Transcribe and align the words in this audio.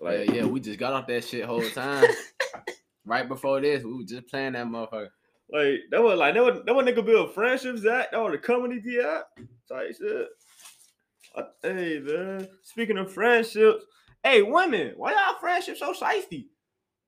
Like, 0.00 0.28
yeah, 0.28 0.34
yeah, 0.34 0.44
we 0.46 0.60
just 0.60 0.78
got 0.78 0.92
off 0.92 1.06
that 1.06 1.24
shit 1.24 1.44
whole 1.44 1.68
time. 1.70 2.08
right 3.04 3.28
before 3.28 3.60
this, 3.60 3.84
we 3.84 3.94
were 3.94 4.04
just 4.04 4.28
playing 4.28 4.54
that 4.54 4.66
motherfucker. 4.66 5.08
like 5.50 5.80
that 5.90 6.02
was 6.02 6.18
like 6.18 6.34
that 6.34 6.42
was 6.42 6.60
that 6.64 6.74
was 6.74 6.86
nigga 6.86 7.04
build 7.04 7.34
friendships 7.34 7.84
at 7.84 8.10
that 8.10 8.20
was 8.20 8.32
the 8.32 8.38
comedy 8.38 8.80
at 8.98 9.24
type 9.68 9.94
shit. 9.96 10.28
Uh, 11.34 11.42
hey 11.62 12.00
man, 12.00 12.48
speaking 12.62 12.98
of 12.98 13.12
friendships, 13.12 13.84
hey 14.22 14.42
women, 14.42 14.92
why 14.96 15.12
y'all 15.12 15.38
friendships 15.40 15.80
so 15.80 15.92
shiesty? 15.92 16.46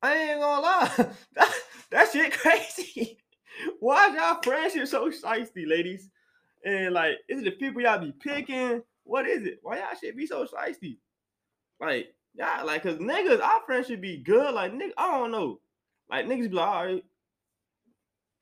I 0.02 0.16
ain't 0.16 0.40
gonna 0.40 0.60
lie, 0.60 0.90
that, 1.34 1.54
that 1.90 2.12
shit 2.12 2.32
crazy. 2.32 3.18
Why 3.80 4.08
y'all 4.08 4.42
friendships 4.42 4.90
so 4.90 5.08
shiesty, 5.10 5.66
ladies? 5.66 6.10
And 6.64 6.92
like, 6.92 7.18
is 7.28 7.40
it 7.40 7.44
the 7.44 7.50
people 7.52 7.82
y'all 7.82 7.98
be 7.98 8.12
picking? 8.12 8.82
What 9.04 9.26
is 9.26 9.46
it? 9.46 9.60
Why 9.62 9.78
y'all 9.78 9.96
shit 9.98 10.16
be 10.16 10.26
so 10.26 10.44
shiesty? 10.44 10.98
Like, 11.80 12.14
y'all 12.34 12.66
like, 12.66 12.82
cause 12.82 12.96
niggas, 12.98 13.40
our 13.40 13.60
friends 13.66 13.86
should 13.86 14.00
be 14.00 14.18
good. 14.18 14.54
Like, 14.54 14.72
nigga, 14.72 14.92
I 14.96 15.18
don't 15.18 15.30
know. 15.30 15.60
Like 16.10 16.26
niggas 16.26 16.50
be 16.50 16.56
like, 16.56 16.68
all 16.68 16.84
right. 16.86 17.04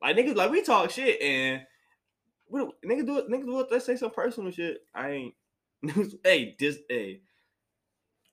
Like 0.03 0.17
niggas, 0.17 0.37
like 0.37 0.51
we 0.51 0.63
talk 0.63 0.91
shit 0.91 1.21
and 1.21 1.63
we 2.49 2.61
don't, 2.61 2.75
niggas 2.85 3.07
do 3.07 3.19
it. 3.19 3.31
Niggas 3.31 3.45
do 3.47 3.61
it. 3.61 3.69
Let's 3.71 3.87
say 3.87 3.97
some 3.97 4.11
personal 4.11 4.51
shit. 4.51 4.79
I 4.95 5.11
ain't. 5.11 5.35
hey, 6.25 6.57
this 6.59 6.79
hey. 6.89 7.21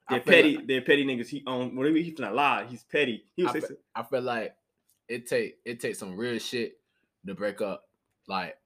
They're 0.10 0.20
petty. 0.22 0.58
like- 0.58 0.68
they're 0.68 0.82
petty 0.82 1.06
niggas. 1.06 1.28
He 1.28 1.44
on 1.46 1.76
whatever 1.76 1.98
he's 1.98 2.18
not 2.18 2.34
lie. 2.34 2.66
He's 2.68 2.84
petty. 2.84 3.26
He 3.36 3.44
was 3.44 3.56
I 3.56 3.60
say 3.60 3.68
fe- 3.68 3.76
I 3.96 4.04
feel 4.04 4.22
like 4.22 4.56
it 5.08 5.28
take 5.28 5.58
it 5.66 5.80
takes 5.80 6.00
some 6.00 6.18
real 6.18 6.40
shit 6.40 6.80
to 7.28 7.36
break 7.36 7.62
up 7.62 7.84
like 8.28 8.58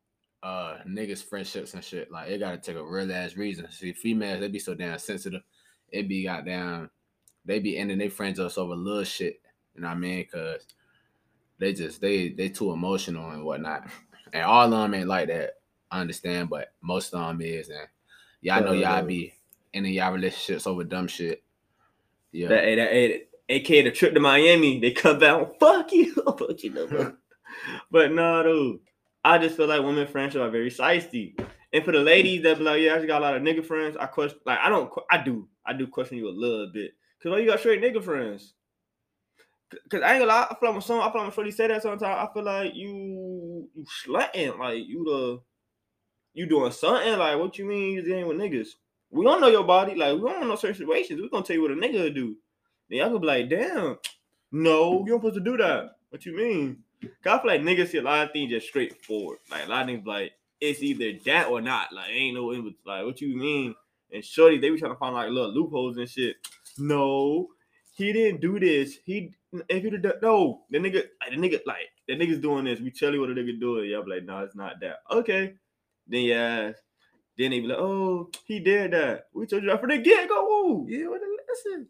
uh 0.41 0.77
niggas 0.87 1.23
friendships 1.23 1.73
and 1.73 1.83
shit. 1.83 2.09
Like 2.11 2.29
it 2.29 2.39
gotta 2.39 2.57
take 2.57 2.77
a 2.77 2.83
real 2.83 3.11
ass 3.11 3.35
reason. 3.35 3.69
See, 3.71 3.91
females 3.91 4.39
they 4.39 4.47
be 4.47 4.59
so 4.59 4.73
damn 4.73 4.97
sensitive. 4.99 5.41
It 5.93 6.09
be 6.09 6.23
goddamn 6.23 6.89
they 7.45 7.59
be 7.59 7.77
ending 7.77 7.97
their 7.97 8.09
friendships 8.09 8.57
over 8.57 8.75
little 8.75 9.03
shit. 9.03 9.41
You 9.75 9.81
know 9.81 9.87
what 9.87 9.97
I 9.97 9.99
mean? 9.99 10.27
Cause 10.31 10.65
they 11.59 11.73
just 11.73 12.01
they 12.01 12.29
they 12.29 12.49
too 12.49 12.71
emotional 12.71 13.29
and 13.31 13.43
whatnot. 13.43 13.87
And 14.33 14.43
all 14.43 14.65
of 14.65 14.71
them 14.71 14.93
ain't 14.93 15.07
like 15.07 15.27
that. 15.27 15.55
I 15.91 16.01
understand, 16.01 16.49
but 16.49 16.73
most 16.81 17.13
of 17.13 17.27
them 17.27 17.41
is. 17.41 17.69
And 17.69 17.87
y'all 18.41 18.63
know 18.63 18.73
y'all 18.73 19.05
be 19.05 19.33
ending 19.73 19.93
y'all 19.93 20.11
relationships 20.11 20.67
over 20.67 20.83
dumb 20.83 21.07
shit. 21.07 21.43
Yeah. 22.31 22.47
that. 22.49 22.75
That 22.75 22.91
hey, 22.91 23.23
aka 23.49 23.83
the 23.83 23.91
trip 23.91 24.13
to 24.13 24.19
Miami. 24.19 24.79
They 24.79 24.91
come 24.91 25.19
back. 25.19 25.47
Fuck 25.59 25.91
you. 25.93 26.13
but 26.25 26.63
you 26.63 26.71
know, 26.71 27.13
but, 27.91 28.11
no, 28.11 28.43
dude. 28.43 28.79
I 29.25 29.37
just 29.37 29.55
feel 29.55 29.67
like 29.67 29.81
women 29.81 30.07
friendships 30.07 30.41
are 30.41 30.49
very 30.49 30.69
shiesty. 30.69 31.39
And 31.73 31.83
for 31.83 31.91
the 31.91 31.99
ladies 31.99 32.43
that 32.43 32.59
be 32.59 32.63
like, 32.63 32.81
yeah, 32.81 32.93
I 32.93 32.97
just 32.97 33.07
got 33.07 33.21
a 33.21 33.25
lot 33.25 33.35
of 33.35 33.41
nigga 33.41 33.65
friends. 33.65 33.97
I 33.97 34.05
question, 34.05 34.39
like, 34.45 34.59
I 34.59 34.69
don't, 34.69 34.91
I 35.09 35.17
do, 35.17 35.47
I 35.65 35.73
do 35.73 35.87
question 35.87 36.19
you 36.19 36.29
a 36.29 36.29
little 36.29 36.69
bit. 36.71 36.91
Cause 37.21 37.31
why 37.31 37.39
you 37.39 37.47
got 37.47 37.59
straight 37.59 37.81
nigga 37.81 38.03
friends? 38.03 38.53
Cause 39.89 40.01
I 40.03 40.13
ain't 40.13 40.21
gonna 40.21 40.25
lie, 40.25 40.47
I 40.51 40.55
feel 40.59 40.69
like 40.69 40.73
when 40.73 40.81
some, 40.83 40.99
I 40.99 41.05
feel 41.05 41.13
like 41.13 41.23
when 41.23 41.31
Shorty 41.31 41.51
say 41.51 41.67
that 41.67 41.81
sometimes, 41.81 42.03
I 42.03 42.31
feel 42.31 42.43
like 42.43 42.75
you, 42.75 43.67
you 43.73 43.85
slutting, 44.05 44.59
like 44.59 44.83
you 44.85 45.03
the, 45.03 45.41
you 46.35 46.45
doing 46.45 46.71
something. 46.71 47.17
Like, 47.17 47.39
what 47.39 47.57
you 47.57 47.65
mean 47.65 47.93
you 47.93 48.01
dealing 48.03 48.27
with 48.27 48.37
niggas? 48.37 48.67
We 49.09 49.25
don't 49.25 49.41
know 49.41 49.47
your 49.47 49.63
body. 49.63 49.95
Like, 49.95 50.15
we 50.19 50.29
don't 50.29 50.47
know 50.47 50.55
certain 50.55 50.77
situations. 50.77 51.21
We 51.21 51.29
gonna 51.29 51.43
tell 51.43 51.55
you 51.55 51.61
what 51.63 51.71
a 51.71 51.75
nigga 51.75 52.13
do. 52.13 52.35
Then 52.89 52.99
y'all 52.99 53.07
gonna 53.07 53.19
be 53.19 53.27
like, 53.27 53.49
damn, 53.49 53.97
no, 54.51 54.99
you 54.99 55.07
don't 55.07 55.19
supposed 55.21 55.35
to 55.35 55.41
do 55.41 55.57
that. 55.57 55.95
What 56.09 56.25
you 56.25 56.35
mean? 56.35 56.83
Cause 57.23 57.39
I 57.39 57.41
feel 57.41 57.51
like 57.51 57.61
niggas 57.61 57.89
see 57.89 57.97
a 57.97 58.03
lot 58.03 58.27
of 58.27 58.33
things 58.33 58.51
just 58.51 58.67
straightforward. 58.67 59.39
Like 59.49 59.65
a 59.65 59.69
lot 59.69 59.89
of 59.89 59.95
niggas 59.95 60.05
like 60.05 60.33
it's 60.63 60.81
either 60.81 61.19
that 61.25 61.49
or 61.49 61.61
not. 61.61 61.93
Like 61.93 62.09
ain't 62.11 62.35
no 62.35 62.51
in 62.51 62.73
like 62.85 63.05
what 63.05 63.21
you 63.21 63.35
mean. 63.35 63.75
And 64.11 64.23
shorty, 64.23 64.59
they 64.59 64.69
be 64.69 64.79
trying 64.79 64.93
to 64.93 64.97
find 64.97 65.15
like 65.15 65.29
little 65.29 65.53
loopholes 65.53 65.97
and 65.97 66.09
shit. 66.09 66.35
No, 66.77 67.49
he 67.95 68.13
didn't 68.13 68.41
do 68.41 68.59
this. 68.59 68.97
He 69.03 69.33
if 69.69 69.83
he 69.83 69.89
did 69.89 70.05
no, 70.21 70.61
the 70.69 70.79
nigga, 70.79 71.03
like 71.21 71.31
the 71.31 71.37
nigga, 71.37 71.59
like 71.65 71.89
the 72.07 72.15
nigga's 72.15 72.39
doing 72.39 72.65
this. 72.65 72.79
We 72.79 72.91
tell 72.91 73.13
you 73.13 73.19
what 73.19 73.29
the 73.29 73.35
nigga 73.35 73.59
doing. 73.59 73.89
Y'all 73.89 74.03
be 74.03 74.11
like, 74.11 74.25
no, 74.25 74.39
it's 74.39 74.55
not 74.55 74.79
that. 74.81 74.97
Okay, 75.11 75.53
then 76.07 76.21
yeah. 76.21 76.71
Then 77.35 77.49
they 77.49 77.61
be 77.61 77.67
like, 77.67 77.79
oh, 77.79 78.29
he 78.45 78.59
did 78.59 78.91
that. 78.91 79.25
We 79.33 79.47
told 79.47 79.63
you 79.63 79.69
that 79.69 79.79
from 79.79 79.89
the 79.89 79.97
get 79.97 80.29
go. 80.29 80.85
Yeah, 80.87 81.07
what 81.07 81.21
a 81.21 81.37
lesson. 81.49 81.87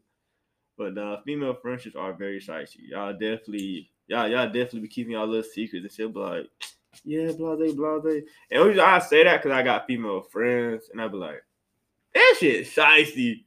But 0.78 0.97
uh, 0.97 1.22
female 1.25 1.57
friendships 1.62 1.95
are 1.95 2.13
very 2.13 2.39
shicey. 2.39 2.89
Y'all 2.89 3.12
definitely, 3.12 3.91
y'all, 4.07 4.28
y'all 4.29 4.47
definitely 4.47 4.81
be 4.81 4.88
keeping 4.88 5.13
y'all 5.13 5.28
little 5.28 5.44
secrets 5.44 5.83
and 5.83 5.91
shit. 5.91 6.13
Be 6.13 6.19
like, 6.19 6.45
yeah, 7.04 7.31
blase, 7.31 7.74
blase. 7.74 8.24
And 8.52 8.81
I 8.81 9.00
say 9.00 9.24
that 9.24 9.42
because 9.42 9.56
I 9.56 9.64
got 9.64 9.88
female 9.88 10.22
friends, 10.22 10.90
and 10.92 11.02
I 11.02 11.08
be 11.08 11.18
like, 11.18 11.44
that 12.14 12.36
shit 12.40 12.68
shicey. 12.68 13.44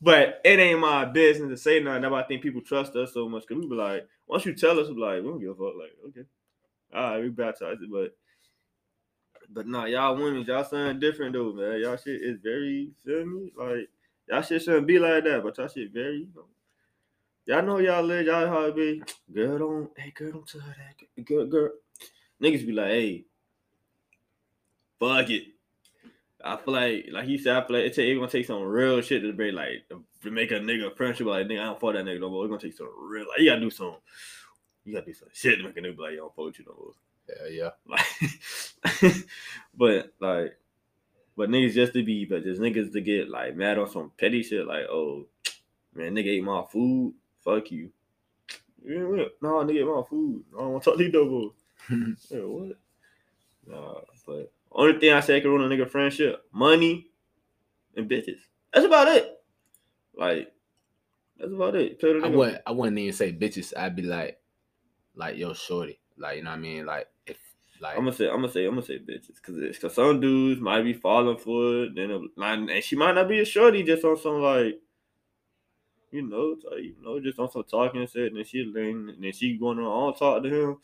But 0.00 0.40
it 0.44 0.58
ain't 0.58 0.80
my 0.80 1.06
business 1.06 1.48
to 1.50 1.56
say 1.56 1.80
nothing. 1.80 2.02
But 2.02 2.12
I 2.12 2.22
think 2.24 2.42
people 2.42 2.60
trust 2.60 2.94
us 2.96 3.14
so 3.14 3.28
much 3.28 3.44
because 3.46 3.62
we 3.62 3.68
be 3.68 3.74
like, 3.74 4.06
once 4.26 4.44
you 4.44 4.54
tell 4.54 4.78
us, 4.78 4.88
we 4.88 4.94
be 4.94 5.00
like, 5.00 5.22
we 5.22 5.28
don't 5.28 5.40
give 5.40 5.50
a 5.50 5.54
fuck. 5.54 5.74
Like, 5.78 5.92
okay, 6.08 6.28
all 6.94 7.10
right, 7.12 7.22
we 7.22 7.28
baptize 7.28 7.78
it, 7.82 7.90
but. 7.90 8.16
But 9.50 9.66
nah, 9.66 9.84
y'all 9.84 10.16
women, 10.16 10.42
y'all 10.44 10.64
something 10.64 10.98
different 10.98 11.34
though, 11.34 11.52
man. 11.52 11.78
Y'all 11.78 11.98
shit 11.98 12.22
is 12.22 12.40
very, 12.42 12.90
feel 13.04 13.26
me? 13.26 13.52
Like, 13.54 13.90
y'all 14.26 14.40
shit 14.40 14.62
shouldn't 14.62 14.86
be 14.86 14.98
like 14.98 15.22
that, 15.24 15.42
but 15.44 15.58
y'all 15.58 15.68
shit 15.68 15.92
very, 15.92 16.20
you 16.20 16.28
know, 16.34 16.46
Y'all 17.46 17.62
know 17.62 17.78
y'all 17.78 18.02
live, 18.02 18.24
y'all 18.24 18.48
how 18.48 18.64
it 18.64 18.74
be. 18.74 19.02
Girl, 19.34 19.58
don't, 19.58 19.90
hey, 19.98 20.10
girl, 20.16 20.32
don't 20.32 20.48
tell 20.48 20.62
her 20.62 20.74
that. 20.78 21.24
Girl, 21.26 21.44
girl. 21.44 21.70
Niggas 22.44 22.66
be 22.66 22.72
like, 22.72 22.88
hey, 22.88 23.24
fuck 25.00 25.30
it. 25.30 25.44
I 26.44 26.58
feel 26.58 26.74
like, 26.74 27.06
like 27.10 27.24
he 27.24 27.38
said, 27.38 27.56
I 27.56 27.66
feel 27.66 27.76
like 27.76 27.86
it 27.86 27.98
it's 27.98 28.18
gonna 28.18 28.30
take 28.30 28.44
some 28.46 28.62
real 28.62 29.00
shit 29.00 29.22
to 29.22 29.32
break, 29.32 29.54
like, 29.54 29.88
to 29.88 30.30
make 30.30 30.50
a 30.50 30.54
nigga 30.54 30.92
a 30.92 30.94
friendship. 30.94 31.26
Like, 31.26 31.46
nigga, 31.46 31.60
I 31.60 31.64
don't 31.64 31.80
fuck 31.80 31.94
that 31.94 32.04
nigga 32.04 32.20
no 32.20 32.28
more. 32.28 32.44
It's 32.44 32.50
gonna 32.50 32.60
take 32.60 32.76
some 32.76 32.90
real, 33.00 33.26
like, 33.26 33.38
you 33.38 33.48
gotta 33.48 33.62
do 33.62 33.70
some, 33.70 33.96
you 34.84 34.92
gotta 34.92 35.06
do 35.06 35.14
some 35.14 35.28
shit 35.32 35.56
to 35.56 35.64
make 35.64 35.76
a 35.78 35.80
nigga 35.80 35.96
be 35.96 36.02
like, 36.02 36.12
yo, 36.12 36.16
I 36.16 36.16
don't 36.16 36.36
fuck 36.36 36.44
with 36.44 36.58
you 36.58 36.66
no 36.66 36.74
more. 36.76 36.92
Yeah, 37.30 37.48
yeah. 37.48 37.70
Like, 39.02 39.14
but 39.74 40.12
like, 40.20 40.58
but 41.34 41.48
niggas 41.48 41.72
just 41.72 41.94
to 41.94 42.04
be, 42.04 42.26
but 42.26 42.44
just 42.44 42.60
niggas 42.60 42.92
to 42.92 43.00
get 43.00 43.30
like 43.30 43.56
mad 43.56 43.78
on 43.78 43.88
some 43.88 44.12
petty 44.18 44.42
shit, 44.42 44.66
like, 44.66 44.84
oh, 44.90 45.24
man, 45.94 46.14
nigga 46.14 46.26
ate 46.26 46.44
my 46.44 46.62
food, 46.70 47.14
fuck 47.42 47.70
you. 47.70 47.90
No, 48.84 49.30
nigga 49.40 49.80
ate 49.80 49.86
my 49.86 50.02
food. 50.06 50.44
I 50.54 50.60
don't 50.60 50.72
want 50.72 50.84
to 50.84 50.90
talk 50.90 50.98
to 50.98 51.04
you 51.04 51.10
no 51.10 51.24
more. 51.24 51.50
Yeah, 52.30 52.38
what? 52.40 52.76
Nah, 53.66 53.94
but 54.26 54.52
only 54.72 54.98
thing 54.98 55.12
I 55.12 55.20
say 55.20 55.40
can 55.40 55.50
ruin 55.50 55.70
a 55.70 55.74
nigga 55.74 55.88
friendship, 55.88 56.44
money 56.52 57.06
and 57.96 58.08
bitches. 58.08 58.38
That's 58.72 58.86
about 58.86 59.08
it. 59.08 59.30
Like, 60.16 60.52
that's 61.38 61.52
about 61.52 61.74
it. 61.76 61.98
I 62.24 62.28
wouldn't 62.36 62.62
I 62.66 62.70
wouldn't 62.72 62.98
even 62.98 63.12
say 63.14 63.32
bitches. 63.32 63.72
I'd 63.76 63.96
be 63.96 64.02
like, 64.02 64.38
like 65.14 65.36
yo, 65.36 65.54
shorty. 65.54 65.98
Like, 66.18 66.38
you 66.38 66.44
know 66.44 66.50
what 66.50 66.56
I 66.58 66.60
mean? 66.62 66.86
Like 66.86 67.08
if 67.26 67.38
like 67.80 67.96
I'm 67.96 68.04
gonna 68.04 68.16
say, 68.16 68.28
I'm 68.28 68.36
gonna 68.36 68.52
say, 68.52 68.64
I'm 68.66 68.74
gonna 68.74 68.86
say 68.86 68.98
bitches, 68.98 69.40
cause 69.42 69.56
it's 69.58 69.78
cause 69.78 69.94
some 69.94 70.20
dudes 70.20 70.60
might 70.60 70.82
be 70.82 70.92
falling 70.92 71.38
for 71.38 71.84
it, 71.84 71.94
then 71.94 72.10
it'll- 72.10 72.28
and 72.44 72.82
she 72.84 72.96
might 72.96 73.14
not 73.14 73.28
be 73.28 73.40
a 73.40 73.44
shorty, 73.44 73.82
just 73.82 74.04
on 74.04 74.16
some 74.16 74.40
like, 74.42 74.80
you 76.12 76.22
know, 76.22 76.54
t- 76.54 76.82
you 76.82 76.94
know, 77.02 77.18
just 77.20 77.38
on 77.38 77.50
some 77.50 77.64
talking 77.64 78.00
and 78.00 78.10
shit, 78.10 78.28
and 78.28 78.36
then 78.36 78.44
she, 78.44 78.70
then, 78.72 79.16
then 79.20 79.32
she 79.32 79.56
going 79.56 79.78
on 79.78 79.84
all 79.84 80.12
talk 80.12 80.42
to 80.42 80.48
him. 80.48 80.76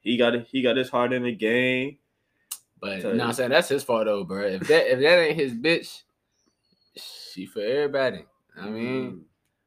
He 0.00 0.16
got 0.16 0.34
he 0.46 0.62
got 0.62 0.76
his 0.76 0.88
heart 0.88 1.12
in 1.12 1.22
the 1.24 1.32
game. 1.34 1.98
but 2.80 3.00
tell 3.02 3.10
you 3.12 3.16
know 3.18 3.24
what 3.24 3.24
you. 3.24 3.28
I'm 3.28 3.32
saying? 3.34 3.50
That's 3.50 3.68
his 3.68 3.84
fault 3.84 4.06
though, 4.06 4.24
bro. 4.24 4.44
If 4.46 4.66
that 4.68 4.90
if 4.92 4.98
that 5.00 5.18
ain't 5.18 5.36
his 5.36 5.52
bitch, 5.54 6.02
she 6.96 7.46
for 7.46 7.60
everybody. 7.60 8.24
I 8.56 8.68
mean, 8.68 9.12
Mm. 9.12 9.20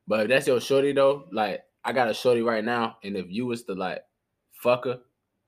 but 0.08 0.22
if 0.22 0.28
that's 0.30 0.48
your 0.48 0.60
shorty 0.60 0.92
though, 0.94 1.26
like 1.32 1.64
I 1.86 1.92
got 1.94 2.10
a 2.10 2.14
shorty 2.14 2.42
right 2.42 2.64
now, 2.64 2.98
and 3.04 3.16
if 3.16 3.28
you 3.30 3.46
was 3.46 3.64
to 3.64 3.74
like 3.74 4.04
fuck 4.52 4.86
her, 4.86 5.00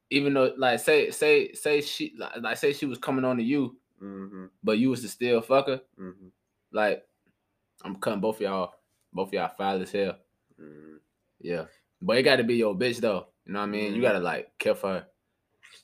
even 0.09 0.33
though 0.33 0.53
like 0.57 0.79
say 0.79 1.11
say 1.11 1.53
say 1.53 1.81
she 1.81 2.13
like, 2.17 2.31
like 2.41 2.57
say 2.57 2.73
she 2.73 2.85
was 2.85 2.97
coming 2.99 3.25
on 3.25 3.37
to 3.37 3.43
you, 3.43 3.75
Mhm, 4.01 4.49
but 4.63 4.77
you 4.77 4.89
was 4.89 5.01
to 5.01 5.07
still 5.07 5.41
fuck 5.41 5.67
her, 5.67 5.81
mhm, 5.99 6.31
like 6.71 7.03
I'm 7.83 7.95
cutting 7.97 8.21
both 8.21 8.35
of 8.37 8.41
y'all, 8.41 8.73
both 9.13 9.29
of 9.29 9.33
y'all 9.33 9.51
foul 9.57 9.81
as 9.81 9.91
hell. 9.91 10.17
mhm. 10.61 10.99
Yeah. 11.41 11.65
But 12.01 12.17
it 12.17 12.23
gotta 12.23 12.43
be 12.43 12.55
your 12.55 12.75
bitch 12.75 12.97
though. 12.99 13.27
You 13.45 13.53
know 13.53 13.59
what 13.59 13.65
I 13.65 13.71
mean? 13.71 13.93
You 13.93 13.99
Mhm. 13.99 14.03
gotta 14.03 14.19
like 14.19 14.57
care 14.57 14.75
for. 14.75 15.05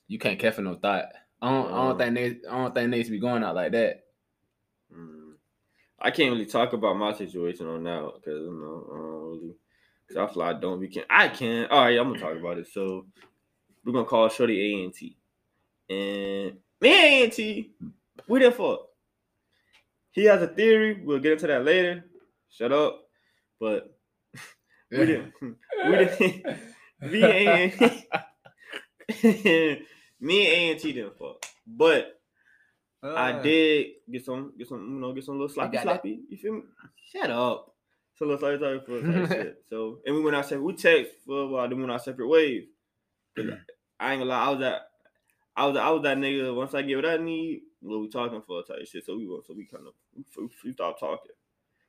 You 0.07 0.19
can't 0.19 0.39
care 0.39 0.51
for 0.51 0.61
no 0.61 0.75
thought. 0.75 1.05
I 1.41 1.49
don't, 1.49 1.71
I 1.71 1.75
don't 1.87 1.97
think 1.97 2.15
they 2.15 2.47
I 2.49 2.57
don't 2.57 2.73
think 2.75 2.91
they 2.91 3.03
to 3.03 3.11
be 3.11 3.19
going 3.19 3.43
out 3.43 3.55
like 3.55 3.71
that. 3.71 4.03
Mm. 4.93 5.33
I 5.99 6.11
can't 6.11 6.31
really 6.31 6.45
talk 6.45 6.73
about 6.73 6.97
my 6.97 7.13
situation 7.13 7.67
on 7.67 7.83
now 7.83 8.13
because 8.15 8.41
you 8.41 8.51
know 8.51 8.87
I 8.91 8.97
don't 8.97 9.29
really. 9.29 9.55
Cause 10.07 10.17
I 10.17 10.27
feel 10.33 10.43
like 10.43 10.55
I 10.55 10.59
don't 10.59 10.79
be 10.79 10.87
can. 10.89 11.03
I 11.09 11.29
can. 11.29 11.67
All 11.67 11.83
right, 11.85 11.97
I'm 11.97 12.07
gonna 12.09 12.19
talk 12.19 12.35
about 12.37 12.57
it. 12.57 12.67
So 12.67 13.05
we're 13.85 13.93
gonna 13.93 14.05
call 14.05 14.27
Shorty 14.29 14.59
A 14.81 14.83
and 14.83 14.93
T, 14.93 15.15
and 15.89 16.57
me 16.81 16.89
and 16.89 17.05
A 17.05 17.23
and 17.23 17.31
T, 17.31 17.71
we 18.27 18.39
didn't 18.39 18.55
fuck. 18.55 18.87
He 20.11 20.25
has 20.25 20.41
a 20.41 20.47
theory. 20.47 21.01
We'll 21.03 21.19
get 21.19 21.33
into 21.33 21.47
that 21.47 21.63
later. 21.63 22.03
Shut 22.49 22.71
up. 22.73 23.07
But 23.59 23.95
we 24.91 24.97
didn't. 25.05 25.33
we 25.41 25.91
didn't. 25.91 26.45
Me 27.01 27.23
and 27.23 27.79
me 29.23 29.77
and 29.77 29.85
A 30.21 30.71
and 30.71 30.79
T 30.79 30.93
didn't 30.93 31.17
fuck. 31.17 31.43
But 31.65 32.19
I 33.03 33.31
Uh, 33.33 33.41
did 33.41 33.87
get 34.11 34.23
some, 34.25 34.53
get 34.57 34.67
some, 34.67 34.79
you 34.93 34.99
know, 34.99 35.11
get 35.13 35.23
some 35.23 35.35
little 35.35 35.49
sloppy, 35.49 35.77
that- 35.77 35.83
sloppy. 35.83 36.21
You 36.29 36.37
feel 36.37 36.53
me? 36.53 36.61
Shut 37.11 37.29
up. 37.31 37.73
So 38.15 38.25
let's 38.27 38.41
like 38.43 38.59
type 38.59 38.85
for 38.85 39.01
type 39.01 39.29
shit. 39.31 39.63
So 39.69 39.99
and 40.05 40.15
we 40.15 40.21
went 40.21 40.35
our 40.35 40.43
separate. 40.43 40.63
We 40.63 40.73
text 40.73 41.11
for 41.25 41.41
a 41.43 41.47
while. 41.47 41.67
Then 41.67 41.77
we 41.77 41.83
went 41.83 41.91
our 41.91 41.99
separate 41.99 42.27
ways. 42.27 42.65
'Cause 43.35 43.45
I 43.99 44.11
ain't 44.13 44.19
gonna 44.21 44.29
lie. 44.29 44.45
I 44.45 44.49
was 44.49 44.59
that. 44.59 44.81
I 45.55 45.65
was 45.65 45.77
I 45.77 45.89
was 45.89 46.03
that 46.03 46.17
nigga. 46.17 46.53
Once 46.55 46.73
I 46.75 46.83
get 46.83 46.97
what 46.97 47.05
I 47.05 47.17
need, 47.17 47.61
what 47.81 47.99
we 47.99 48.09
talking 48.09 48.41
for 48.43 48.59
a 48.59 48.63
type 48.63 48.85
shit. 48.85 49.05
So 49.05 49.17
we 49.17 49.25
went. 49.27 49.45
So 49.47 49.53
we 49.55 49.65
kind 49.65 49.87
of 49.87 49.93
we, 50.15 50.23
we 50.63 50.73
stopped 50.73 50.99
talking. 50.99 51.31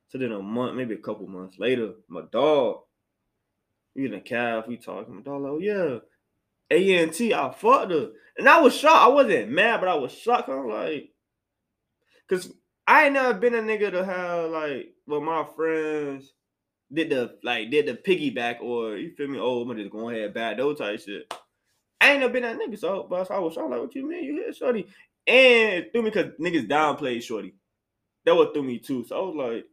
So 0.09 0.17
then 0.19 0.33
a 0.33 0.41
month, 0.41 0.75
maybe 0.77 0.95
a 0.95 0.99
couple 0.99 1.27
months 1.27 1.59
later, 1.59 1.93
my 2.09 2.23
dog. 2.33 2.81
In 3.95 4.15
a 4.15 4.21
cab. 4.21 4.65
We 4.69 4.77
talking. 4.79 5.17
Like, 5.17 5.27
oh 5.27 5.59
yeah. 5.59 5.99
ANT, 6.71 7.21
I 7.21 7.51
fucked 7.51 7.93
her. 7.93 8.11
And 8.39 8.49
I 8.49 8.61
was 8.61 8.75
shocked. 8.75 9.05
I 9.05 9.09
wasn't 9.09 9.51
mad, 9.51 9.81
but 9.81 9.89
I 9.89 9.95
was 9.95 10.13
shocked. 10.13 10.49
I'm 10.49 10.69
like, 10.69 11.11
cause 12.29 12.53
I 12.87 13.05
ain't 13.05 13.15
never 13.15 13.39
been 13.39 13.55
a 13.55 13.59
nigga 13.59 13.91
to 13.93 14.05
have 14.05 14.51
like 14.51 14.95
well 15.07 15.21
my 15.21 15.47
friends 15.55 16.33
did 16.93 17.11
the 17.11 17.37
like 17.43 17.71
did 17.71 17.87
the 17.87 17.95
piggyback 17.95 18.61
or 18.61 18.97
you 18.97 19.15
feel 19.15 19.29
me? 19.29 19.39
Oh, 19.41 19.63
I'm 19.63 19.77
just 19.77 19.91
going 19.91 20.17
ahead 20.17 20.35
bad 20.35 20.59
those 20.59 20.79
type 20.79 21.01
shit. 21.01 21.33
I 22.01 22.13
ain't 22.13 22.21
never 22.21 22.33
been 22.33 22.43
that 22.43 22.59
nigga, 22.59 22.79
so 22.79 23.07
but 23.09 23.31
I 23.31 23.39
was 23.39 23.55
shocked 23.55 23.71
like, 23.71 23.81
what 23.81 23.95
you 23.95 24.09
mean? 24.09 24.25
You 24.25 24.45
hit 24.45 24.57
shorty? 24.57 24.87
And 25.27 25.85
it 25.85 25.93
threw 25.93 26.03
me 26.03 26.11
cause 26.11 26.33
niggas 26.41 26.69
downplayed 26.69 27.23
shorty. 27.23 27.55
That 28.25 28.35
what 28.35 28.53
threw 28.53 28.63
me 28.63 28.79
too. 28.79 29.05
So 29.05 29.17
I 29.17 29.21
was 29.21 29.37
like, 29.37 29.65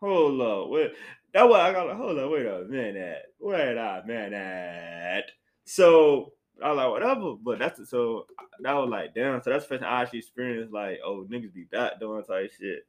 hold 0.00 0.40
up, 0.40 0.70
wait. 0.70 0.92
That 1.36 1.50
what 1.50 1.60
I 1.60 1.70
got 1.70 1.86
like, 1.86 1.98
hold 1.98 2.18
up, 2.18 2.30
wait 2.30 2.46
a 2.46 2.64
minute. 2.64 3.24
Wait 3.38 3.76
a 3.76 4.02
minute. 4.06 5.30
So 5.66 6.32
I 6.64 6.70
was 6.70 6.76
like, 6.78 6.90
whatever. 6.90 7.34
But 7.34 7.58
that's 7.58 7.90
so 7.90 8.24
that 8.60 8.72
was 8.72 8.88
like, 8.88 9.14
damn. 9.14 9.42
So 9.42 9.50
that's 9.50 9.66
the 9.66 9.68
first 9.68 9.82
time 9.82 9.92
I 9.92 10.00
actually 10.00 10.20
experienced 10.20 10.72
like, 10.72 10.98
oh, 11.04 11.26
niggas 11.30 11.52
be 11.52 11.64
back 11.64 12.00
doing 12.00 12.24
type 12.24 12.50
shit. 12.58 12.86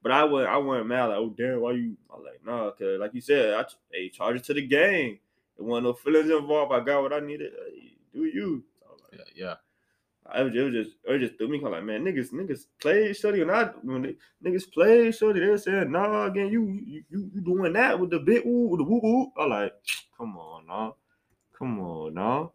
But 0.00 0.12
I 0.12 0.22
wasn't, 0.22 0.52
I 0.52 0.58
wasn't 0.58 0.86
mad 0.86 1.06
like, 1.06 1.16
oh 1.16 1.34
damn, 1.36 1.60
why 1.60 1.72
you? 1.72 1.96
I 2.08 2.14
was 2.14 2.24
like, 2.24 2.46
nah, 2.46 2.70
cause 2.70 3.00
like 3.00 3.14
you 3.14 3.20
said, 3.20 3.54
I 3.54 3.64
hey, 3.90 4.10
charge 4.10 4.36
it 4.36 4.44
to 4.44 4.54
the 4.54 4.64
game. 4.64 5.18
There 5.56 5.66
wasn't 5.66 5.86
no 5.86 5.92
feelings 5.94 6.30
involved. 6.30 6.72
I 6.72 6.78
got 6.78 7.02
what 7.02 7.12
I 7.12 7.18
needed. 7.18 7.50
Hey, 7.50 7.96
do 8.14 8.26
you? 8.26 8.62
Was 8.88 9.00
like, 9.10 9.22
Yeah, 9.34 9.44
yeah. 9.44 9.54
I 10.30 10.42
was, 10.42 10.54
it 10.54 10.60
was 10.60 10.74
just, 10.74 10.96
it 11.04 11.18
just 11.20 11.38
threw 11.38 11.48
me. 11.48 11.60
I'm 11.64 11.72
like, 11.72 11.84
man, 11.84 12.04
niggas, 12.04 12.32
niggas 12.32 12.66
play 12.80 13.12
shorty, 13.14 13.40
and 13.40 13.50
I 13.50 13.64
when 13.82 14.02
they, 14.02 14.16
niggas 14.44 14.70
play 14.70 15.10
shorty, 15.10 15.40
they 15.40 15.46
were 15.46 15.58
saying, 15.58 15.90
nah, 15.90 16.26
again, 16.26 16.48
you, 16.52 16.80
you, 16.84 17.02
you, 17.08 17.40
doing 17.40 17.72
that 17.72 17.98
with 17.98 18.10
the 18.10 18.18
big 18.18 18.44
woo, 18.44 18.68
with 18.68 18.80
the 18.80 18.84
woo 18.84 19.00
woo. 19.02 19.32
I 19.38 19.46
like, 19.46 19.72
come 20.18 20.36
on, 20.36 20.66
nah, 20.66 20.92
come 21.58 21.80
on, 21.80 22.14
nah. 22.14 22.48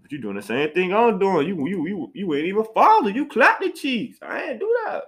But 0.00 0.12
you 0.12 0.18
doing 0.18 0.36
the 0.36 0.42
same 0.42 0.72
thing 0.72 0.94
I'm 0.94 1.18
doing. 1.18 1.46
You, 1.46 1.66
you, 1.66 1.86
you, 1.86 2.12
you 2.14 2.34
ain't 2.34 2.46
even 2.46 2.64
follow. 2.74 3.08
You 3.08 3.26
clap 3.26 3.60
the 3.60 3.70
cheeks. 3.70 4.18
I 4.22 4.50
ain't 4.50 4.60
do 4.60 4.76
that. 4.84 5.04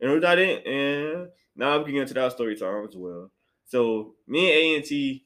And 0.00 0.24
I 0.24 0.34
didn't. 0.34 0.66
And 0.66 1.28
now 1.54 1.78
we 1.78 1.84
can 1.84 1.94
get 1.94 2.02
into 2.02 2.14
that 2.14 2.32
story 2.32 2.56
time 2.56 2.86
as 2.88 2.94
well. 2.96 3.30
So 3.64 4.14
me 4.28 4.76
and 4.76 4.84
A&T, 4.84 5.24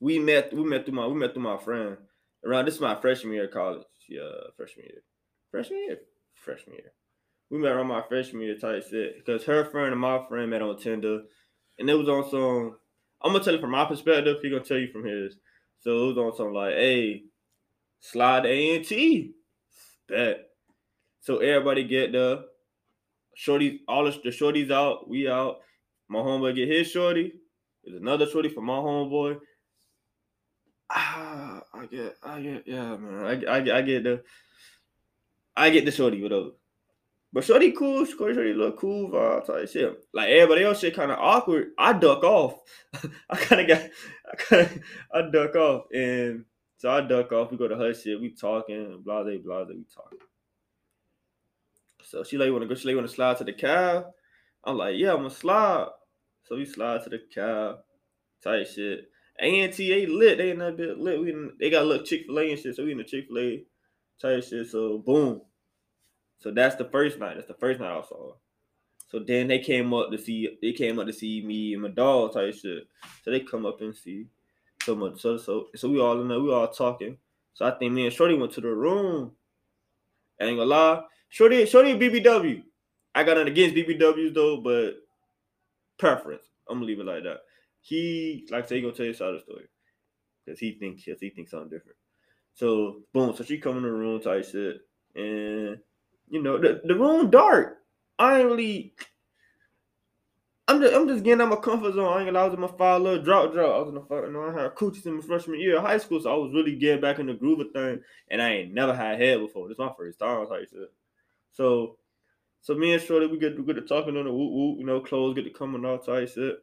we 0.00 0.18
met, 0.18 0.52
we 0.52 0.64
met 0.64 0.84
through 0.84 0.94
my, 0.94 1.06
we 1.06 1.14
met 1.14 1.32
through 1.32 1.44
my 1.44 1.58
friend 1.58 1.96
around 2.44 2.66
this 2.66 2.74
is 2.74 2.80
my 2.80 3.00
freshman 3.00 3.34
year 3.34 3.44
of 3.44 3.52
college. 3.52 3.82
Yeah, 4.08 4.28
freshman 4.56 4.86
year. 4.86 5.02
Freshman 5.50 5.78
year. 5.78 5.98
Freshman 6.34 6.76
year. 6.76 6.92
We 7.50 7.58
met 7.58 7.72
around 7.72 7.88
my 7.88 8.02
freshman 8.08 8.42
year 8.42 8.56
type 8.56 8.84
shit. 8.88 9.16
Because 9.18 9.44
her 9.44 9.64
friend 9.64 9.92
and 9.92 10.00
my 10.00 10.24
friend 10.28 10.50
met 10.50 10.62
on 10.62 10.78
Tinder. 10.78 11.22
And 11.78 11.88
it 11.88 11.94
was 11.94 12.08
on 12.08 12.30
some 12.30 12.76
I'm 13.22 13.32
gonna 13.32 13.44
tell 13.44 13.54
you 13.54 13.60
from 13.60 13.70
my 13.70 13.84
perspective, 13.84 14.38
he 14.42 14.50
gonna 14.50 14.64
tell 14.64 14.78
you 14.78 14.90
from 14.90 15.04
his. 15.04 15.36
So 15.78 16.04
it 16.04 16.14
was 16.14 16.18
on 16.18 16.36
some 16.36 16.52
like, 16.52 16.74
hey, 16.74 17.22
slide 18.00 18.46
A 18.46 18.76
and 18.76 18.84
T. 18.84 19.34
Bet. 20.08 20.48
So 21.20 21.38
everybody 21.38 21.84
get 21.84 22.12
the 22.12 22.46
shorties, 23.38 23.78
all 23.86 24.04
the 24.04 24.10
shorties 24.30 24.70
out, 24.72 25.08
we 25.08 25.28
out. 25.28 25.58
My 26.08 26.18
homeboy 26.18 26.56
get 26.56 26.68
his 26.68 26.90
shorty. 26.90 27.32
There's 27.84 28.00
another 28.00 28.26
shorty 28.26 28.48
for 28.48 28.60
my 28.60 28.74
homeboy. 28.74 29.38
Ah, 30.94 31.62
I 31.72 31.86
get, 31.86 32.16
I 32.22 32.40
get, 32.40 32.64
yeah, 32.66 32.96
man. 32.96 33.24
I, 33.24 33.50
I, 33.50 33.78
I 33.78 33.82
get 33.82 34.04
the, 34.04 34.22
I 35.56 35.70
get 35.70 35.86
the 35.86 35.90
shorty 35.90 36.20
with 36.22 36.32
those. 36.32 36.52
But 37.32 37.44
shorty 37.44 37.72
cool, 37.72 38.04
shorty, 38.04 38.34
shorty 38.34 38.52
look 38.52 38.78
cool, 38.78 39.08
vibe 39.08 39.46
type 39.46 39.68
shit. 39.70 40.04
Like 40.12 40.28
everybody 40.28 40.64
else 40.64 40.80
shit 40.80 40.94
kind 40.94 41.10
of 41.10 41.18
awkward. 41.18 41.68
I 41.78 41.94
duck 41.94 42.22
off. 42.24 42.60
I 43.30 43.36
kind 43.36 43.62
of 43.62 43.68
got, 43.68 43.90
I 44.30 44.36
kind 44.36 44.62
of, 44.62 44.78
I 45.14 45.30
duck 45.30 45.56
off, 45.56 45.84
and 45.94 46.44
so 46.76 46.90
I 46.90 47.00
duck 47.00 47.32
off. 47.32 47.50
We 47.50 47.56
go 47.56 47.68
to 47.68 47.76
her 47.76 47.94
shit. 47.94 48.20
We 48.20 48.34
talking, 48.34 49.00
blah 49.02 49.22
blah 49.22 49.38
blah. 49.42 49.64
We 49.64 49.84
talking. 49.94 50.18
So 52.04 52.22
she 52.22 52.36
like 52.36 52.52
wanna 52.52 52.66
go. 52.66 52.74
She 52.74 52.86
like 52.86 52.96
wanna 52.96 53.08
slide 53.08 53.38
to 53.38 53.44
the 53.44 53.54
cab. 53.54 54.04
I'm 54.64 54.76
like, 54.76 54.96
yeah, 54.98 55.12
I'm 55.12 55.18
gonna 55.18 55.30
slide. 55.30 55.86
So 56.44 56.56
we 56.56 56.66
slide 56.66 57.02
to 57.04 57.08
the 57.08 57.20
cab, 57.32 57.76
type 58.44 58.66
shit. 58.66 59.08
ANTA 59.38 60.06
lit. 60.08 60.38
They 60.38 60.50
in 60.50 60.58
that 60.58 60.76
bit 60.76 60.98
lit. 60.98 61.20
We 61.20 61.30
in, 61.32 61.52
they 61.58 61.70
got 61.70 61.82
a 61.82 61.86
little 61.86 62.04
Chick 62.04 62.26
Fil 62.26 62.38
A 62.38 62.50
and 62.50 62.58
shit. 62.58 62.76
So 62.76 62.84
we 62.84 62.92
in 62.92 62.98
the 62.98 63.04
Chick 63.04 63.26
Fil 63.28 63.38
A 63.38 63.64
type 64.20 64.44
shit. 64.44 64.68
So 64.68 64.98
boom. 64.98 65.42
So 66.38 66.50
that's 66.50 66.76
the 66.76 66.84
first 66.86 67.18
night. 67.18 67.34
That's 67.34 67.48
the 67.48 67.54
first 67.54 67.80
night 67.80 67.96
I 67.96 68.02
saw. 68.02 68.32
her. 68.32 68.36
So 69.08 69.18
then 69.18 69.48
they 69.48 69.58
came 69.58 69.92
up 69.92 70.10
to 70.10 70.18
see. 70.18 70.58
They 70.60 70.72
came 70.72 70.98
up 70.98 71.06
to 71.06 71.12
see 71.12 71.42
me 71.44 71.74
and 71.74 71.82
my 71.82 71.88
dog 71.88 72.34
type 72.34 72.54
shit. 72.54 72.88
So 73.24 73.30
they 73.30 73.40
come 73.40 73.66
up 73.66 73.80
and 73.80 73.94
see. 73.94 74.26
So 74.82 74.94
much. 74.94 75.20
So 75.20 75.36
so 75.36 75.66
so 75.74 75.88
we 75.88 76.00
all 76.00 76.20
in 76.20 76.28
there. 76.28 76.40
We 76.40 76.52
all 76.52 76.68
talking. 76.68 77.18
So 77.54 77.66
I 77.66 77.72
think 77.72 77.92
me 77.92 78.04
and 78.04 78.12
Shorty 78.12 78.34
went 78.34 78.52
to 78.52 78.60
the 78.60 78.68
room. 78.68 79.32
I 80.40 80.44
ain't 80.44 80.58
gonna 80.58 80.68
lie. 80.68 81.02
Shorty, 81.28 81.64
Shorty, 81.66 81.94
BBW. 81.94 82.62
I 83.14 83.24
got 83.24 83.36
nothing 83.36 83.52
against 83.52 83.76
BBWs 83.76 84.34
though, 84.34 84.58
but 84.58 84.94
preference. 85.98 86.42
I'm 86.68 86.76
gonna 86.76 86.86
leave 86.86 87.00
it 87.00 87.06
like 87.06 87.22
that. 87.24 87.40
He 87.82 88.46
like 88.50 88.68
say 88.68 88.76
he 88.76 88.82
gonna 88.82 88.94
tell 88.94 89.06
you 89.06 89.12
side 89.12 89.28
of 89.28 89.34
the 89.34 89.40
story 89.40 89.66
because 90.44 90.58
he 90.58 90.72
thinks 90.72 91.02
he 91.02 91.30
thinks 91.30 91.50
something 91.50 91.68
different. 91.68 91.98
So 92.54 93.00
boom, 93.12 93.34
so 93.34 93.44
she 93.44 93.58
come 93.58 93.76
in 93.76 93.82
the 93.82 93.90
room 93.90 94.20
type 94.20 94.44
shit, 94.44 94.82
and 95.14 95.78
you 96.30 96.42
know 96.42 96.58
the, 96.58 96.80
the 96.84 96.94
room 96.94 97.30
dark. 97.30 97.78
I 98.18 98.38
ain't 98.38 98.48
really. 98.48 98.94
I'm 100.68 100.80
just, 100.80 100.94
I'm 100.94 101.08
just 101.08 101.24
getting 101.24 101.40
out 101.42 101.48
my 101.48 101.56
comfort 101.56 101.94
zone. 101.94 102.16
I 102.16 102.24
ain't 102.24 102.32
lie, 102.32 102.46
I 102.46 102.56
my 102.56 102.68
five 102.68 103.02
little 103.02 103.22
drop 103.22 103.52
drop. 103.52 103.74
I 103.74 103.78
was 103.78 103.88
in 103.88 103.94
the 103.96 104.00
fuck, 104.00 104.24
you 104.24 104.32
know, 104.32 104.48
I 104.48 104.62
had 104.62 104.74
coochies 104.76 105.06
in 105.06 105.16
my 105.16 105.20
freshman 105.20 105.60
year 105.60 105.76
of 105.76 105.82
high 105.82 105.98
school, 105.98 106.20
so 106.20 106.32
I 106.32 106.36
was 106.36 106.54
really 106.54 106.76
getting 106.76 107.00
back 107.00 107.18
in 107.18 107.26
the 107.26 107.34
groove 107.34 107.60
of 107.60 107.72
thing. 107.72 108.00
And 108.30 108.40
I 108.40 108.50
ain't 108.52 108.72
never 108.72 108.94
had 108.94 109.20
head 109.20 109.40
before. 109.40 109.66
This 109.66 109.74
is 109.74 109.80
my 109.80 109.92
first 109.98 110.20
time 110.20 110.46
shit. 110.50 110.92
So, 111.52 111.96
so 112.62 112.74
me 112.74 112.92
and 112.94 113.02
Shorty, 113.02 113.26
we 113.26 113.38
get 113.38 113.58
we 113.58 113.64
get 113.64 113.74
to 113.74 113.82
talking 113.82 114.16
on 114.16 114.24
the 114.24 114.32
whoop 114.32 114.52
whoop, 114.52 114.78
you 114.78 114.86
know, 114.86 115.00
clothes 115.00 115.34
get 115.34 115.44
to 115.44 115.50
coming 115.50 115.84
out 115.84 116.06
type 116.06 116.30
shit. 116.32 116.58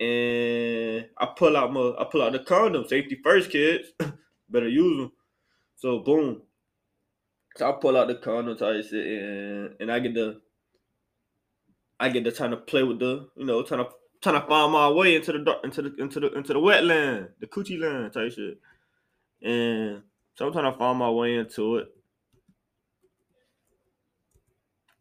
And 0.00 1.06
I 1.18 1.26
pull 1.36 1.56
out 1.56 1.72
my 1.72 1.94
I 1.98 2.04
pull 2.10 2.22
out 2.22 2.32
the 2.32 2.40
condom, 2.40 2.86
safety 2.86 3.18
first, 3.22 3.50
kids. 3.50 3.88
Better 4.50 4.68
use 4.68 4.98
them. 4.98 5.12
So 5.76 6.00
boom. 6.00 6.42
So 7.56 7.68
I 7.68 7.72
pull 7.80 7.96
out 7.96 8.08
the 8.08 8.16
condom 8.16 8.56
type 8.56 8.84
shit, 8.84 9.06
and 9.06 9.74
and 9.80 9.92
I 9.92 9.98
get 10.00 10.14
the 10.14 10.40
I 12.00 12.08
get 12.10 12.24
the 12.24 12.32
time 12.32 12.50
to 12.50 12.56
play 12.56 12.82
with 12.82 12.98
the, 13.00 13.28
you 13.36 13.44
know, 13.46 13.62
trying 13.62 13.84
to 13.84 13.90
trying 14.22 14.40
to 14.40 14.46
find 14.46 14.72
my 14.72 14.88
way 14.90 15.16
into 15.16 15.32
the 15.32 15.40
dark, 15.40 15.64
into 15.64 15.82
the 15.82 15.94
into 15.98 16.20
the 16.20 16.32
into 16.34 16.52
the 16.52 16.60
wetland, 16.60 17.28
the 17.40 17.46
coochie 17.46 17.80
land 17.80 18.12
type 18.12 18.32
shit. 18.32 18.58
And 19.42 20.02
so 20.34 20.46
I'm 20.46 20.52
trying 20.52 20.72
to 20.72 20.78
find 20.78 20.98
my 20.98 21.10
way 21.10 21.36
into 21.36 21.76
it. 21.78 21.88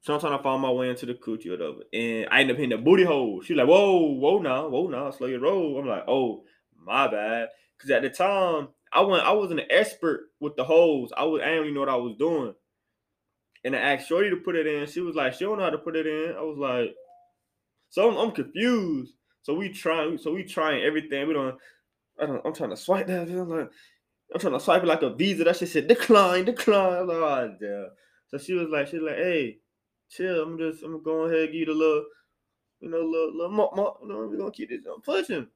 So 0.07 0.13
I'm 0.13 0.21
trying 0.21 0.37
to 0.37 0.41
find 0.41 0.61
my 0.61 0.71
way 0.71 0.89
into 0.89 1.05
the 1.05 1.15
coochie 1.15 1.47
or 1.47 1.51
whatever. 1.51 1.83
And 1.91 2.29
I 2.31 2.39
end 2.39 2.49
up 2.49 2.55
hitting 2.55 2.69
the 2.69 2.77
booty 2.77 3.03
hole. 3.03 3.41
She's 3.41 3.57
like, 3.57 3.67
whoa, 3.67 4.13
whoa 4.13 4.39
now, 4.39 4.69
whoa 4.69 4.87
now, 4.87 5.11
slow 5.11 5.27
your 5.27 5.41
roll. 5.41 5.77
I'm 5.77 5.85
like, 5.85 6.05
oh, 6.07 6.45
my 6.81 7.09
bad. 7.09 7.49
Cause 7.77 7.91
at 7.91 8.03
the 8.03 8.09
time, 8.09 8.69
I 8.93 9.01
went, 9.01 9.25
I 9.25 9.33
wasn't 9.33 9.59
an 9.59 9.65
expert 9.69 10.29
with 10.39 10.55
the 10.55 10.63
holes. 10.63 11.11
I 11.17 11.25
was 11.25 11.41
I 11.41 11.47
didn't 11.47 11.63
even 11.63 11.73
know 11.73 11.81
what 11.81 11.89
I 11.89 11.97
was 11.97 12.15
doing. 12.17 12.53
And 13.65 13.75
I 13.75 13.79
asked 13.79 14.07
Shorty 14.07 14.29
to 14.29 14.37
put 14.37 14.55
it 14.55 14.65
in. 14.65 14.87
She 14.87 15.01
was 15.01 15.13
like, 15.13 15.33
she 15.33 15.43
don't 15.43 15.57
know 15.57 15.65
how 15.65 15.71
to 15.71 15.77
put 15.77 15.97
it 15.97 16.07
in. 16.07 16.37
I 16.37 16.41
was 16.41 16.57
like, 16.57 16.95
so 17.89 18.09
I'm, 18.09 18.15
I'm 18.15 18.31
confused. 18.31 19.11
So 19.41 19.55
we 19.55 19.73
trying, 19.73 20.19
so 20.19 20.31
we 20.31 20.45
trying 20.45 20.85
everything. 20.85 21.27
We 21.27 21.33
don't, 21.33 21.57
I 22.17 22.27
don't, 22.27 22.41
I'm 22.45 22.53
trying 22.53 22.69
to 22.69 22.77
swipe 22.77 23.07
that. 23.07 23.27
I'm 23.27 23.49
like, 23.49 23.69
I'm 24.33 24.39
trying 24.39 24.53
to 24.53 24.61
swipe 24.61 24.83
it 24.83 24.87
like 24.87 25.01
a 25.01 25.13
visa. 25.13 25.43
That 25.43 25.57
shit 25.57 25.67
said 25.67 25.89
decline, 25.89 26.45
decline. 26.45 26.93
I'm 26.93 27.07
like, 27.09 27.17
oh, 27.17 27.55
damn. 27.59 27.87
So 28.29 28.37
she 28.37 28.53
was 28.53 28.69
like, 28.69 28.87
she's 28.87 29.01
like, 29.01 29.17
hey, 29.17 29.57
chill. 30.09 30.43
I'm 30.43 30.57
just, 30.57 30.83
I'm 30.83 31.03
gonna 31.03 31.23
ahead 31.23 31.49
and 31.49 31.67
the 31.67 31.73
little, 31.73 32.05
you 32.79 32.89
know, 32.89 33.01
little, 33.01 33.35
little, 33.35 33.51
mo- 33.51 33.71
mo- 33.75 33.97
you 34.01 34.09
know, 34.09 34.17
we're 34.17 34.37
gonna 34.37 34.51
keep 34.51 34.69
this 34.69 34.85
on 34.85 35.01
pushing. 35.01 35.47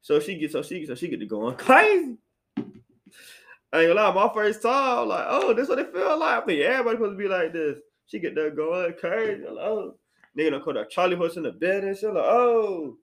So 0.00 0.20
she 0.20 0.36
gets, 0.36 0.52
so 0.52 0.62
she, 0.62 0.78
gets 0.78 0.88
so 0.88 0.94
she 0.94 1.08
get 1.08 1.20
to 1.20 1.26
going 1.26 1.56
crazy. 1.56 2.16
I 3.72 3.80
ain't 3.80 3.88
gonna 3.88 3.94
lie, 3.94 4.12
my 4.14 4.32
first 4.32 4.62
time, 4.62 5.00
I'm 5.00 5.08
like, 5.08 5.26
oh, 5.28 5.52
this 5.52 5.68
what 5.68 5.78
it 5.78 5.92
feel 5.92 6.18
like. 6.18 6.46
Think 6.46 6.62
everybody 6.62 6.96
supposed 6.96 7.12
to 7.12 7.22
be 7.22 7.28
like 7.28 7.52
this. 7.52 7.78
She 8.06 8.18
get 8.18 8.34
there 8.34 8.50
going 8.50 8.94
crazy. 8.94 9.44
I'm 9.46 9.54
like, 9.54 9.64
oh, 9.64 9.94
nigga 10.36 10.50
done 10.52 10.62
call 10.62 10.74
that 10.74 10.90
Charlie 10.90 11.16
horse 11.16 11.36
in 11.36 11.42
the 11.42 11.52
bed 11.52 11.84
and 11.84 11.96
shit. 11.96 12.12
Like, 12.12 12.24
oh. 12.24 12.96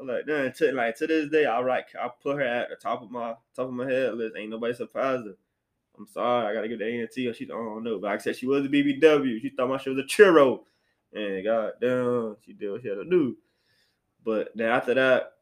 I'm 0.00 0.06
like, 0.06 0.26
damn, 0.26 0.52
to, 0.52 0.72
like 0.72 0.96
to 0.98 1.06
this 1.08 1.28
day, 1.28 1.44
I 1.44 1.60
write, 1.60 1.86
I 2.00 2.08
put 2.22 2.36
her 2.36 2.42
at 2.42 2.68
the 2.70 2.76
top 2.76 3.02
of 3.02 3.10
my 3.10 3.34
top 3.56 3.66
of 3.66 3.72
my 3.72 3.90
head 3.90 4.14
list. 4.14 4.36
Ain't 4.38 4.50
nobody 4.50 4.72
surprised 4.72 5.26
her. 5.26 5.34
I'm 5.98 6.06
sorry, 6.06 6.46
I 6.46 6.54
gotta 6.54 6.68
give 6.68 6.78
the 6.78 6.84
ANT. 6.84 7.00
and 7.00 7.10
T. 7.10 7.32
She 7.32 7.44
don't 7.44 7.82
know, 7.82 7.98
but 7.98 8.10
I 8.10 8.18
said 8.18 8.36
she 8.36 8.46
was 8.46 8.64
a 8.64 8.68
BBW. 8.68 9.40
She 9.40 9.50
thought 9.50 9.68
my 9.68 9.78
shit 9.78 9.94
was 9.94 10.04
a 10.04 10.06
churro, 10.06 10.60
and 11.12 11.44
goddamn, 11.44 12.36
she 12.44 12.52
did 12.52 12.70
what 12.70 12.82
she 12.82 12.88
had 12.88 12.96
to 12.96 13.04
do. 13.04 13.36
But 14.24 14.50
then 14.54 14.68
after 14.68 14.94
that, 14.94 15.32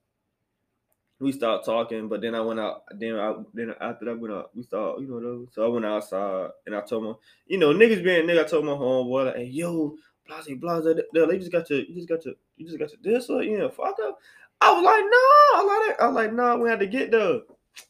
we 1.19 1.33
stopped 1.33 1.65
talking. 1.65 2.09
But 2.09 2.21
then 2.21 2.35
I 2.35 2.41
went 2.41 2.61
out. 2.61 2.83
Then 2.93 3.17
I 3.17 3.35
then 3.55 3.75
after 3.81 4.05
that 4.07 4.19
went 4.19 4.35
out. 4.35 4.51
We 4.55 4.63
started, 4.63 5.03
you 5.03 5.09
know. 5.09 5.21
Those. 5.21 5.49
So 5.53 5.65
I 5.65 5.69
went 5.69 5.85
outside 5.87 6.51
and 6.67 6.75
I 6.75 6.81
told 6.83 7.05
my, 7.05 7.13
you 7.47 7.59
know, 7.59 7.73
niggas 7.73 8.05
being 8.05 8.27
nigga. 8.27 8.45
I 8.45 8.49
told 8.49 8.65
my 8.65 8.73
homeboy 8.73 9.27
like, 9.27 9.37
hey, 9.37 9.45
yo, 9.45 9.97
blase 10.27 10.49
blase. 10.59 10.85
They 11.13 11.39
just 11.39 11.53
got 11.53 11.67
to, 11.67 11.77
you 11.89 11.95
just 11.95 12.09
got 12.09 12.23
to, 12.23 12.35
you 12.57 12.67
just 12.67 12.79
got 12.79 12.91
to 12.91 12.97
this 13.03 13.29
or 13.31 13.43
you 13.43 13.59
know, 13.59 13.69
fuck 13.69 13.97
up. 14.03 14.19
I 14.61 14.73
was 14.73 14.85
like, 14.85 15.05
no, 15.05 15.21
I 15.55 15.87
like. 15.89 16.01
I 16.01 16.07
like, 16.07 16.33
no, 16.33 16.59
we 16.59 16.69
had 16.69 16.81
to 16.81 16.87
get 16.87 17.11
there. 17.11 17.41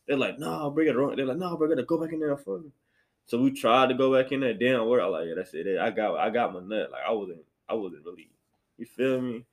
They're 0.07 0.16
like, 0.16 0.38
no, 0.38 0.71
bring 0.71 0.88
it 0.88 0.97
wrong. 0.97 1.16
They're 1.16 1.26
like, 1.26 1.37
no, 1.37 1.57
bro, 1.57 1.69
gotta 1.69 1.83
go 1.83 1.99
back 1.99 2.12
in 2.12 2.21
there 2.21 2.37
for. 2.37 2.62
So 3.26 3.40
we 3.40 3.50
tried 3.50 3.88
to 3.88 3.95
go 3.95 4.14
back 4.14 4.33
in 4.33 4.40
there. 4.40 4.55
Damn, 4.55 4.87
work. 4.87 5.02
I 5.02 5.07
like, 5.07 5.26
yeah, 5.28 5.35
that's 5.37 5.55
it. 5.55 5.78
I 5.78 5.90
got, 5.90 6.16
I 6.16 6.31
got 6.31 6.55
my 6.55 6.61
nut. 6.61 6.90
Like 6.93 7.02
I 7.07 7.12
wasn't, 7.12 7.45
I 7.69 7.75
wasn't 7.75 8.05
really, 8.05 8.31
you 8.78 8.87
feel 8.87 9.21
me? 9.21 9.45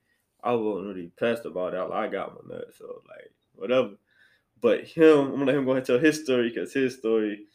I 0.44 0.54
wasn't 0.54 0.88
really 0.88 1.12
pissed 1.18 1.46
about 1.46 1.72
that. 1.72 1.90
Like, 1.90 2.10
I 2.10 2.12
got 2.12 2.36
my 2.36 2.56
nut. 2.56 2.74
So 2.78 3.02
like, 3.08 3.32
whatever. 3.56 3.92
But 4.62 4.86
him, 4.86 5.20
I'm 5.20 5.32
gonna 5.32 5.46
let 5.46 5.56
him 5.56 5.66
go 5.66 5.74
and 5.74 5.86
tell 5.86 6.00
his 6.00 6.24
story 6.24 6.50
because 6.50 6.74
his 6.74 6.98
story, 6.98 7.46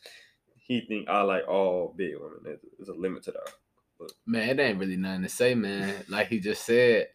he 0.56 0.80
think 0.82 1.08
I 1.08 1.23
like 1.23 1.47
all 1.49 1.94
big 1.97 2.14
women. 2.18 2.58
There's 2.76 2.88
a 2.88 2.94
limit 2.94 3.23
to 3.25 3.32
that. 3.32 3.50
But, 3.99 4.12
Man, 4.26 4.49
it 4.49 4.61
ain't 4.61 4.78
really 4.78 4.97
nothing 4.97 5.23
to 5.23 5.28
say, 5.28 5.54
man. 5.54 6.04
Like 6.08 6.28
he 6.28 6.40
just 6.40 6.64
said, 6.64 7.08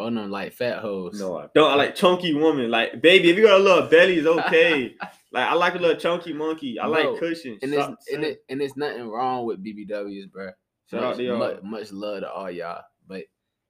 fun 0.00 0.14
them 0.14 0.30
like 0.30 0.52
fat 0.52 0.78
hoes. 0.78 1.18
no, 1.20 1.38
I 1.38 1.46
don't. 1.54 1.70
I 1.70 1.74
like 1.74 1.94
chunky 1.94 2.34
woman. 2.34 2.70
Like 2.70 3.00
baby, 3.02 3.30
if 3.30 3.36
you 3.36 3.44
got 3.46 3.60
a 3.60 3.62
little 3.62 3.88
belly, 3.88 4.18
it's 4.18 4.26
okay. 4.26 4.94
like 5.32 5.48
I 5.48 5.54
like 5.54 5.74
a 5.74 5.78
little 5.78 6.00
chunky 6.00 6.32
monkey. 6.32 6.78
I 6.78 6.84
Bro, 6.88 6.92
like 7.12 7.20
cushions. 7.20 7.58
and 7.62 7.72
Stop 7.72 7.92
it's 7.92 8.12
and, 8.12 8.24
it, 8.24 8.44
and 8.48 8.62
it's 8.62 8.76
nothing 8.76 9.08
wrong 9.08 9.44
with 9.46 9.64
BBWs, 9.64 10.30
bro. 10.30 10.50
Shout 10.90 11.02
out 11.02 11.08
much, 11.10 11.16
to 11.18 11.22
y'all. 11.24 11.38
Much, 11.38 11.62
much 11.62 11.92
love 11.92 12.20
to 12.20 12.30
all 12.30 12.50
y'all, 12.50 12.82
but 13.06 13.24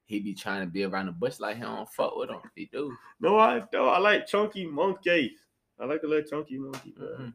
he 0.05 0.21
be 0.21 0.35
trying 0.35 0.65
to 0.67 0.71
be 0.71 0.85
around 0.85 1.07
the 1.07 1.13
bush 1.13 1.39
like 1.41 1.57
he 1.57 1.63
don't 1.63 1.89
fuck 1.91 2.17
with 2.17 2.29
them. 2.29 2.41
He 2.55 2.69
do. 2.73 2.97
No, 3.21 3.39
I 3.39 3.63
don't. 3.73 3.89
I 3.89 3.99
like 3.99 4.27
chunky 4.27 4.67
monkeys. 4.67 5.33
I 5.79 5.85
like 5.87 6.03
a 6.03 6.07
little 6.07 6.29
chunky 6.29 6.59
monkey. 6.59 6.95
Bro. 6.97 7.07
Mhm. 7.09 7.35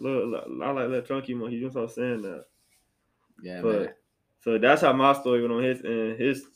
Little, 0.00 0.28
little- 0.30 0.62
I 0.62 0.70
like 0.70 0.88
little 0.88 1.02
chunky 1.02 1.34
monkey. 1.34 1.56
You 1.56 1.62
know 1.66 1.72
what 1.72 1.82
I'm 1.82 1.88
saying? 1.88 2.22
That. 2.22 2.44
Yeah, 3.42 3.60
But- 3.62 3.80
man. 3.80 3.94
So 4.40 4.56
that's 4.56 4.82
how 4.82 4.92
my 4.92 5.12
story 5.14 5.40
went 5.42 5.52
on 5.52 5.62
his 5.64 5.80
and 5.80 6.16
his. 6.18 6.46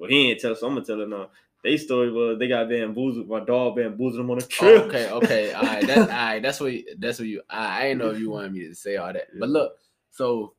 Well, 0.00 0.08
he 0.08 0.30
ain't 0.30 0.40
tell, 0.40 0.56
so 0.56 0.66
I'm 0.66 0.74
gonna 0.74 0.86
tell 0.86 1.00
it 1.02 1.08
now. 1.08 1.30
Their 1.62 1.76
story 1.76 2.10
was 2.10 2.38
they 2.38 2.48
got 2.48 2.70
bamboozled. 2.70 3.28
My 3.28 3.40
dog 3.40 3.76
bamboozled 3.76 4.20
them 4.20 4.30
on 4.30 4.38
a 4.38 4.40
Oh, 4.40 4.46
trip. 4.46 4.86
okay, 4.86 5.08
okay, 5.10 5.52
all 5.54 5.62
right, 5.62 5.86
that's 5.86 6.00
all 6.00 6.16
right. 6.16 6.42
That's 6.42 6.58
what 6.60 6.72
you- 6.72 6.96
that's 6.98 7.18
what 7.18 7.28
you. 7.28 7.42
I, 7.50 7.82
I 7.82 7.86
ain't 7.88 7.98
know 7.98 8.10
if 8.10 8.18
you 8.18 8.30
wanted 8.30 8.52
me 8.52 8.66
to 8.66 8.74
say 8.74 8.96
all 8.96 9.12
that, 9.12 9.28
but 9.38 9.50
look, 9.50 9.72
so 10.10 10.54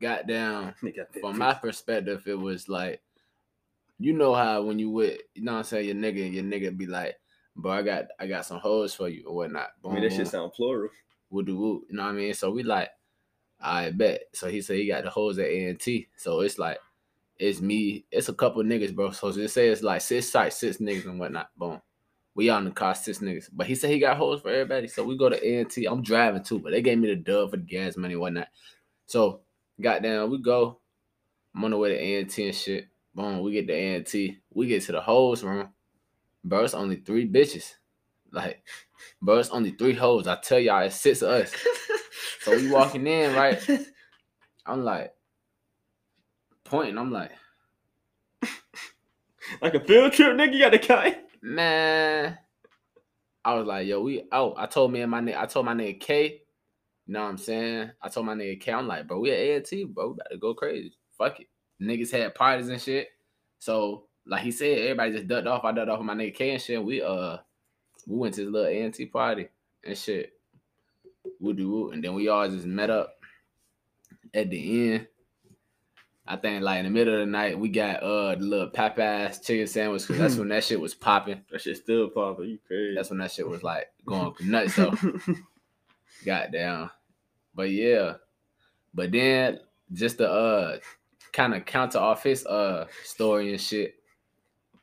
got 0.00 0.26
down. 0.26 0.74
From 1.20 1.38
my 1.38 1.54
perspective, 1.54 2.24
it 2.26 2.34
was 2.34 2.68
like, 2.68 3.00
you 3.98 4.12
know 4.12 4.34
how 4.34 4.62
when 4.62 4.78
you 4.78 4.90
with, 4.90 5.20
you 5.34 5.42
know 5.44 5.52
what 5.52 5.58
I'm 5.58 5.64
saying, 5.64 5.86
your 5.86 5.94
nigga, 5.94 6.30
your 6.32 6.44
nigga 6.44 6.76
be 6.76 6.86
like, 6.86 7.16
bro, 7.56 7.72
I 7.72 7.82
got, 7.82 8.06
I 8.18 8.26
got 8.26 8.44
some 8.44 8.58
hoes 8.58 8.92
for 8.94 9.08
you 9.08 9.24
or 9.26 9.34
whatnot. 9.36 9.70
I 9.88 9.92
mean, 9.94 10.02
that 10.02 10.10
Boom, 10.10 10.16
shit 10.18 10.28
sound 10.28 10.52
plural. 10.52 10.90
woo 11.30 11.42
do 11.42 11.56
woo. 11.56 11.84
You 11.88 11.96
know 11.96 12.02
what 12.04 12.10
I 12.10 12.12
mean? 12.12 12.34
So 12.34 12.50
we 12.50 12.64
like, 12.64 12.90
I 13.60 13.90
bet. 13.90 14.22
So 14.34 14.48
he 14.48 14.60
said 14.60 14.76
he 14.76 14.88
got 14.88 15.04
the 15.04 15.10
hoes 15.10 15.38
at 15.38 15.46
A 15.46 15.66
and 15.66 15.78
T. 15.80 16.08
So 16.16 16.40
it's 16.40 16.58
like, 16.58 16.78
it's 17.42 17.60
me. 17.60 18.04
It's 18.12 18.28
a 18.28 18.34
couple 18.34 18.62
niggas, 18.62 18.94
bro. 18.94 19.10
So 19.10 19.32
just 19.32 19.54
say 19.54 19.68
it's 19.68 19.82
like 19.82 20.00
six 20.00 20.30
sites, 20.30 20.58
six 20.58 20.76
niggas 20.76 21.06
and 21.06 21.18
whatnot. 21.18 21.48
Boom. 21.56 21.80
We 22.34 22.48
out 22.48 22.60
in 22.60 22.66
the 22.66 22.70
car, 22.70 22.94
six 22.94 23.18
niggas. 23.18 23.50
But 23.52 23.66
he 23.66 23.74
said 23.74 23.90
he 23.90 23.98
got 23.98 24.16
hoes 24.16 24.40
for 24.40 24.48
everybody. 24.50 24.86
So 24.86 25.02
we 25.02 25.18
go 25.18 25.28
to 25.28 25.44
ANT. 25.44 25.76
I'm 25.88 26.02
driving 26.02 26.44
too, 26.44 26.60
but 26.60 26.70
they 26.70 26.82
gave 26.82 26.98
me 26.98 27.08
the 27.08 27.16
dub 27.16 27.50
for 27.50 27.56
the 27.56 27.64
gas 27.64 27.96
money 27.96 28.14
and 28.14 28.20
whatnot. 28.20 28.46
So 29.06 29.40
goddamn, 29.80 30.30
we 30.30 30.40
go. 30.40 30.78
I'm 31.54 31.64
on 31.64 31.72
the 31.72 31.78
way 31.78 31.88
to 31.90 32.00
ANT 32.00 32.38
and 32.38 32.54
shit. 32.54 32.86
Boom. 33.12 33.40
We 33.40 33.52
get 33.52 33.66
to 33.66 33.74
ANT. 33.74 34.14
We 34.54 34.66
get 34.68 34.84
to 34.84 34.92
the 34.92 35.00
hoes 35.00 35.42
room. 35.42 35.70
Bro, 36.44 36.64
it's 36.64 36.74
only 36.74 36.96
three 36.96 37.28
bitches. 37.28 37.74
Like, 38.30 38.62
bro, 39.20 39.38
it's 39.38 39.50
only 39.50 39.72
three 39.72 39.94
hoes. 39.94 40.28
I 40.28 40.36
tell 40.36 40.60
y'all, 40.60 40.82
it's 40.84 40.96
six 40.96 41.22
of 41.22 41.30
us. 41.30 41.52
So 42.42 42.56
we 42.56 42.72
walking 42.72 43.06
in, 43.06 43.36
right? 43.36 43.60
I'm 44.66 44.82
like 44.82 45.12
pointing. 46.72 46.96
I'm 46.96 47.12
like, 47.12 47.32
like 49.60 49.74
a 49.74 49.80
field 49.80 50.12
trip, 50.14 50.34
nigga. 50.34 50.54
You 50.54 50.60
got 50.60 50.72
the 50.72 50.78
guy. 50.78 51.18
man. 51.42 52.38
I 53.44 53.54
was 53.54 53.66
like, 53.66 53.86
yo, 53.86 54.00
we 54.00 54.22
oh, 54.32 54.54
I 54.56 54.66
told 54.66 54.90
me 54.92 55.02
and 55.02 55.10
my 55.10 55.20
nigga, 55.20 55.36
I 55.36 55.46
told 55.46 55.66
my 55.66 55.74
nigga 55.74 56.00
K. 56.00 56.42
You 57.06 57.12
know 57.14 57.24
what 57.24 57.28
I'm 57.28 57.38
saying? 57.38 57.90
I 58.00 58.08
told 58.08 58.24
my 58.24 58.34
nigga 58.34 58.58
K, 58.58 58.72
I'm 58.72 58.86
like, 58.86 59.06
bro, 59.06 59.18
we 59.18 59.32
at 59.32 59.38
A&T, 59.38 59.84
bro. 59.84 60.08
We 60.08 60.12
about 60.12 60.30
to 60.30 60.38
go 60.38 60.54
crazy. 60.54 60.94
Fuck 61.18 61.40
it. 61.40 61.48
Niggas 61.82 62.12
had 62.12 62.34
parties 62.34 62.68
and 62.68 62.80
shit. 62.80 63.08
So, 63.58 64.04
like 64.24 64.42
he 64.42 64.52
said, 64.52 64.78
everybody 64.78 65.12
just 65.12 65.26
ducked 65.26 65.48
off. 65.48 65.64
I 65.64 65.72
ducked 65.72 65.90
off 65.90 65.98
with 65.98 66.06
my 66.06 66.14
nigga 66.14 66.34
K 66.34 66.50
and 66.52 66.62
shit. 66.62 66.82
We 66.82 67.02
uh 67.02 67.38
we 68.06 68.16
went 68.16 68.34
to 68.34 68.44
this 68.44 68.50
little 68.50 68.68
A&T 68.68 69.06
party 69.06 69.48
and 69.84 69.98
shit. 69.98 70.32
Woo 71.38 71.52
do. 71.52 71.90
And 71.90 72.02
then 72.02 72.14
we 72.14 72.28
all 72.28 72.48
just 72.48 72.66
met 72.66 72.88
up 72.88 73.16
at 74.32 74.48
the 74.48 74.94
end. 74.94 75.08
I 76.26 76.36
think 76.36 76.62
like 76.62 76.78
in 76.78 76.84
the 76.84 76.90
middle 76.90 77.14
of 77.14 77.20
the 77.20 77.26
night, 77.26 77.58
we 77.58 77.68
got 77.68 78.02
uh 78.02 78.34
the 78.36 78.44
little 78.44 78.70
Popeyes 78.70 79.44
chicken 79.44 79.66
sandwich 79.66 80.02
because 80.02 80.18
that's 80.18 80.36
when 80.36 80.48
that 80.48 80.62
shit 80.62 80.80
was 80.80 80.94
popping. 80.94 81.42
That 81.50 81.60
shit 81.60 81.76
still 81.76 82.08
popping. 82.08 82.50
You 82.50 82.58
crazy. 82.66 82.94
That's 82.94 83.10
when 83.10 83.18
that 83.18 83.32
shit 83.32 83.48
was 83.48 83.62
like 83.62 83.88
going 84.06 84.34
nuts 84.42 84.76
though. 84.76 84.94
Goddamn. 86.24 86.90
But 87.54 87.70
yeah. 87.70 88.14
But 88.94 89.10
then 89.10 89.58
just 89.92 90.18
to 90.18 90.30
uh 90.30 90.78
kind 91.32 91.54
of 91.54 91.66
counter 91.66 91.98
off 91.98 92.22
his 92.22 92.46
uh 92.46 92.86
story 93.04 93.50
and 93.50 93.60
shit. 93.60 93.94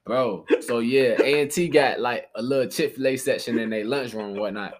Bro. 0.05 0.45
So 0.61 0.79
yeah, 0.79 1.21
A&T 1.21 1.69
got 1.69 1.99
like 1.99 2.29
a 2.35 2.41
little 2.41 2.69
Chick-fil-A 2.69 3.15
section 3.17 3.59
in 3.59 3.69
their 3.69 3.85
lunchroom 3.85 4.31
and 4.31 4.39
whatnot. 4.39 4.73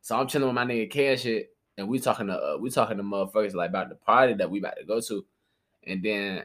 So 0.00 0.16
I'm 0.16 0.28
chilling 0.28 0.46
with 0.46 0.54
my 0.54 0.64
nigga 0.64 0.90
Cash 0.90 1.10
and 1.10 1.20
shit. 1.20 1.50
And 1.76 1.88
we 1.88 1.98
talking 1.98 2.28
to 2.28 2.34
uh, 2.34 2.56
we 2.58 2.70
talking 2.70 2.96
to 2.96 3.02
motherfuckers 3.02 3.54
like 3.54 3.70
about 3.70 3.88
the 3.88 3.94
party 3.94 4.34
that 4.34 4.50
we 4.50 4.58
about 4.58 4.76
to 4.78 4.84
go 4.84 5.00
to. 5.00 5.24
And 5.86 6.02
then 6.02 6.44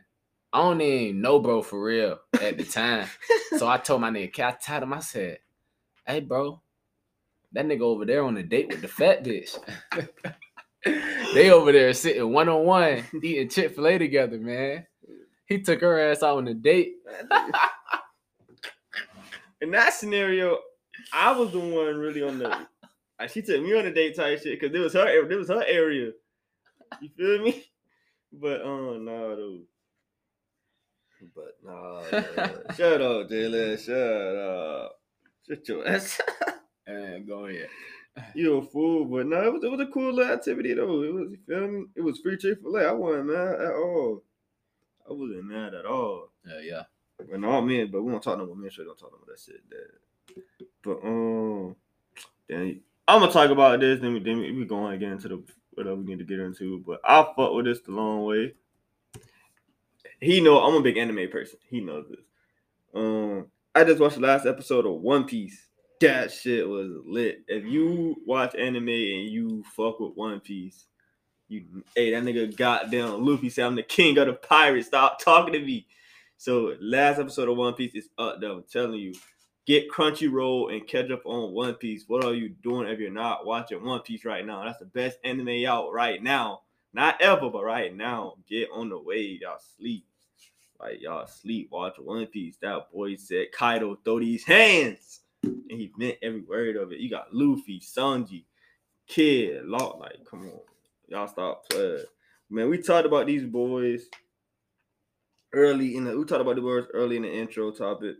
I 0.53 0.59
don't 0.59 0.81
even 0.81 1.21
know 1.21 1.39
bro 1.39 1.61
for 1.61 1.83
real 1.83 2.19
at 2.41 2.57
the 2.57 2.63
time. 2.63 3.07
So 3.57 3.67
I 3.67 3.77
told 3.77 4.01
my 4.01 4.09
nigga 4.09 4.39
I 4.39 4.51
told 4.53 4.81
him, 4.81 4.93
I 4.93 4.99
said, 4.99 5.37
hey 6.07 6.21
bro, 6.21 6.59
that 7.51 7.67
nigga 7.67 7.81
over 7.81 8.03
there 8.03 8.23
on 8.23 8.35
a 8.35 8.41
date 8.41 8.69
with 8.69 8.81
the 8.81 8.87
fat 8.87 9.23
bitch. 9.23 9.55
they 11.35 11.51
over 11.51 11.71
there 11.71 11.93
sitting 11.93 12.33
one 12.33 12.49
on 12.49 12.65
one 12.65 13.03
eating 13.21 13.49
Chick 13.49 13.75
Fil 13.75 13.87
A 13.87 13.99
together, 13.99 14.39
man. 14.39 14.87
He 15.45 15.61
took 15.61 15.81
her 15.81 15.99
ass 15.99 16.23
out 16.23 16.37
on 16.37 16.47
a 16.47 16.55
date. 16.55 16.95
In 19.61 19.69
that 19.71 19.93
scenario, 19.93 20.57
I 21.13 21.31
was 21.31 21.51
the 21.51 21.59
one 21.59 21.95
really 21.95 22.23
on 22.23 22.39
the. 22.39 22.67
she 23.29 23.43
took 23.43 23.61
me 23.61 23.77
on 23.77 23.85
a 23.85 23.93
date 23.93 24.15
type 24.15 24.41
shit 24.41 24.59
because 24.59 24.75
it 24.75 24.79
was 24.79 24.93
her. 24.93 25.07
It 25.07 25.37
was 25.37 25.49
her 25.49 25.63
area. 25.63 26.11
You 27.01 27.09
feel 27.15 27.43
me? 27.43 27.65
But 28.33 28.61
um, 28.63 29.05
no, 29.05 29.35
though. 29.35 29.59
But 31.35 31.55
nah, 31.63 32.01
man. 32.11 32.53
shut 32.75 33.01
up, 33.01 33.29
Jalen. 33.29 33.79
Shut 33.79 34.35
up. 34.35 34.99
Shut 35.47 35.67
your 35.67 35.87
ass. 35.87 36.19
And 36.87 37.27
go 37.27 37.45
ahead. 37.45 37.69
you 38.33 38.57
a 38.57 38.61
fool, 38.61 39.05
but 39.05 39.27
no, 39.27 39.41
it 39.43 39.53
was, 39.53 39.63
it 39.63 39.71
was 39.71 39.79
a 39.81 39.91
cool 39.91 40.13
little 40.13 40.33
activity 40.33 40.73
though. 40.73 41.03
It 41.03 41.13
was, 41.13 41.31
you 41.31 41.37
feel 41.47 41.67
me? 41.67 41.85
It 41.95 42.01
was 42.01 42.19
free 42.19 42.37
Chick 42.37 42.59
Fil 42.61 42.75
A. 42.75 42.85
I 42.85 42.91
wasn't 42.91 43.27
mad 43.27 43.61
at 43.61 43.73
all. 43.73 44.23
I 45.09 45.13
wasn't 45.13 45.45
mad 45.45 45.73
at 45.73 45.85
all. 45.85 46.29
Yeah, 46.45 46.59
yeah. 46.61 46.83
When 47.27 47.45
all 47.45 47.61
men, 47.61 47.89
but 47.91 48.03
we 48.03 48.11
don't 48.11 48.21
talk 48.21 48.37
no 48.37 48.45
more 48.45 48.55
men. 48.55 48.69
Sure, 48.69 48.85
don't 48.85 48.97
talk 48.97 49.11
no 49.11 49.19
more 49.19 49.27
that 49.27 49.39
shit. 49.39 49.61
That. 49.69 50.43
But 50.83 51.07
um, 51.07 51.75
then 52.49 52.81
I'm 53.07 53.19
gonna 53.19 53.31
talk 53.31 53.49
about 53.49 53.79
this. 53.79 53.99
Then 53.99 54.13
we 54.13 54.19
then 54.19 54.39
we, 54.39 54.51
we 54.51 54.65
going 54.65 54.93
again 54.93 55.13
into 55.13 55.27
the 55.27 55.43
whatever 55.75 55.95
we 55.95 56.05
need 56.05 56.19
to 56.19 56.25
get 56.25 56.39
into. 56.39 56.83
But 56.85 56.99
I 57.03 57.23
fuck 57.35 57.53
with 57.53 57.65
this 57.65 57.81
the 57.81 57.91
long 57.91 58.25
way. 58.25 58.53
He 60.19 60.39
know 60.39 60.59
I'm 60.59 60.75
a 60.75 60.81
big 60.81 60.97
anime 60.97 61.29
person. 61.29 61.59
He 61.69 61.81
knows 61.81 62.05
this. 62.09 62.25
Um, 62.95 63.47
I 63.75 63.83
just 63.83 63.99
watched 63.99 64.15
the 64.15 64.21
last 64.21 64.45
episode 64.45 64.85
of 64.85 65.01
One 65.01 65.25
Piece. 65.25 65.67
That 65.99 66.31
shit 66.31 66.67
was 66.67 66.91
lit. 67.05 67.43
If 67.47 67.65
you 67.65 68.15
watch 68.25 68.55
anime 68.55 68.89
and 68.89 69.29
you 69.29 69.63
fuck 69.75 69.99
with 69.99 70.13
One 70.15 70.39
Piece, 70.39 70.85
you 71.49 71.83
hey 71.95 72.11
that 72.11 72.23
nigga 72.23 72.55
goddamn 72.55 73.25
Luffy 73.25 73.49
said 73.49 73.65
I'm 73.65 73.75
the 73.75 73.83
king 73.83 74.17
of 74.17 74.27
the 74.27 74.33
pirates. 74.33 74.87
Stop 74.87 75.19
talking 75.19 75.53
to 75.53 75.59
me. 75.59 75.87
So 76.37 76.75
last 76.79 77.19
episode 77.19 77.49
of 77.49 77.57
One 77.57 77.73
Piece 77.73 77.95
is 77.95 78.09
up 78.17 78.39
though. 78.41 78.57
I'm 78.57 78.63
telling 78.71 78.99
you. 78.99 79.13
Get 79.65 79.89
Crunchyroll 79.89 80.73
and 80.73 80.85
catch 80.85 81.09
up 81.09 81.25
on 81.25 81.53
One 81.53 81.75
Piece. 81.75 82.03
What 82.07 82.25
are 82.25 82.33
you 82.33 82.49
doing 82.49 82.89
if 82.89 82.99
you're 82.99 83.09
not 83.09 83.45
watching 83.45 83.83
One 83.83 84.01
Piece 84.01 84.25
right 84.25 84.45
now? 84.45 84.65
That's 84.65 84.79
the 84.79 84.85
best 84.85 85.19
anime 85.23 85.65
out 85.65 85.93
right 85.93 86.21
now. 86.21 86.61
Not 86.93 87.21
ever, 87.21 87.49
but 87.49 87.63
right 87.63 87.95
now. 87.95 88.35
Get 88.47 88.69
on 88.73 88.89
the 88.89 88.99
way. 88.99 89.39
Y'all 89.41 89.59
sleep. 89.77 90.05
Like 90.79 91.01
y'all 91.01 91.27
sleep. 91.27 91.69
Watch 91.71 91.95
One 91.97 92.25
Piece. 92.25 92.57
That 92.61 92.91
boy 92.91 93.15
said 93.15 93.53
Kaido 93.53 93.97
throw 94.03 94.19
these 94.19 94.43
hands. 94.43 95.21
And 95.43 95.79
he 95.79 95.91
meant 95.97 96.17
every 96.21 96.41
word 96.41 96.75
of 96.75 96.91
it. 96.91 96.99
You 96.99 97.09
got 97.09 97.33
Luffy, 97.33 97.79
Sanji, 97.79 98.43
Kid, 99.07 99.65
Law. 99.65 99.97
Like, 99.97 100.25
come 100.29 100.41
on. 100.41 100.59
Y'all 101.07 101.27
stop 101.27 101.69
playing. 101.69 102.03
Man, 102.49 102.69
we 102.69 102.81
talked 102.81 103.05
about 103.05 103.27
these 103.27 103.45
boys 103.45 104.07
early 105.53 105.95
in 105.95 106.03
the 106.03 106.17
we 106.17 106.25
talked 106.25 106.41
about 106.41 106.55
the 106.55 106.61
boys 106.61 106.85
early 106.93 107.15
in 107.15 107.23
the 107.23 107.33
intro 107.33 107.71
topic. 107.71 108.17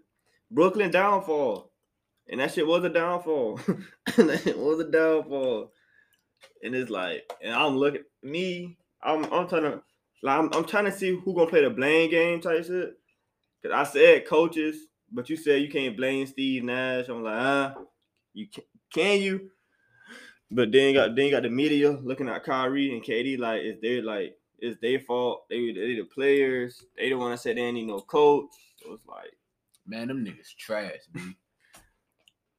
Brooklyn 0.52 0.92
downfall. 0.92 1.72
And 2.30 2.40
that 2.40 2.54
shit 2.54 2.66
was 2.66 2.84
a 2.84 2.90
downfall. 2.90 3.60
it 4.08 4.58
was 4.58 4.80
a 4.80 4.90
downfall. 4.90 5.72
And 6.64 6.74
it's 6.74 6.90
like, 6.90 7.24
and 7.42 7.54
I'm 7.54 7.78
looking 7.78 8.04
me, 8.22 8.78
I'm 9.02 9.26
I'm 9.26 9.48
trying 9.48 9.64
to 9.64 9.82
like 10.22 10.40
I'm, 10.40 10.50
I'm 10.54 10.66
trying 10.66 10.86
to 10.86 10.92
see 10.92 11.16
who 11.16 11.34
gonna 11.34 11.50
play 11.50 11.64
the 11.64 11.70
blame 11.70 12.10
game 12.10 12.40
type 12.40 12.66
shit. 12.66 12.94
Cause 13.62 13.72
I 13.74 13.84
said 13.84 14.28
coaches, 14.28 14.88
but 15.12 15.30
you 15.30 15.36
said 15.36 15.62
you 15.62 15.70
can't 15.70 15.98
blame 15.98 16.26
Steve 16.26 16.64
Nash. 16.64 17.08
I'm 17.10 17.24
like, 17.24 17.36
ah, 17.36 17.76
you 18.34 18.48
can, 18.48 18.64
can 18.94 19.22
you? 19.22 19.52
But 20.50 20.72
then 20.72 20.90
you 20.90 20.94
got 20.94 21.16
then 21.16 21.26
you 21.26 21.32
got 21.32 21.44
the 21.44 21.50
media 21.50 21.92
looking 21.92 22.30
at 22.30 22.44
Kyrie 22.44 22.94
and 22.94 23.04
KD 23.04 23.38
like 23.40 23.62
it's 23.62 23.82
their 23.82 24.02
like 24.02 24.38
it's 24.60 24.80
their 24.82 25.00
fault. 25.00 25.44
They 25.50 25.74
they 25.74 25.96
the 25.96 26.08
players. 26.14 26.84
They 26.98 27.10
don't 27.10 27.20
want 27.20 27.36
to 27.36 27.42
say 27.42 27.54
they 27.54 27.62
ain't 27.62 27.76
need 27.76 27.88
no 27.88 28.00
coach. 28.00 28.46
So 28.78 28.94
it's 28.94 29.06
like, 29.06 29.34
Man, 29.86 30.08
them 30.08 30.26
niggas 30.26 30.56
trash, 30.58 31.02
B. 31.12 31.20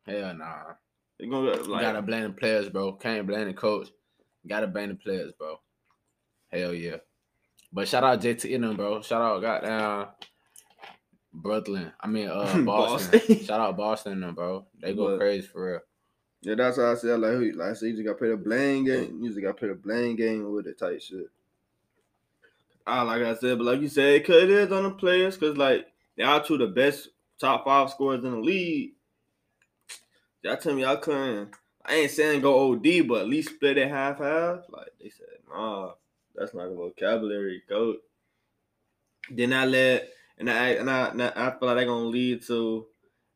Hell 0.07 0.35
nah. 0.35 0.75
they 1.19 1.27
gonna 1.27 1.57
You 1.57 1.63
like 1.65 1.83
gotta 1.83 2.03
blame 2.03 2.25
the 2.25 2.31
players, 2.31 2.69
bro. 2.69 2.93
Can't 2.93 3.27
blame 3.27 3.47
the 3.49 3.55
coach. 3.55 3.89
Gotta 4.47 4.67
blame 4.67 4.91
the 4.91 4.95
players, 4.97 5.33
bro. 5.39 5.59
Hell 6.53 6.75
yeah. 6.75 6.97
But 7.73 7.89
shout 7.89 8.05
out 8.05 8.21
JT 8.21 8.55
and 8.55 8.65
them, 8.65 8.77
bro. 8.77 9.01
Shout 9.03 9.23
out 9.23 9.41
goddamn 9.41 10.09
Brooklyn. 11.33 11.93
I 12.01 12.07
mean 12.07 12.29
uh 12.29 12.45
Boston. 12.65 12.65
Boston. 12.65 13.45
shout 13.45 13.61
out 13.61 13.77
Boston 13.77 14.13
and 14.13 14.23
them, 14.23 14.35
bro. 14.35 14.67
They 14.81 14.95
go 14.95 15.09
But- 15.13 15.19
crazy 15.21 15.47
for 15.47 15.67
real. 15.73 15.81
Yeah, 16.43 16.57
that's 16.57 16.77
how 16.77 16.93
I 16.93 16.95
said. 16.97 17.19
Like, 17.21 17.33
who- 17.33 17.53
like 17.53 17.71
I 17.71 17.73
said, 17.73 17.87
you 17.87 17.93
just 17.95 18.05
got 18.05 18.13
to 18.13 18.19
play 18.19 18.29
the 18.29 18.37
blame 18.37 18.85
game. 18.85 19.19
You 19.23 19.31
just 19.31 19.41
got 19.41 19.49
to 19.49 19.55
play 19.55 19.69
the 19.69 19.75
blame 19.77 20.15
game 20.15 20.53
with 20.53 20.67
it 20.67 20.79
type 20.79 21.01
shit. 21.01 21.31
Ah, 22.87 23.03
like 23.03 23.23
I 23.23 23.35
said, 23.35 23.57
but 23.57 23.65
like 23.65 23.81
you 23.81 23.89
said, 23.89 24.13
it, 24.17 24.27
could, 24.27 24.43
it 24.45 24.51
is 24.51 24.71
on 24.71 24.83
the 24.83 24.91
players 24.91 25.39
because 25.39 25.57
like 25.57 25.87
they 26.19 26.23
are 26.23 26.45
two 26.45 26.55
of 26.55 26.61
the 26.61 26.67
best 26.67 27.09
top 27.41 27.65
five 27.65 27.91
scorers 27.91 28.25
in 28.25 28.33
the 28.33 28.39
league. 28.39 28.93
Y'all 30.43 30.57
tell 30.57 30.75
me 30.75 30.83
y'all 30.83 30.97
couldn't. 30.97 31.55
I 31.85 31.97
ain't 31.97 32.11
saying 32.11 32.41
go 32.41 32.73
OD, 32.73 33.09
but 33.09 33.23
at 33.23 33.29
least 33.29 33.55
split 33.55 33.79
it 33.79 33.89
half 33.89 34.19
half. 34.19 34.61
Like 34.71 34.89
they 35.01 35.11
said, 35.11 35.27
nah, 35.49 35.93
that's 36.35 36.55
not 36.55 36.69
a 36.69 36.75
vocabulary, 36.75 37.63
coach. 37.69 37.99
Then 39.31 39.53
I 39.53 39.67
let 39.67 40.09
and 40.39 40.51
I 40.51 40.69
and 40.71 40.91
I 40.91 41.09
and 41.09 41.23
I 41.23 41.51
feel 41.51 41.69
like 41.69 41.77
they're 41.77 41.87
gonna 41.87 42.07
lead 42.07 42.43
to 42.47 42.87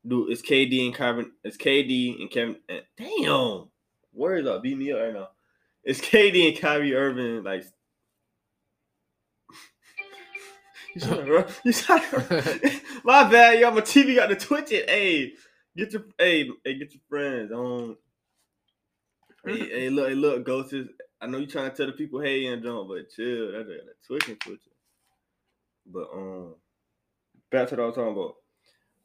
do 0.06 0.28
it's 0.28 0.42
KD 0.42 0.86
and 0.86 0.94
Kevin 0.94 1.32
it's 1.44 1.56
KD 1.56 2.20
and 2.20 2.30
Kevin 2.30 2.56
and, 2.68 2.82
damn 2.96 3.68
words 4.12 4.46
up 4.46 4.62
beat 4.62 4.78
me 4.78 4.92
up 4.92 5.00
right 5.00 5.14
now. 5.14 5.28
It's 5.84 6.00
KD 6.00 6.48
and 6.48 6.58
Kyrie 6.58 6.94
Irving 6.94 7.42
like 7.42 7.64
you 10.94 11.00
trying 11.00 11.26
to 11.26 11.32
run, 11.32 11.46
you 11.64 11.72
trying 11.72 12.02
to, 12.10 12.80
my 13.04 13.30
bad, 13.30 13.60
yo, 13.60 13.70
my 13.70 13.80
TV 13.80 14.16
got 14.16 14.28
the 14.28 14.36
twitch 14.36 14.72
it. 14.72 14.88
Hey, 14.88 15.32
get 15.76 15.92
your 15.92 16.04
hey, 16.18 16.50
hey, 16.64 16.78
get 16.78 16.92
your 16.92 17.02
friends 17.08 17.52
on. 17.52 17.96
Hey, 19.44 19.58
hey, 19.58 19.90
look, 19.90 20.08
hey, 20.08 20.14
look, 20.14 20.44
ghosts. 20.44 20.74
I 21.20 21.26
know 21.26 21.38
you're 21.38 21.48
trying 21.48 21.70
to 21.70 21.76
tell 21.76 21.86
the 21.86 21.92
people, 21.92 22.20
hey, 22.20 22.46
and 22.46 22.62
jump, 22.62 22.88
but 22.88 23.10
chill. 23.10 23.52
That's 23.52 23.68
that 23.68 24.06
twitching, 24.06 24.36
twitching. 24.36 24.72
But 25.86 26.08
um, 26.14 26.54
back 27.50 27.68
to 27.68 27.76
what 27.76 27.82
I 27.82 27.86
was 27.86 27.94
talking 27.94 28.12
about. 28.12 28.34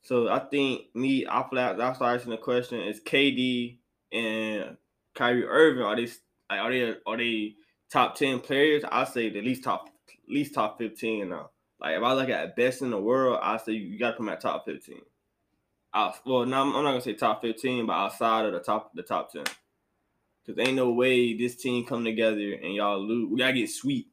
So 0.03 0.27
I 0.27 0.39
think 0.39 0.93
me, 0.95 1.25
I 1.27 1.45
flat. 1.49 1.79
I 1.79 1.93
started 1.93 2.17
asking 2.17 2.31
the 2.31 2.37
question: 2.37 2.81
Is 2.81 3.01
KD 3.01 3.77
and 4.11 4.77
Kyrie 5.15 5.45
Irving 5.45 5.83
are 5.83 5.95
they 5.95 6.07
like, 6.49 6.59
are 6.59 6.71
they 6.71 6.95
are 7.05 7.17
they 7.17 7.55
top 7.91 8.15
ten 8.15 8.39
players? 8.41 8.83
I 8.89 9.05
say 9.05 9.27
at 9.27 9.35
least 9.35 9.63
top 9.63 9.87
at 10.09 10.33
least 10.33 10.55
top 10.55 10.77
fifteen 10.77 11.29
now. 11.29 11.51
Like 11.83 11.97
if 11.97 12.03
I 12.03 12.13
look 12.13 12.29
at 12.29 12.55
best 12.55 12.81
in 12.81 12.91
the 12.91 12.99
world, 12.99 13.39
I 13.43 13.57
say 13.57 13.73
you 13.73 13.99
got 13.99 14.11
to 14.11 14.17
come 14.17 14.29
at 14.29 14.39
top 14.39 14.65
fifteen. 14.65 15.01
Out, 15.93 16.15
well, 16.25 16.45
no, 16.45 16.61
I'm 16.61 16.75
I'm 16.75 16.83
not 16.83 16.91
gonna 16.91 17.01
say 17.01 17.13
top 17.13 17.41
fifteen, 17.41 17.85
but 17.85 17.93
outside 17.93 18.45
of 18.45 18.53
the 18.53 18.61
top 18.61 18.93
the 18.95 19.03
top 19.03 19.31
ten. 19.31 19.43
Cause 20.45 20.55
ain't 20.57 20.75
no 20.75 20.91
way 20.91 21.37
this 21.37 21.55
team 21.55 21.85
come 21.85 22.03
together 22.03 22.53
and 22.61 22.73
y'all 22.73 22.99
lose. 22.99 23.29
We 23.29 23.37
gotta 23.37 23.53
get 23.53 23.69
sweet, 23.69 24.07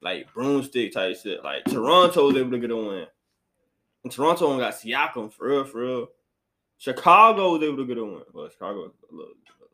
like 0.00 0.32
broomstick 0.32 0.92
type 0.92 1.16
shit. 1.16 1.44
Like 1.44 1.64
Toronto 1.64 2.26
was 2.26 2.36
able 2.36 2.52
to 2.52 2.58
get 2.58 2.70
a 2.70 2.76
win. 2.76 3.06
And 4.02 4.12
Toronto 4.12 4.46
only 4.46 4.64
got 4.64 4.74
Siakam 4.74 5.32
for 5.32 5.48
real, 5.48 5.64
for 5.64 5.80
real. 5.80 6.08
Chicago 6.78 7.52
was 7.52 7.62
able 7.62 7.76
to 7.76 7.86
get 7.86 7.98
a 7.98 8.04
win. 8.04 8.22
Well, 8.32 8.48
Chicago 8.48 8.92
was 9.10 9.26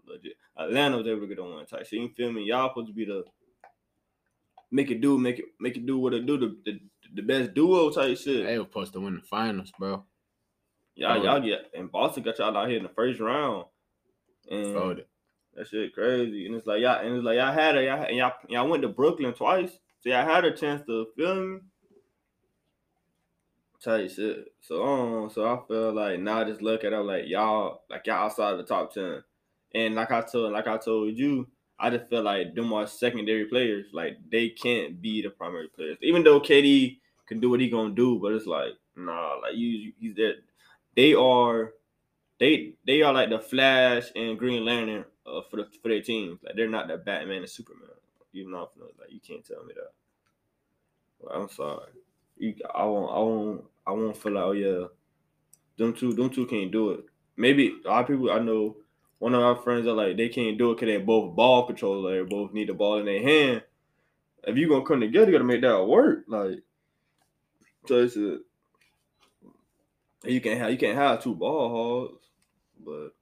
legit. 0.06 0.32
Atlanta 0.58 0.98
was 0.98 1.06
able 1.06 1.20
to 1.20 1.26
get 1.28 1.38
a 1.38 1.44
win 1.44 1.64
type 1.64 1.86
shit. 1.86 2.00
You 2.00 2.10
feel 2.16 2.32
me? 2.32 2.42
Y'all 2.42 2.70
supposed 2.70 2.88
to 2.88 2.92
be 2.92 3.04
the 3.04 3.24
make 4.70 4.90
it 4.90 5.00
do, 5.00 5.18
make 5.18 5.38
it 5.38 5.46
make 5.60 5.76
it 5.76 5.86
do 5.86 5.98
what 5.98 6.14
it 6.14 6.26
do, 6.26 6.36
the 6.36 6.56
the, 6.64 6.80
the 7.14 7.22
best 7.22 7.54
duo 7.54 7.90
type 7.90 8.18
shit. 8.18 8.46
They 8.46 8.58
were 8.58 8.64
supposed 8.64 8.92
to 8.94 9.00
win 9.00 9.16
the 9.16 9.22
finals, 9.22 9.72
bro. 9.78 10.04
Y'all, 10.94 11.22
y'all 11.22 11.40
get 11.40 11.70
and 11.74 11.92
Boston 11.92 12.22
got 12.22 12.38
y'all 12.38 12.56
out 12.56 12.68
here 12.68 12.78
in 12.78 12.82
the 12.82 12.88
first 12.88 13.20
round. 13.20 13.66
And 14.50 15.02
that 15.54 15.68
shit 15.68 15.94
crazy. 15.94 16.46
And 16.46 16.54
it's 16.54 16.66
like 16.66 16.80
y'all 16.80 17.04
and 17.04 17.16
it's 17.16 17.24
like 17.24 17.36
y'all 17.36 17.52
had 17.52 17.76
a 17.76 17.84
y'all 17.84 18.04
and 18.04 18.16
y'all, 18.16 18.32
y'all 18.48 18.68
went 18.68 18.82
to 18.82 18.88
Brooklyn 18.88 19.34
twice. 19.34 19.72
So 20.00 20.10
y'all 20.10 20.24
had 20.24 20.44
a 20.44 20.56
chance 20.56 20.86
to 20.86 21.06
film 21.16 21.54
me. 21.54 21.60
Type 23.82 24.10
shit. 24.10 24.52
So 24.60 24.84
um, 24.84 25.30
so 25.30 25.46
I 25.46 25.58
feel 25.68 25.92
like 25.92 26.20
now 26.20 26.40
I 26.40 26.44
just 26.44 26.62
look 26.62 26.84
at 26.84 26.90
them 26.90 27.06
like 27.06 27.24
y'all 27.26 27.82
like 27.90 28.06
y'all 28.06 28.24
outside 28.24 28.52
of 28.52 28.58
the 28.58 28.64
top 28.64 28.92
ten. 28.92 29.22
And 29.74 29.94
like 29.94 30.10
I 30.10 30.22
told 30.22 30.52
like 30.52 30.66
I 30.66 30.78
told 30.78 31.16
you, 31.16 31.46
I 31.78 31.90
just 31.90 32.08
feel 32.08 32.22
like 32.22 32.54
them 32.54 32.72
are 32.72 32.86
secondary 32.86 33.44
players. 33.46 33.86
Like 33.92 34.18
they 34.30 34.48
can't 34.48 35.00
be 35.00 35.22
the 35.22 35.30
primary 35.30 35.68
players. 35.68 35.98
Even 36.02 36.24
though 36.24 36.40
KD 36.40 36.98
can 37.26 37.40
do 37.40 37.50
what 37.50 37.60
he 37.60 37.68
gonna 37.68 37.94
do, 37.94 38.18
but 38.18 38.32
it's 38.32 38.46
like, 38.46 38.72
nah, 38.96 39.34
like 39.42 39.54
you 39.54 39.92
he's 39.98 40.14
there. 40.14 40.36
They 40.94 41.14
are 41.14 41.72
they 42.38 42.74
they 42.86 43.02
are 43.02 43.12
like 43.12 43.30
the 43.30 43.38
Flash 43.38 44.04
and 44.14 44.38
Green 44.38 44.64
Lantern 44.64 45.04
uh, 45.26 45.42
for 45.50 45.56
the 45.56 45.68
for 45.82 45.88
their 45.88 46.02
teams. 46.02 46.38
Like 46.42 46.56
they're 46.56 46.68
not 46.68 46.88
the 46.88 46.96
Batman 46.96 47.38
and 47.38 47.50
Superman. 47.50 47.90
You 48.32 48.50
know, 48.50 48.68
like 48.98 49.10
you 49.10 49.20
can't 49.20 49.44
tell 49.44 49.64
me 49.64 49.74
that. 49.74 49.92
Like, 51.20 51.36
I'm 51.36 51.48
sorry. 51.48 51.92
You, 52.38 52.54
I 52.74 52.84
won't. 52.84 53.10
I 53.10 53.18
won't. 53.18 53.64
I 53.86 53.90
won't 53.92 54.16
feel 54.16 54.32
like 54.32 54.44
oh 54.44 54.52
yeah, 54.52 54.86
them 55.78 55.94
two. 55.94 56.12
Them 56.12 56.30
two 56.30 56.46
can't 56.46 56.70
do 56.70 56.90
it. 56.90 57.04
Maybe 57.36 57.76
a 57.84 57.88
lot 57.88 58.02
of 58.02 58.08
people 58.08 58.30
I 58.30 58.38
know. 58.38 58.76
One 59.18 59.34
of 59.34 59.42
our 59.42 59.56
friends 59.56 59.86
are 59.86 59.92
like 59.94 60.16
they 60.16 60.28
can't 60.28 60.58
do 60.58 60.70
it 60.70 60.74
because 60.74 60.88
they 60.88 60.98
both 60.98 61.34
ball 61.34 61.66
controllers. 61.66 62.12
They 62.12 62.28
both 62.28 62.52
need 62.52 62.68
the 62.68 62.74
ball 62.74 62.98
in 62.98 63.06
their 63.06 63.22
hand. 63.22 63.62
If 64.44 64.56
you 64.56 64.68
gonna 64.68 64.84
come 64.84 65.00
together, 65.00 65.26
you 65.26 65.32
gotta 65.32 65.44
make 65.44 65.62
that 65.62 65.86
work. 65.86 66.24
Like 66.28 66.62
so, 67.86 68.02
it's 68.02 68.16
a, 68.16 68.38
you 70.24 70.40
can't 70.40 70.60
have 70.60 70.70
you 70.70 70.78
can't 70.78 70.98
have 70.98 71.22
two 71.22 71.34
ball 71.34 71.70
hogs. 71.70 72.24
But 72.84 73.14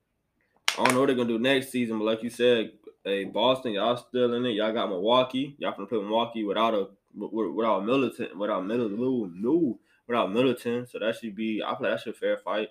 I 0.78 0.84
don't 0.84 0.94
know 0.94 1.00
what 1.00 1.06
they're 1.06 1.16
gonna 1.16 1.28
do 1.28 1.38
next 1.38 1.70
season. 1.70 1.98
But 1.98 2.04
like 2.04 2.22
you 2.22 2.30
said, 2.30 2.72
hey 3.04 3.24
Boston, 3.24 3.72
y'all 3.72 3.96
still 3.96 4.34
in 4.34 4.44
it. 4.46 4.54
Y'all 4.54 4.72
got 4.72 4.88
Milwaukee. 4.88 5.54
Y'all 5.58 5.72
gonna 5.72 5.86
play 5.86 5.98
Milwaukee 5.98 6.44
without 6.44 6.74
a 6.74 6.88
wi- 7.16 7.54
without 7.54 7.84
Militant, 7.84 8.36
without 8.36 8.66
Middleton, 8.66 9.40
no, 9.40 9.78
without 10.08 10.32
Middleton. 10.32 10.86
So 10.86 10.98
that 10.98 11.16
should 11.16 11.36
be. 11.36 11.62
I 11.64 11.74
play 11.74 11.90
that 11.90 12.00
should 12.00 12.16
fair 12.16 12.36
fight. 12.36 12.70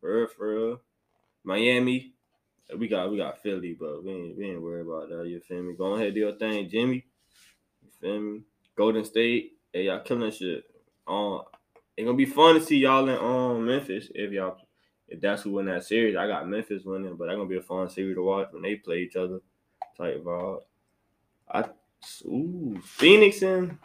For 0.00 0.16
real, 0.16 0.28
for 0.28 0.48
real. 0.48 0.80
Miami. 1.44 2.13
We 2.78 2.88
got 2.88 3.10
we 3.10 3.18
got 3.18 3.42
Philly, 3.42 3.76
but 3.78 4.02
we 4.04 4.12
ain't 4.12 4.38
we 4.38 4.50
ain't 4.50 4.62
worried 4.62 4.86
about 4.86 5.08
that. 5.10 5.28
You 5.28 5.40
feel 5.40 5.62
me? 5.62 5.74
Go 5.74 5.94
ahead, 5.94 6.14
do 6.14 6.20
your 6.20 6.36
thing, 6.36 6.68
Jimmy. 6.68 7.04
You 7.82 7.90
feel 8.00 8.20
me? 8.20 8.40
Golden 8.76 9.04
State. 9.04 9.52
Hey, 9.72 9.84
y'all 9.84 10.00
killing 10.00 10.30
shit. 10.30 10.64
Um, 11.06 11.42
it's 11.96 12.04
gonna 12.04 12.16
be 12.16 12.24
fun 12.24 12.54
to 12.54 12.60
see 12.60 12.78
y'all 12.78 13.08
in 13.08 13.18
um 13.18 13.66
Memphis 13.66 14.08
if 14.14 14.32
y'all 14.32 14.56
if 15.08 15.20
that's 15.20 15.42
who 15.42 15.52
win 15.52 15.66
that 15.66 15.84
series. 15.84 16.16
I 16.16 16.26
got 16.26 16.48
Memphis 16.48 16.84
winning, 16.84 17.16
but 17.16 17.26
that's 17.26 17.36
gonna 17.36 17.48
be 17.48 17.58
a 17.58 17.62
fun 17.62 17.88
series 17.90 18.16
to 18.16 18.22
watch 18.22 18.48
when 18.52 18.62
they 18.62 18.76
play 18.76 19.00
each 19.00 19.16
other. 19.16 19.40
Type 19.96 20.24
vibe. 20.24 20.60
I 21.48 21.64
ooh 22.24 22.80
Phoenix 22.82 23.42
and 23.42 23.78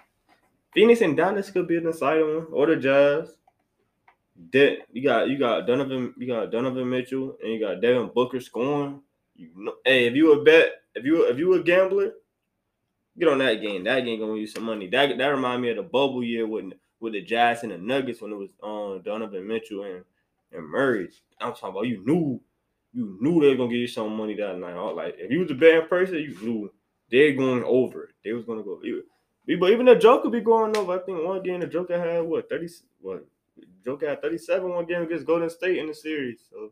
Phoenix 0.74 1.02
and 1.02 1.18
Dallas 1.18 1.52
could 1.52 1.68
be 1.68 1.78
an 1.78 1.88
exciting 1.88 2.24
one, 2.24 2.48
or 2.52 2.68
the 2.68 2.78
Jazz. 2.78 3.36
De- 4.52 4.80
you 4.92 5.04
got 5.04 5.30
you 5.30 5.38
got 5.38 5.68
Donovan, 5.68 6.14
you 6.18 6.28
got 6.28 6.52
Donovan 6.52 6.90
Mitchell, 6.90 7.38
and 7.44 7.52
you 7.52 7.60
got 7.60 7.82
Devin 7.82 8.12
Booker 8.14 8.40
scoring. 8.40 9.02
You 9.36 9.50
know, 9.56 9.76
hey, 9.86 10.08
if 10.08 10.16
you 10.16 10.32
a 10.34 10.44
bet, 10.44 10.82
if 10.96 11.04
you 11.04 11.24
if 11.24 11.38
you 11.38 11.54
a 11.54 11.64
gambler, 11.64 12.14
get 13.18 13.28
on 13.28 13.40
that 13.40 13.56
game. 13.56 13.84
That 13.84 14.02
game 14.02 14.20
gonna 14.20 14.36
use 14.36 14.54
some 14.54 14.64
money. 14.64 14.88
That 14.88 15.18
that 15.18 15.28
remind 15.28 15.62
me 15.62 15.72
of 15.72 15.78
the 15.78 15.84
bubble 15.84 16.24
year 16.24 16.48
with 16.48 16.72
with 17.00 17.14
the 17.14 17.22
Jazz 17.22 17.64
and 17.64 17.72
the 17.72 17.78
Nuggets 17.78 18.22
when 18.22 18.32
it 18.32 18.38
was 18.38 18.52
on 18.62 19.02
Donovan 19.02 19.46
Mitchell 19.46 19.84
and 19.84 20.04
and 20.52 20.66
Murray. 20.66 21.10
I'm 21.42 21.54
talking 21.54 21.70
about 21.70 21.88
you 21.88 22.04
knew 22.06 22.42
you 22.94 23.18
knew 23.22 23.42
they 23.42 23.50
were 23.50 23.56
gonna 23.56 23.70
give 23.70 23.80
you 23.80 23.88
some 23.88 24.16
money 24.16 24.36
that 24.36 24.58
night. 24.58 24.76
Like 24.76 25.16
if 25.18 25.32
you 25.32 25.40
was 25.40 25.52
a 25.52 25.56
bad 25.56 25.90
person, 25.90 26.16
you 26.16 26.38
knew 26.42 26.72
they're 27.12 27.34
going 27.34 27.64
over. 27.64 28.10
They 28.24 28.32
was 28.32 28.46
gonna 28.46 28.64
go. 28.64 28.82
But 29.60 29.72
even 29.72 29.86
the 29.86 29.96
Joker 29.96 30.30
be 30.30 30.42
going 30.42 30.78
over. 30.78 30.94
I 30.94 31.00
think 31.00 31.24
one 31.24 31.44
game 31.44 31.60
the 31.60 31.68
Joker 31.68 32.00
had 32.00 32.22
what 32.22 32.50
thirty 32.50 32.70
what 33.02 33.26
Joker 33.86 34.10
had 34.10 34.22
37 34.22 34.70
one 34.70 34.86
game 34.86 35.04
against 35.04 35.26
Golden 35.26 35.50
State 35.50 35.78
in 35.78 35.88
the 35.88 35.94
series. 35.94 36.42
So 36.50 36.72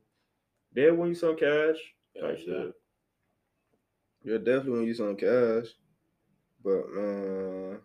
they'll 0.74 0.96
win 0.96 1.10
you 1.10 1.16
some 1.16 1.36
cash. 1.38 1.76
Type 2.20 2.38
shit. 2.40 2.74
Yeah, 4.24 4.38
definitely 4.38 4.72
win 4.72 4.84
you 4.88 4.94
some 4.94 5.16
cash. 5.16 5.68
But 6.64 6.90
man, 6.94 7.80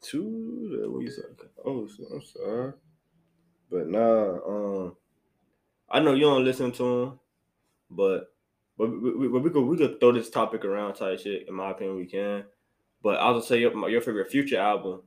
two 0.00 0.68
they'll 0.80 0.90
win 0.92 1.02
you 1.02 1.10
some. 1.10 1.34
ca- 1.36 1.62
Oh, 1.64 1.86
so- 1.86 2.04
I'm 2.12 2.22
sorry. 2.22 2.72
But 3.70 3.88
nah, 3.88 4.38
um, 4.46 4.96
I 5.90 6.00
know 6.00 6.14
you 6.14 6.22
don't 6.22 6.44
listen 6.44 6.72
to 6.72 6.84
him, 7.02 7.20
but 7.90 8.32
but 8.78 8.90
we, 8.90 9.14
we, 9.16 9.28
we 9.28 9.50
could 9.50 9.62
we 9.64 9.76
could 9.76 10.00
throw 10.00 10.12
this 10.12 10.30
topic 10.30 10.64
around 10.64 10.94
type 10.94 11.18
shit. 11.20 11.48
In 11.48 11.54
my 11.54 11.72
opinion, 11.72 11.96
we 11.96 12.06
can. 12.06 12.44
But 13.02 13.18
I'll 13.20 13.36
just 13.36 13.48
say 13.48 13.60
your, 13.60 13.88
your 13.90 14.00
favorite 14.00 14.30
future 14.30 14.58
album. 14.58 15.02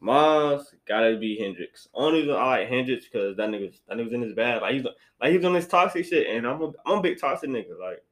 Mine's 0.00 0.74
gotta 0.86 1.16
be 1.16 1.38
Hendrix. 1.38 1.88
Only 1.94 2.20
reason 2.20 2.36
I 2.36 2.46
like 2.46 2.68
Hendrix 2.68 3.04
because 3.04 3.36
that 3.36 3.48
nigga 3.48 3.76
that 3.88 3.98
nigga's 3.98 4.12
in 4.12 4.22
his 4.22 4.34
bag. 4.34 4.62
Like 4.62 4.74
he's 4.74 4.84
like 5.20 5.32
he's 5.32 5.44
on 5.44 5.52
this 5.52 5.66
toxic 5.66 6.04
shit, 6.04 6.28
and 6.28 6.46
I'm 6.46 6.62
a 6.62 6.72
I'm 6.86 6.98
a 6.98 7.02
big 7.02 7.20
toxic 7.20 7.50
nigga. 7.50 7.78
Like 7.80 8.02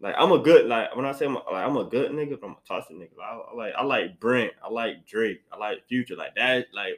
like 0.00 0.14
I'm 0.16 0.32
a 0.32 0.38
good 0.38 0.66
like 0.66 0.96
when 0.96 1.04
I 1.04 1.12
say 1.12 1.26
I'm 1.26 1.36
a, 1.36 1.42
like 1.50 1.66
I'm 1.66 1.76
a 1.76 1.84
good 1.84 2.10
nigga, 2.12 2.40
but 2.40 2.46
I'm 2.46 2.52
a 2.52 2.66
toxic 2.66 2.96
nigga. 2.96 3.16
Like, 3.18 3.28
I, 3.28 3.34
I 3.34 3.54
like 3.54 3.74
I 3.76 3.84
like 3.84 4.20
Brent, 4.20 4.52
I 4.64 4.70
like 4.70 5.06
Drake, 5.06 5.42
I 5.52 5.58
like 5.58 5.86
Future, 5.88 6.16
like 6.16 6.34
that. 6.36 6.68
Like 6.72 6.94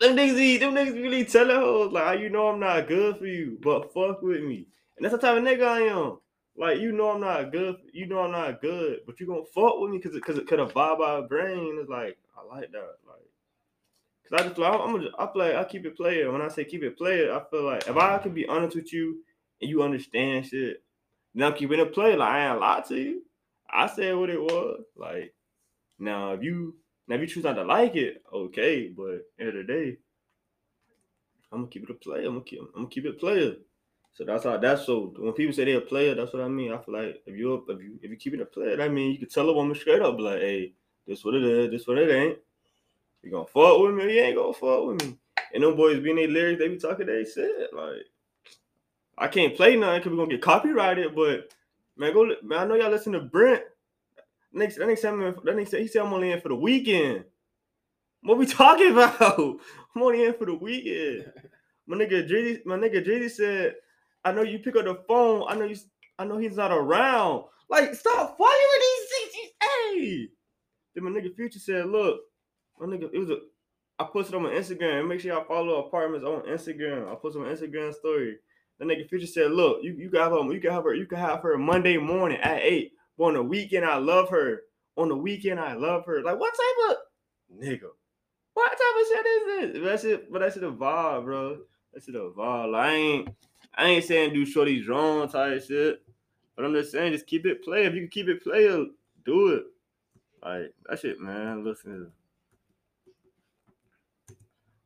them 0.00 0.16
niggas, 0.16 0.60
them 0.60 0.74
niggas 0.74 0.94
really 0.94 1.26
telling 1.26 1.56
hoes 1.56 1.92
like 1.92 2.04
ah, 2.04 2.12
you 2.12 2.30
know 2.30 2.48
I'm 2.48 2.58
not 2.60 2.88
good 2.88 3.18
for 3.18 3.26
you, 3.26 3.58
but 3.62 3.92
fuck 3.92 4.22
with 4.22 4.42
me. 4.42 4.66
And 4.96 5.04
that's 5.04 5.12
the 5.12 5.18
type 5.18 5.36
of 5.36 5.44
nigga 5.44 5.66
I 5.66 5.80
am. 5.80 6.18
Like 6.56 6.80
you 6.80 6.92
know 6.92 7.10
I'm 7.10 7.20
not 7.20 7.52
good, 7.52 7.76
you 7.92 8.06
know 8.06 8.20
I'm 8.20 8.32
not 8.32 8.62
good, 8.62 9.00
but 9.06 9.20
you 9.20 9.26
gonna 9.26 9.44
fuck 9.54 9.78
with 9.78 9.90
me 9.90 9.98
because 9.98 10.14
because 10.14 10.38
it 10.38 10.46
could 10.46 10.58
have 10.58 10.72
vibe 10.72 11.00
our 11.00 11.22
brain. 11.22 11.76
It's 11.78 11.90
like 11.90 12.16
I 12.40 12.54
like 12.54 12.72
that. 12.72 12.96
Like 13.06 13.28
cause 14.28 14.40
I 14.40 14.48
just 14.48 14.58
like 14.58 14.80
I'm 14.80 14.94
a, 14.96 15.08
I 15.18 15.26
play 15.26 15.56
I 15.56 15.64
keep 15.64 15.84
it 15.86 15.96
player. 15.96 16.30
When 16.30 16.42
I 16.42 16.48
say 16.48 16.64
keep 16.64 16.82
it 16.82 16.96
player, 16.96 17.34
I 17.34 17.42
feel 17.50 17.64
like 17.64 17.86
if 17.86 17.96
I 17.96 18.18
can 18.18 18.32
be 18.32 18.46
honest 18.46 18.76
with 18.76 18.92
you 18.92 19.18
and 19.60 19.70
you 19.70 19.82
understand 19.82 20.46
shit, 20.46 20.82
then 21.34 21.46
I'm 21.46 21.54
keeping 21.54 21.80
it 21.80 21.92
player. 21.92 22.16
Like 22.16 22.32
I 22.32 22.50
ain't 22.50 22.60
lie 22.60 22.82
to 22.88 22.96
you. 22.96 23.22
I 23.70 23.86
said 23.86 24.16
what 24.16 24.30
it 24.30 24.40
was. 24.40 24.82
Like 24.96 25.34
now 25.98 26.32
if 26.32 26.42
you 26.42 26.76
now 27.08 27.16
if 27.16 27.22
you 27.22 27.26
choose 27.26 27.44
not 27.44 27.54
to 27.54 27.64
like 27.64 27.96
it, 27.96 28.22
okay. 28.32 28.88
But 28.88 29.26
end 29.38 29.50
of 29.50 29.54
the 29.54 29.64
day, 29.64 29.96
I'm 31.52 31.60
gonna 31.60 31.70
keep 31.70 31.84
it 31.84 31.90
a 31.90 31.94
player. 31.94 32.26
I'm 32.26 32.34
gonna 32.34 32.44
keep 32.44 32.60
I'm 32.60 32.72
gonna 32.74 32.88
keep 32.88 33.06
it 33.06 33.20
player. 33.20 33.54
So 34.12 34.24
that's 34.24 34.44
how 34.44 34.56
that's 34.58 34.86
so 34.86 35.14
when 35.18 35.32
people 35.32 35.52
say 35.54 35.64
they're 35.64 35.78
a 35.78 35.82
player, 35.82 36.14
that's 36.14 36.32
what 36.32 36.42
I 36.42 36.48
mean. 36.48 36.72
I 36.72 36.78
feel 36.78 36.94
like 36.94 37.22
if 37.26 37.36
you're 37.36 37.62
if 37.68 37.80
you 37.80 37.98
if 38.02 38.10
you 38.10 38.16
keep 38.16 38.34
it 38.34 38.40
a 38.40 38.46
player, 38.46 38.76
that 38.76 38.92
mean 38.92 39.12
you 39.12 39.18
can 39.18 39.28
tell 39.28 39.48
a 39.48 39.52
woman 39.52 39.76
straight 39.76 40.02
up, 40.02 40.18
like, 40.18 40.40
hey, 40.40 40.72
this 41.10 41.24
what 41.24 41.34
it 41.34 41.42
is, 41.42 41.70
this 41.72 41.88
what 41.88 41.98
it 41.98 42.08
ain't. 42.08 42.38
You 43.22 43.32
gonna 43.32 43.44
fuck 43.44 43.80
with 43.80 43.94
me 43.94 44.04
or 44.04 44.08
you 44.08 44.20
ain't 44.20 44.36
gonna 44.36 44.52
fuck 44.52 44.86
with 44.86 45.02
me. 45.02 45.18
And 45.52 45.64
them 45.64 45.74
boys 45.74 45.98
being 45.98 46.14
their 46.14 46.28
lyrics, 46.28 46.60
they 46.60 46.68
be 46.68 46.78
talking 46.78 47.06
they 47.06 47.24
shit. 47.24 47.74
Like 47.74 48.06
I 49.18 49.26
can't 49.26 49.56
play 49.56 49.74
nothing 49.74 49.98
because 49.98 50.12
we're 50.12 50.18
gonna 50.18 50.30
get 50.30 50.40
copyrighted, 50.40 51.16
but 51.16 51.52
man, 51.96 52.12
go 52.12 52.30
man, 52.44 52.60
I 52.60 52.64
know 52.64 52.76
y'all 52.76 52.92
listen 52.92 53.12
to 53.14 53.20
Brent. 53.20 53.64
Next 54.52 54.78
that 54.78 54.86
next 54.86 55.02
time 55.02 55.20
that 55.20 55.56
next 55.56 55.72
he 55.72 55.88
said 55.88 56.02
I'm 56.02 56.12
only 56.12 56.30
in 56.30 56.40
for 56.40 56.48
the 56.48 56.54
weekend. 56.54 57.24
What 58.22 58.38
we 58.38 58.46
talking 58.46 58.92
about? 58.92 59.20
I'm 59.96 60.02
only 60.02 60.24
in 60.24 60.34
for 60.34 60.46
the 60.46 60.54
weekend. 60.54 61.32
My 61.88 61.96
nigga 61.96 62.30
Drizzy, 62.30 62.64
my 62.64 62.76
nigga 62.76 63.04
Drizzy 63.04 63.30
said 63.32 63.74
I 64.24 64.30
know 64.30 64.42
you 64.42 64.60
pick 64.60 64.76
up 64.76 64.84
the 64.84 65.02
phone. 65.08 65.44
I 65.48 65.56
know 65.56 65.64
you. 65.64 65.76
I 66.20 66.24
know 66.24 66.38
he's 66.38 66.56
not 66.56 66.70
around. 66.70 67.44
Like, 67.68 67.94
stop 67.94 68.36
following 68.36 68.80
these 68.80 69.08
things. 69.08 70.30
Then 70.94 71.04
my 71.04 71.10
nigga 71.10 71.34
Future 71.34 71.58
said, 71.58 71.86
"Look, 71.86 72.20
my 72.78 72.86
nigga, 72.86 73.10
it 73.12 73.18
was 73.18 73.30
a. 73.30 73.38
I 73.98 74.04
posted 74.04 74.34
on 74.34 74.44
my 74.44 74.50
Instagram. 74.50 75.08
Make 75.08 75.20
sure 75.20 75.32
y'all 75.32 75.44
follow 75.44 75.86
apartments 75.86 76.26
on 76.26 76.42
Instagram. 76.42 77.10
I 77.10 77.14
posted 77.14 77.42
on 77.42 77.48
my 77.48 77.54
Instagram 77.54 77.94
story. 77.94 78.36
The 78.78 78.84
nigga 78.86 79.08
Future 79.08 79.26
said, 79.26 79.52
"Look, 79.52 79.82
you 79.82 79.92
you 79.92 80.10
got 80.10 80.32
her. 80.32 80.52
You 80.52 80.60
can 80.60 80.70
have 80.72 80.84
her. 80.84 80.94
You 80.94 81.06
can 81.06 81.18
have 81.18 81.42
her 81.42 81.58
Monday 81.58 81.96
morning 81.96 82.38
at 82.40 82.62
eight. 82.62 82.92
But 83.18 83.24
on 83.24 83.34
the 83.34 83.42
weekend, 83.42 83.84
I 83.84 83.96
love 83.96 84.30
her. 84.30 84.62
On 84.96 85.08
the 85.08 85.16
weekend, 85.16 85.60
I 85.60 85.74
love 85.74 86.06
her. 86.06 86.22
Like, 86.22 86.38
what 86.38 86.54
type 86.54 86.90
of 86.90 87.62
nigga? 87.62 87.90
What 88.54 88.70
type 88.70 88.78
of 88.78 89.06
shit 89.08 89.26
is 89.26 89.72
this? 89.72 89.84
That 89.84 90.00
shit, 90.00 90.32
but 90.32 90.40
that 90.40 90.54
shit 90.54 90.64
a 90.64 90.72
vibe, 90.72 91.24
bro. 91.24 91.58
That 91.92 92.02
shit 92.02 92.14
a 92.14 92.30
vibe. 92.30 92.74
I 92.74 92.92
ain't." 92.92 93.28
I 93.74 93.86
ain't 93.86 94.04
saying 94.04 94.34
do 94.34 94.44
shorty 94.44 94.84
wrong 94.86 95.28
type 95.28 95.62
shit, 95.62 96.02
but 96.56 96.64
I'm 96.64 96.74
just 96.74 96.92
saying 96.92 97.12
just 97.12 97.26
keep 97.26 97.46
it 97.46 97.62
play. 97.62 97.84
If 97.84 97.94
you 97.94 98.00
can 98.00 98.10
keep 98.10 98.28
it 98.28 98.42
play, 98.42 98.66
do 99.24 99.48
it. 99.48 99.64
Like 100.42 100.74
that 100.88 100.98
shit, 101.00 101.20
man. 101.20 101.64
Listen, 101.64 102.12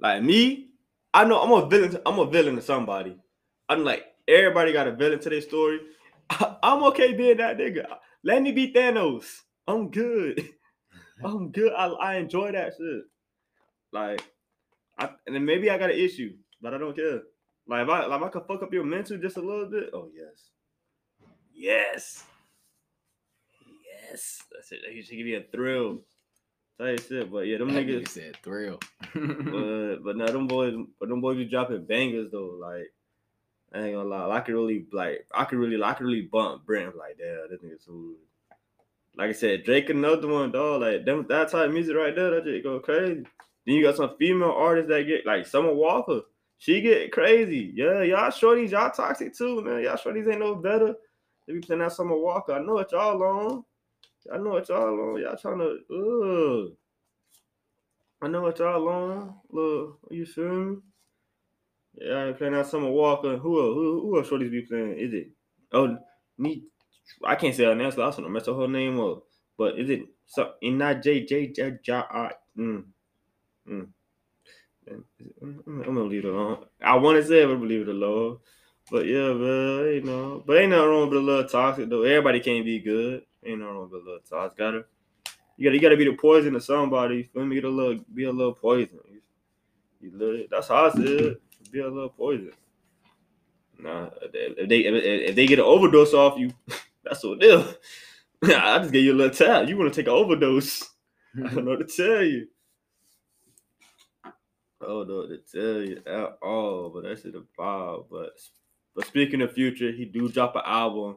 like 0.01 0.23
me, 0.23 0.71
I 1.12 1.25
know 1.25 1.40
I'm 1.40 1.53
a 1.53 1.69
villain. 1.69 1.90
To, 1.93 2.03
I'm 2.07 2.19
a 2.19 2.27
villain 2.27 2.57
to 2.57 2.62
somebody. 2.62 3.17
I'm 3.69 3.85
like 3.85 4.05
everybody 4.27 4.73
got 4.73 4.88
a 4.88 4.93
villain 4.93 5.21
to 5.21 5.31
their 5.31 5.40
story. 5.40 5.81
I, 6.31 6.57
I'm 6.62 6.83
okay 6.85 7.14
being 7.14 7.37
that 7.38 7.59
nigga. 7.59 7.87
Let 8.23 8.43
me 8.43 8.53
be 8.53 8.73
Thanos. 8.73 9.27
I'm 9.67 9.90
good. 9.90 10.49
I'm 11.25 11.53
good. 11.53 11.73
I, 11.73 11.87
I 11.87 12.17
enjoy 12.17 12.53
that 12.53 12.75
shit. 12.77 13.05
Like, 13.93 14.25
I, 14.99 15.11
and 15.27 15.37
then 15.37 15.45
maybe 15.45 15.71
I 15.71 15.79
got 15.79 15.90
an 15.90 15.99
issue, 15.99 16.35
but 16.61 16.75
I 16.75 16.79
don't 16.79 16.97
care. 16.97 17.23
Like 17.67 17.85
if 17.85 17.88
I 17.88 18.07
like 18.07 18.21
if 18.21 18.27
I 18.27 18.29
could 18.31 18.47
fuck 18.47 18.62
up 18.62 18.73
your 18.73 18.85
mental 18.85 19.19
just 19.19 19.37
a 19.37 19.40
little 19.40 19.67
bit. 19.67 19.90
Oh 19.95 20.09
yes. 20.14 20.51
Yes. 21.55 22.25
Yes. 24.09 24.43
That's 24.53 24.73
it. 24.73 24.81
He 24.93 25.03
should 25.03 25.17
give 25.17 25.27
you 25.27 25.38
a 25.38 25.43
thrill. 25.43 26.01
Tell 26.79 26.88
you 26.88 26.99
shit, 26.99 27.31
but 27.31 27.47
yeah, 27.47 27.59
them 27.59 27.73
That 27.73 27.87
niggas 27.87 28.09
said 28.09 28.37
thrill. 28.43 28.81
but 29.14 29.97
but 30.05 30.17
no, 30.17 30.27
them 30.27 30.49
boys 30.49 30.75
but 30.99 31.09
them 31.09 31.21
boys 31.21 31.37
be 31.37 31.45
dropping 31.45 31.85
bangers 31.85 32.33
though. 32.33 32.59
Like 32.61 32.93
I 33.73 33.87
ain't 33.87 33.95
gonna 33.95 34.09
lie. 34.09 34.37
I 34.37 34.40
could 34.40 34.55
really 34.55 34.87
like 34.93 35.27
I 35.33 35.45
could 35.45 35.59
really 35.59 35.81
I 35.81 35.95
could 35.95 36.07
really 36.07 36.23
bump 36.23 36.67
Brent 36.67 36.97
like 36.97 37.17
damn, 37.19 37.49
this 37.49 37.61
nigga 37.62 37.85
so 37.85 38.14
like 39.17 39.31
I 39.31 39.33
said, 39.33 39.64
Drake 39.64 39.90
another 39.90 40.27
one, 40.27 40.51
dog. 40.51 40.81
Like 40.81 41.05
them 41.05 41.27
that 41.29 41.51
type 41.51 41.69
of 41.69 41.73
music 41.73 41.97
right 41.97 42.14
there, 42.14 42.31
that 42.31 42.45
just 42.45 42.64
go 42.64 42.81
crazy. 42.81 43.25
Then 43.67 43.77
you 43.77 43.83
got 43.83 43.97
some 43.97 44.17
female 44.19 44.51
artists 44.51 44.90
that 44.90 45.07
get 45.07 45.25
like 45.25 45.47
Summer 45.47 45.73
Walker. 45.73 46.23
She 46.59 46.81
get 46.81 47.12
crazy. 47.12 47.73
Yeah, 47.75 48.03
y'all 48.03 48.31
shorties, 48.31 48.71
y'all 48.71 48.90
toxic 48.90 49.37
too, 49.37 49.62
man. 49.62 49.83
Y'all 49.83 49.97
shorties 49.97 50.29
ain't 50.31 50.40
no 50.40 50.57
better. 50.57 50.95
They 51.47 51.55
be 51.55 51.61
playing 51.61 51.81
that 51.81 51.93
Summer 51.93 52.17
Walker. 52.17 52.53
I 52.53 52.59
know 52.61 52.75
what 52.75 52.90
y'all 52.90 53.23
on. 53.23 53.64
I 54.33 54.39
know 54.39 54.51
what 54.51 54.69
y'all 54.69 55.15
on. 55.15 55.21
Y'all 55.21 55.37
trying 55.37 55.59
to 55.59 55.79
ugh. 55.93 56.77
I 58.23 58.29
know 58.29 58.43
what 58.43 58.59
y'all 58.59 58.89
on. 58.89 59.35
Look, 59.51 59.99
you 60.11 60.25
feel 60.25 60.49
me? 60.49 60.77
Yeah, 61.97 62.29
I 62.29 62.33
playing 62.33 62.55
out 62.55 62.67
Summer 62.67 62.91
Walker. 62.91 63.37
Who 63.37 63.61
else? 63.61 63.75
Who, 63.75 64.01
who 64.03 64.19
else 64.19 64.29
shorties 64.29 64.51
be 64.51 64.63
playing? 64.63 64.99
Is 64.99 65.13
it? 65.13 65.29
Oh, 65.73 65.97
me. 66.39 66.65
I 67.25 67.37
can't 67.37 67.55
say 67.55 67.65
her 67.65 67.75
name, 67.75 67.91
so 67.91 68.03
I 68.03 68.11
don't 68.11 68.33
mess 68.33 68.47
her 68.47 68.69
name 68.69 68.99
up. 68.99 69.25
But 69.57 69.79
is 69.79 69.91
it 69.91 70.03
so 70.27 70.55
in 70.63 70.79
that 70.79 71.03
J 71.03 71.25
J 71.25 71.49
J 71.49 71.79
J 71.83 71.93
I 71.93 72.33
mm, 72.59 72.85
mm. 73.69 73.87
I'm 74.89 75.63
gonna 75.85 76.03
leave 76.03 76.25
it 76.25 76.29
alone. 76.29 76.65
I 76.83 76.97
want 76.97 77.19
to 77.19 77.27
say 77.27 77.45
but 77.45 77.61
leave 77.61 77.83
it 77.83 77.89
alone. 77.89 78.39
But 78.91 79.07
yeah, 79.07 79.33
man, 79.33 79.87
you 79.95 80.03
know, 80.05 80.43
but 80.47 80.59
ain't 80.59 80.71
nothing 80.71 80.89
wrong 80.89 81.09
with 81.09 81.19
a 81.19 81.23
little 81.23 81.49
toxic 81.49 81.89
though. 81.89 82.03
Everybody 82.03 82.41
can't 82.41 82.65
be 82.65 82.81
good. 82.81 83.23
Ain't 83.45 83.59
nothing 83.59 83.75
wrong 83.75 83.91
with 83.91 84.01
a 84.01 84.05
little 84.05 84.21
toxic. 84.29 84.59
Gotta, 84.59 84.85
you 85.57 85.65
gotta, 85.65 85.77
you 85.77 85.81
gotta 85.81 85.97
be 85.97 86.05
the 86.05 86.17
poison 86.17 86.55
to 86.55 86.61
somebody. 86.61 87.25
Feel 87.33 87.47
me? 87.47 87.57
Get 87.57 87.65
a 87.65 87.69
little, 87.69 88.01
be 88.15 88.25
a 88.25 88.33
little 88.33 88.55
poison. 88.55 88.99
You, 89.11 89.21
you 90.01 90.17
little, 90.17 90.47
that's 90.51 90.69
how 90.69 90.87
I 90.87 90.91
said. 90.91 91.37
Be 91.71 91.81
a 91.81 91.89
little 91.89 92.09
poison. 92.09 92.53
Nah, 93.79 94.09
if 94.23 94.69
they 94.69 94.79
if, 94.79 95.35
they 95.35 95.47
get 95.47 95.59
an 95.59 95.65
overdose 95.65 96.15
off 96.15 96.39
you, 96.39 96.51
that's 97.05 97.23
what 97.25 97.41
they'll. 97.41 97.75
I 98.45 98.79
just 98.79 98.93
gave 98.93 99.05
you 99.05 99.13
a 99.13 99.17
little 99.17 99.35
tap. 99.35 99.69
You 99.69 99.77
want 99.77 99.93
to 99.93 100.01
take 100.01 100.09
an 100.09 100.15
overdose? 100.15 100.89
I 101.37 101.49
don't 101.49 101.65
know 101.65 101.77
to 101.77 101.85
tell 101.85 102.23
you. 102.23 102.47
I 104.25 104.87
don't 104.87 105.09
know 105.09 105.27
to 105.27 105.39
tell 105.39 105.83
you 105.83 106.03
at 106.07 106.39
all, 106.43 106.91
but 106.91 107.05
that 107.05 107.21
shit 107.21 107.35
a 107.35 107.43
vibe. 107.59 108.07
But 108.11 108.33
but 108.95 109.07
speaking 109.07 109.43
of 109.43 109.53
future, 109.53 109.91
he 109.91 110.05
do 110.05 110.29
drop 110.29 110.57
an 110.57 110.63
album. 110.65 111.17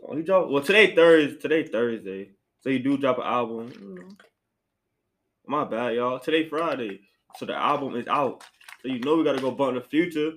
So 0.00 0.14
he 0.16 0.22
drop 0.22 0.48
well 0.48 0.62
today 0.62 0.94
Thursday. 0.94 1.36
Today 1.38 1.66
Thursday, 1.66 2.30
so 2.60 2.70
he 2.70 2.78
do 2.78 2.96
drop 2.96 3.18
an 3.18 3.24
album. 3.24 4.16
My 5.46 5.64
bad, 5.64 5.94
y'all. 5.94 6.18
Today 6.18 6.48
Friday, 6.48 7.00
so 7.36 7.46
the 7.46 7.54
album 7.54 7.96
is 7.96 8.06
out. 8.08 8.42
So 8.82 8.88
you 8.88 9.00
know 9.00 9.16
we 9.16 9.24
gotta 9.24 9.40
go 9.40 9.50
bump 9.50 9.74
the 9.76 9.88
future. 9.88 10.32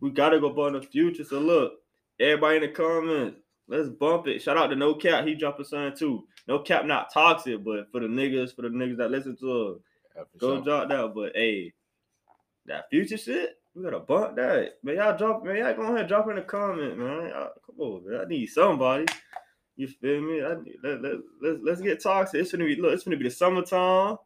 We 0.00 0.10
gotta 0.10 0.40
go 0.40 0.50
bump 0.50 0.80
the 0.80 0.86
future. 0.88 1.24
So 1.24 1.38
look, 1.40 1.74
everybody 2.20 2.56
in 2.56 2.62
the 2.62 2.68
comments, 2.68 3.38
let's 3.68 3.88
bump 3.88 4.26
it. 4.28 4.42
Shout 4.42 4.56
out 4.56 4.68
to 4.68 4.76
No 4.76 4.94
Cap. 4.94 5.26
He 5.26 5.34
dropped 5.34 5.60
a 5.60 5.64
song 5.64 5.92
too. 5.96 6.26
No 6.48 6.60
Cap 6.60 6.84
not 6.86 7.12
toxic, 7.12 7.62
but 7.64 7.90
for 7.92 8.00
the 8.00 8.06
niggas, 8.06 8.54
for 8.54 8.62
the 8.62 8.68
niggas 8.68 8.96
that 8.98 9.10
listen 9.10 9.36
to 9.36 9.50
him. 9.68 9.80
Yeah, 10.16 10.22
Go 10.38 10.54
sure. 10.56 10.64
drop 10.64 10.88
that, 10.88 11.12
but 11.14 11.32
hey, 11.34 11.72
that 12.66 12.88
future 12.90 13.18
shit, 13.18 13.56
we 13.74 13.82
gotta 13.82 14.00
bump 14.00 14.36
that. 14.36 14.74
Man, 14.82 14.96
y'all 14.96 15.16
drop, 15.16 15.44
man, 15.44 15.56
y'all 15.56 15.74
go 15.74 15.82
ahead 15.82 15.98
and 15.98 16.08
drop 16.08 16.28
in 16.30 16.36
the 16.36 16.42
comment, 16.42 16.96
man. 16.96 17.28
Y'all, 17.28 17.50
come 17.66 17.80
on, 17.80 18.08
man. 18.08 18.20
I 18.20 18.24
need 18.28 18.46
somebody. 18.46 19.06
You 19.76 19.88
feel 19.88 20.20
me? 20.20 20.44
I 20.44 20.54
need, 20.62 20.76
let, 20.82 21.02
let, 21.02 21.14
let's 21.42 21.58
let's 21.62 21.80
get 21.80 22.00
toxic. 22.02 22.40
It's 22.40 22.52
gonna 22.52 22.64
be 22.64 22.76
look, 22.76 22.92
it's 22.92 23.02
gonna 23.02 23.16
be 23.16 23.24
the 23.24 23.30
summertime. 23.30 24.18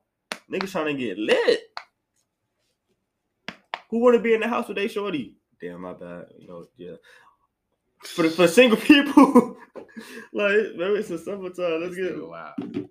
Niggas 0.52 0.70
trying 0.70 0.94
to 0.96 1.02
get 1.02 1.18
lit. 1.18 1.61
Who 3.90 4.00
wanna 4.00 4.18
be 4.18 4.34
in 4.34 4.40
the 4.40 4.48
house 4.48 4.68
with 4.68 4.76
they 4.76 4.88
shorty? 4.88 5.37
Damn, 5.61 5.80
my 5.80 5.94
bad. 5.94 6.26
You 6.38 6.48
know, 6.48 6.66
yeah. 6.76 6.96
For 8.04 8.22
the, 8.22 8.30
for 8.30 8.46
single 8.46 8.78
people, 8.82 9.56
like 10.34 10.52
maybe 10.76 10.98
it's 10.98 11.08
the 11.08 11.18
summertime. 11.18 11.80
Let's 11.80 11.96
get 11.96 12.22
wild. 12.22 12.88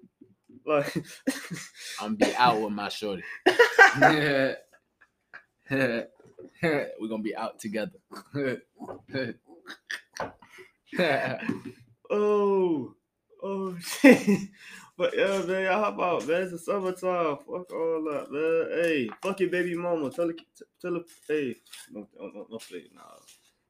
like 0.65 1.05
I'm 2.01 2.15
be 2.15 2.35
out 2.35 2.59
with 2.59 2.73
my 2.73 2.89
shorty. 2.89 3.23
We're 6.63 7.07
gonna 7.09 7.23
be 7.23 7.35
out 7.35 7.59
together. 7.59 7.99
Oh, 12.09 12.95
oh 13.43 13.77
shit. 13.79 14.49
But 14.97 15.15
yeah, 15.15 15.43
man, 15.43 15.65
y'all 15.65 15.83
hop 15.83 15.99
out, 15.99 16.27
man. 16.27 16.41
It's 16.41 16.53
the 16.53 16.57
summertime. 16.57 17.37
Fuck 17.37 17.71
all 17.71 18.03
that, 18.09 18.31
man. 18.31 18.83
Hey, 18.83 19.07
fuck 19.21 19.39
your 19.39 19.51
baby 19.51 19.75
mama. 19.75 20.09
Tell 20.09 20.27
her, 20.27 20.33
tell 20.81 20.95
her, 20.95 21.01
hey, 21.27 21.55
don't, 21.93 22.07
don't, 22.17 22.33
don't, 22.33 22.49
don't 22.49 22.61
say, 22.63 22.85
nah. 22.95 23.03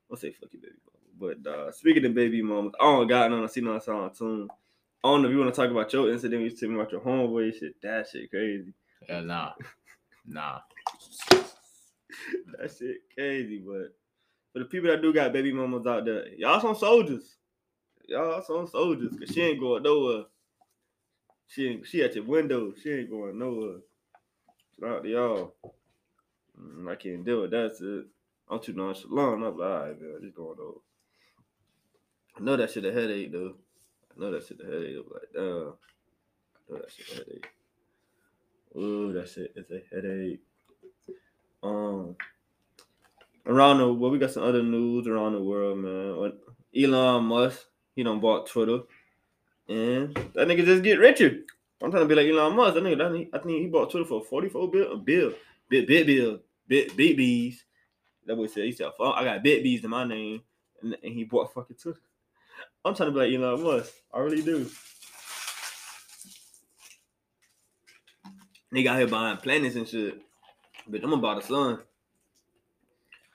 Don't 0.08 0.18
say 0.18 0.32
fuck 0.32 0.54
your 0.54 0.62
baby 0.62 0.76
mama. 1.20 1.36
But 1.44 1.52
uh, 1.52 1.72
speaking 1.74 2.06
of 2.06 2.14
baby 2.14 2.42
mamas, 2.42 2.72
I 2.80 2.86
don't 2.86 3.08
got 3.08 3.30
none. 3.30 3.44
I 3.44 3.48
see 3.48 3.60
no 3.60 3.78
sound 3.80 4.16
tune. 4.16 4.48
I 5.04 5.10
don't 5.10 5.22
know 5.22 5.28
if 5.28 5.34
you 5.34 5.40
want 5.40 5.54
to 5.54 5.62
talk 5.62 5.70
about 5.70 5.92
your 5.92 6.10
incident. 6.14 6.44
You 6.44 6.50
tell 6.50 6.70
me 6.70 6.76
about 6.76 6.94
your 6.94 7.02
homeboy 7.02 7.60
shit. 7.60 7.82
That 7.82 8.08
shit 8.08 8.30
crazy. 8.30 8.74
Yeah, 9.10 9.20
nah, 9.20 9.52
nah. 10.26 10.60
that 12.60 12.76
shit 12.78 12.98
crazy. 13.14 13.64
But 13.66 13.96
for 14.54 14.60
the 14.60 14.66
people 14.66 14.90
that 14.90 15.02
do 15.02 15.14
got 15.14 15.34
baby 15.34 15.54
mamas 15.54 15.86
out 15.86 16.06
there, 16.06 16.28
y'all 16.38 16.62
some 16.62 16.76
soldiers. 16.76 17.38
Y'all 18.08 18.42
some 18.42 18.68
soldiers. 18.68 19.14
Cause 19.18 19.30
she 19.30 19.42
ain't 19.42 19.60
going 19.60 19.84
nowhere. 19.84 20.24
She 21.48 21.68
ain't, 21.68 21.88
she 21.88 22.04
at 22.04 22.16
your 22.16 22.26
window. 22.26 22.74
She 22.82 22.92
ain't 22.92 23.10
going 23.10 23.38
nowhere. 23.38 23.80
Shout 24.80 24.90
out 24.90 25.04
to 25.04 25.10
y'all. 25.10 25.56
Mm, 26.60 26.92
I 26.92 26.96
can't 26.96 27.26
deal 27.26 27.42
with 27.42 27.52
that 27.52 27.76
shit. 27.78 28.08
I'm 28.50 28.60
too 28.60 28.74
nonchalant. 28.74 29.34
I'm 29.36 29.42
like, 29.42 29.54
all 29.54 29.80
right, 29.80 30.02
man, 30.02 30.20
just 30.22 30.36
going 30.36 30.58
over. 30.60 30.80
I 32.38 32.44
know 32.44 32.56
that 32.56 32.72
shit 32.72 32.86
a 32.86 32.94
headache 32.94 33.32
though. 33.32 33.56
I 34.16 34.20
know 34.20 34.32
that 34.32 34.46
shit 34.46 34.62
a 34.62 34.66
headache. 34.66 34.98
I'm 34.98 35.12
like, 35.12 35.30
damn. 35.34 35.74
I 36.56 36.74
know 36.74 36.80
that 36.80 36.92
shit 36.92 37.12
a 37.12 37.16
headache. 37.16 37.48
Ooh, 38.78 39.14
that 39.14 39.30
shit 39.30 39.54
is 39.56 39.72
a 39.72 39.96
headache. 39.96 40.42
Um, 41.68 42.16
around 43.46 43.80
the 43.80 43.94
well, 43.94 44.12
we 44.12 44.20
got 44.20 44.32
some 44.32 44.44
other 44.44 44.64
news 44.64 45.08
around 45.08 45.34
the 45.34 45.44
world, 45.44 45.80
man. 45.80 46.34
Elon 46.76 47.26
Musk, 47.26 47.66
he 47.96 48.04
done 48.04 48.20
bought 48.20 48.48
Twitter, 48.48 48.80
and 49.68 50.16
that 50.34 50.48
nigga 50.48 50.66
just 50.66 50.84
get 50.84 51.00
richer. 51.00 51.40
I'm 51.82 51.92
trying 51.92 52.04
to 52.04 52.08
be 52.08 52.16
like 52.16 52.28
Elon 52.28 52.56
Musk. 52.56 52.76
That 52.76 52.84
nigga, 52.84 52.98
that 52.98 53.12
nigga, 53.12 53.30
I 53.34 53.38
think 53.40 53.62
he 53.62 53.68
bought 53.68 53.92
Twitter 53.92 54.06
for 54.06 54.24
44 54.24 54.72
bill, 54.72 54.98
bill, 54.98 55.34
bit, 55.70 55.88
bit 55.88 56.08
bill, 56.08 56.40
bit, 56.68 56.96
bit 56.96 57.18
bees. 57.18 57.64
That 58.26 58.36
boy 58.36 58.48
said, 58.48 58.64
he 58.64 58.72
said, 58.72 58.92
"Fuck, 58.98 59.16
I 59.16 59.24
got 59.24 59.44
bit 59.44 59.64
bees 59.64 59.84
in 59.84 59.90
my 59.90 60.06
name, 60.06 60.42
and, 60.82 60.98
and 61.04 61.14
he 61.14 61.24
bought 61.24 61.54
fucking 61.54 61.78
Twitter. 61.82 62.00
I'm 62.86 62.96
trying 62.96 63.10
to 63.10 63.14
be 63.14 63.20
like 63.20 63.34
Elon 63.34 63.64
Musk. 63.64 63.94
I 64.14 64.20
really 64.20 64.42
do. 64.42 64.70
Nigga 68.74 68.88
out 68.88 69.00
here 69.00 69.08
buying 69.08 69.38
planets 69.38 69.76
and 69.76 69.88
shit. 69.88 70.22
Bitch, 70.90 71.04
I'm 71.04 71.14
about 71.14 71.42
to 71.42 71.48
sun. 71.48 71.80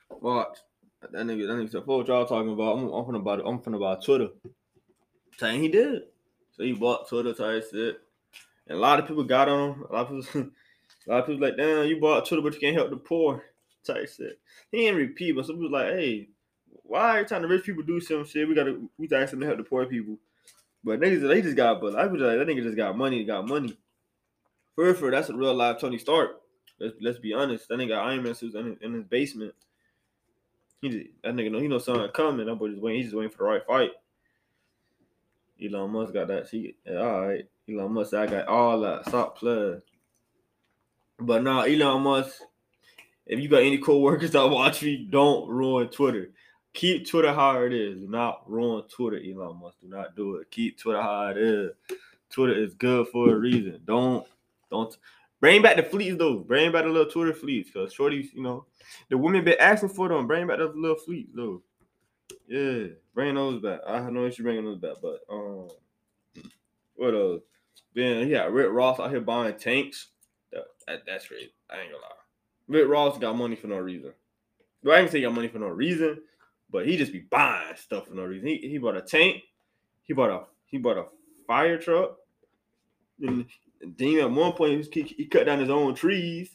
Watch. 0.09 0.57
That 1.01 1.11
nigga, 1.11 1.47
that 1.47 1.53
nigga 1.53 1.71
said, 1.71 1.81
"Fuck 1.81 1.87
what 1.87 2.07
y'all 2.07 2.25
talking 2.25 2.51
about? 2.53 2.77
I'm, 2.77 2.85
I'm 2.85 3.05
finna 3.05 3.23
buy, 3.23 3.33
I'm 3.33 3.59
finna 3.59 3.79
buy 3.79 4.03
Twitter." 4.03 4.29
Saying 5.37 5.61
he 5.61 5.67
did. 5.67 6.03
So 6.51 6.63
he 6.63 6.73
bought 6.73 7.09
Twitter 7.09 7.33
type 7.33 7.63
shit. 7.71 7.99
And 8.67 8.77
a 8.77 8.81
lot 8.81 8.99
of 8.99 9.07
people 9.07 9.23
got 9.23 9.49
on 9.49 9.73
him. 9.73 9.85
A 9.89 9.93
lot 9.93 10.11
of 10.11 10.25
people, 10.25 10.41
a 11.07 11.11
lot 11.11 11.19
of 11.19 11.25
people 11.27 11.41
like, 11.41 11.57
damn, 11.57 11.85
you 11.85 11.99
bought 11.99 12.25
Twitter, 12.25 12.41
but 12.41 12.53
you 12.53 12.59
can't 12.59 12.75
help 12.75 12.89
the 12.89 12.97
poor. 12.97 13.43
Type 13.85 14.07
shit. 14.09 14.39
He 14.71 14.87
ain't 14.87 14.95
repeat, 14.95 15.33
but 15.33 15.45
some 15.45 15.57
people 15.57 15.71
like, 15.71 15.87
hey, 15.87 16.29
why 16.83 17.17
every 17.17 17.25
time 17.25 17.41
the 17.41 17.47
rich 17.47 17.65
people 17.65 17.83
do 17.83 17.99
some 17.99 18.25
shit, 18.25 18.47
we 18.47 18.55
gotta 18.55 18.79
we 18.97 19.07
to 19.07 19.17
help 19.17 19.57
the 19.57 19.63
poor 19.63 19.85
people. 19.85 20.17
But 20.83 20.99
niggas, 20.99 21.27
they 21.27 21.41
just 21.41 21.57
got, 21.57 21.81
but 21.81 21.95
I 21.95 22.05
was 22.05 22.21
like, 22.21 22.37
that 22.37 22.47
nigga 22.47 22.63
just 22.63 22.77
got 22.77 22.97
money, 22.97 23.23
got 23.25 23.47
money. 23.47 23.77
For 24.75 24.85
real, 24.85 24.93
for 24.93 25.11
that's 25.11 25.29
a 25.29 25.35
real 25.35 25.53
life 25.53 25.79
Tony 25.79 25.97
Stark. 25.97 26.42
Let's 26.79 26.95
let's 27.01 27.19
be 27.19 27.33
honest. 27.33 27.67
That 27.67 27.79
nigga 27.79 27.97
Iron 27.97 28.23
Man 28.23 28.35
suits 28.35 28.55
in 28.55 28.65
his, 28.65 28.77
in 28.81 28.93
his 28.93 29.03
basement. 29.03 29.53
He 30.81 30.89
just, 30.89 31.05
that 31.23 31.33
nigga 31.33 31.51
know 31.51 31.59
he 31.59 31.67
know 31.67 31.77
something 31.77 32.09
coming. 32.09 32.45
That 32.45 32.55
boy 32.55 32.69
just 32.69 32.81
waiting. 32.81 32.99
He's 32.99 33.07
just 33.07 33.17
waiting 33.17 33.31
for 33.31 33.39
the 33.39 33.43
right 33.45 33.65
fight. 33.65 33.91
Elon 35.63 35.91
Musk 35.91 36.13
got 36.13 36.27
that 36.27 36.49
shit. 36.49 36.75
Yeah, 36.85 36.99
all 36.99 37.27
right. 37.27 37.45
Elon 37.69 37.93
Musk, 37.93 38.13
I 38.13 38.27
got 38.27 38.47
all 38.47 38.81
that. 38.81 39.07
Stop 39.07 39.37
playing. 39.37 39.81
But 41.19 41.43
nah, 41.43 41.61
Elon 41.61 42.01
Musk. 42.01 42.35
If 43.25 43.39
you 43.39 43.47
got 43.47 43.61
any 43.61 43.77
co-workers 43.77 44.31
that 44.33 44.49
watch 44.49 44.83
me, 44.83 45.07
don't 45.09 45.49
ruin 45.49 45.87
Twitter. 45.87 46.31
Keep 46.73 47.07
Twitter 47.07 47.33
how 47.33 47.61
it 47.61 47.71
is. 47.71 48.01
Do 48.01 48.07
not 48.09 48.49
ruin 48.49 48.83
Twitter, 48.89 49.17
Elon 49.17 49.59
Musk. 49.61 49.77
Do 49.81 49.87
not 49.87 50.15
do 50.15 50.37
it. 50.37 50.51
Keep 50.51 50.79
Twitter 50.79 51.01
how 51.01 51.27
it 51.27 51.37
is. 51.37 51.71
Twitter 52.29 52.53
is 52.53 52.73
good 52.73 53.07
for 53.09 53.29
a 53.29 53.35
reason. 53.37 53.79
Don't 53.85 54.25
don't 54.69 54.97
bring 55.43 55.61
back 55.61 55.75
the 55.75 55.83
fleets 55.83 56.15
though. 56.17 56.37
Bring 56.37 56.71
back 56.71 56.85
the 56.85 56.89
little 56.89 57.11
Twitter 57.11 57.33
fleets. 57.33 57.69
Cause 57.69 57.93
shorties, 57.93 58.33
you 58.33 58.41
know, 58.41 58.65
the 59.09 59.17
women 59.17 59.43
been 59.43 59.59
asking 59.59 59.89
for 59.89 60.07
them. 60.07 60.25
Bring 60.25 60.47
back 60.47 60.57
those 60.57 60.73
little 60.73 60.95
fleets 60.95 61.31
though. 61.35 61.61
Yeah, 62.47 62.93
bring 63.13 63.35
those 63.35 63.61
back. 63.61 63.81
I 63.85 64.01
have 64.01 64.13
no 64.13 64.25
issue 64.25 64.43
bringing 64.43 64.63
those 64.63 64.77
back. 64.77 64.95
But 65.01 65.19
um, 65.29 65.67
what 66.95 67.13
else? 67.13 67.41
Then 67.93 68.29
yeah, 68.29 68.45
Rick 68.45 68.71
Ross 68.71 69.01
out 69.01 69.09
here 69.09 69.19
buying 69.19 69.57
tanks. 69.57 70.11
That, 70.53 70.63
that, 70.87 71.01
that's 71.05 71.27
great. 71.27 71.51
I 71.69 71.81
ain't 71.81 71.91
gonna 71.91 72.03
lie. 72.03 72.69
Rick 72.69 72.87
Ross 72.87 73.17
got 73.17 73.35
money 73.35 73.57
for 73.57 73.67
no 73.67 73.79
reason. 73.79 74.13
Well, 74.81 74.95
I 74.95 75.01
ain't 75.01 75.11
say 75.11 75.17
he 75.17 75.23
got 75.25 75.33
money 75.33 75.49
for 75.49 75.59
no 75.59 75.67
reason, 75.67 76.21
but 76.71 76.87
he 76.87 76.95
just 76.95 77.11
be 77.11 77.19
buying 77.19 77.75
stuff 77.75 78.07
for 78.07 78.13
no 78.13 78.23
reason. 78.23 78.47
He, 78.47 78.69
he 78.69 78.77
bought 78.77 78.95
a 78.95 79.01
tank. 79.01 79.43
He 80.03 80.13
bought 80.13 80.29
a 80.29 80.45
he 80.67 80.77
bought 80.77 80.97
a 80.97 81.07
fire 81.47 81.77
truck. 81.77 82.15
And 83.19 83.45
then 83.97 84.19
at 84.19 84.31
one 84.31 84.53
point 84.53 84.87
he, 84.93 85.01
he 85.03 85.25
cut 85.25 85.45
down 85.45 85.59
his 85.59 85.69
own 85.69 85.95
trees. 85.95 86.49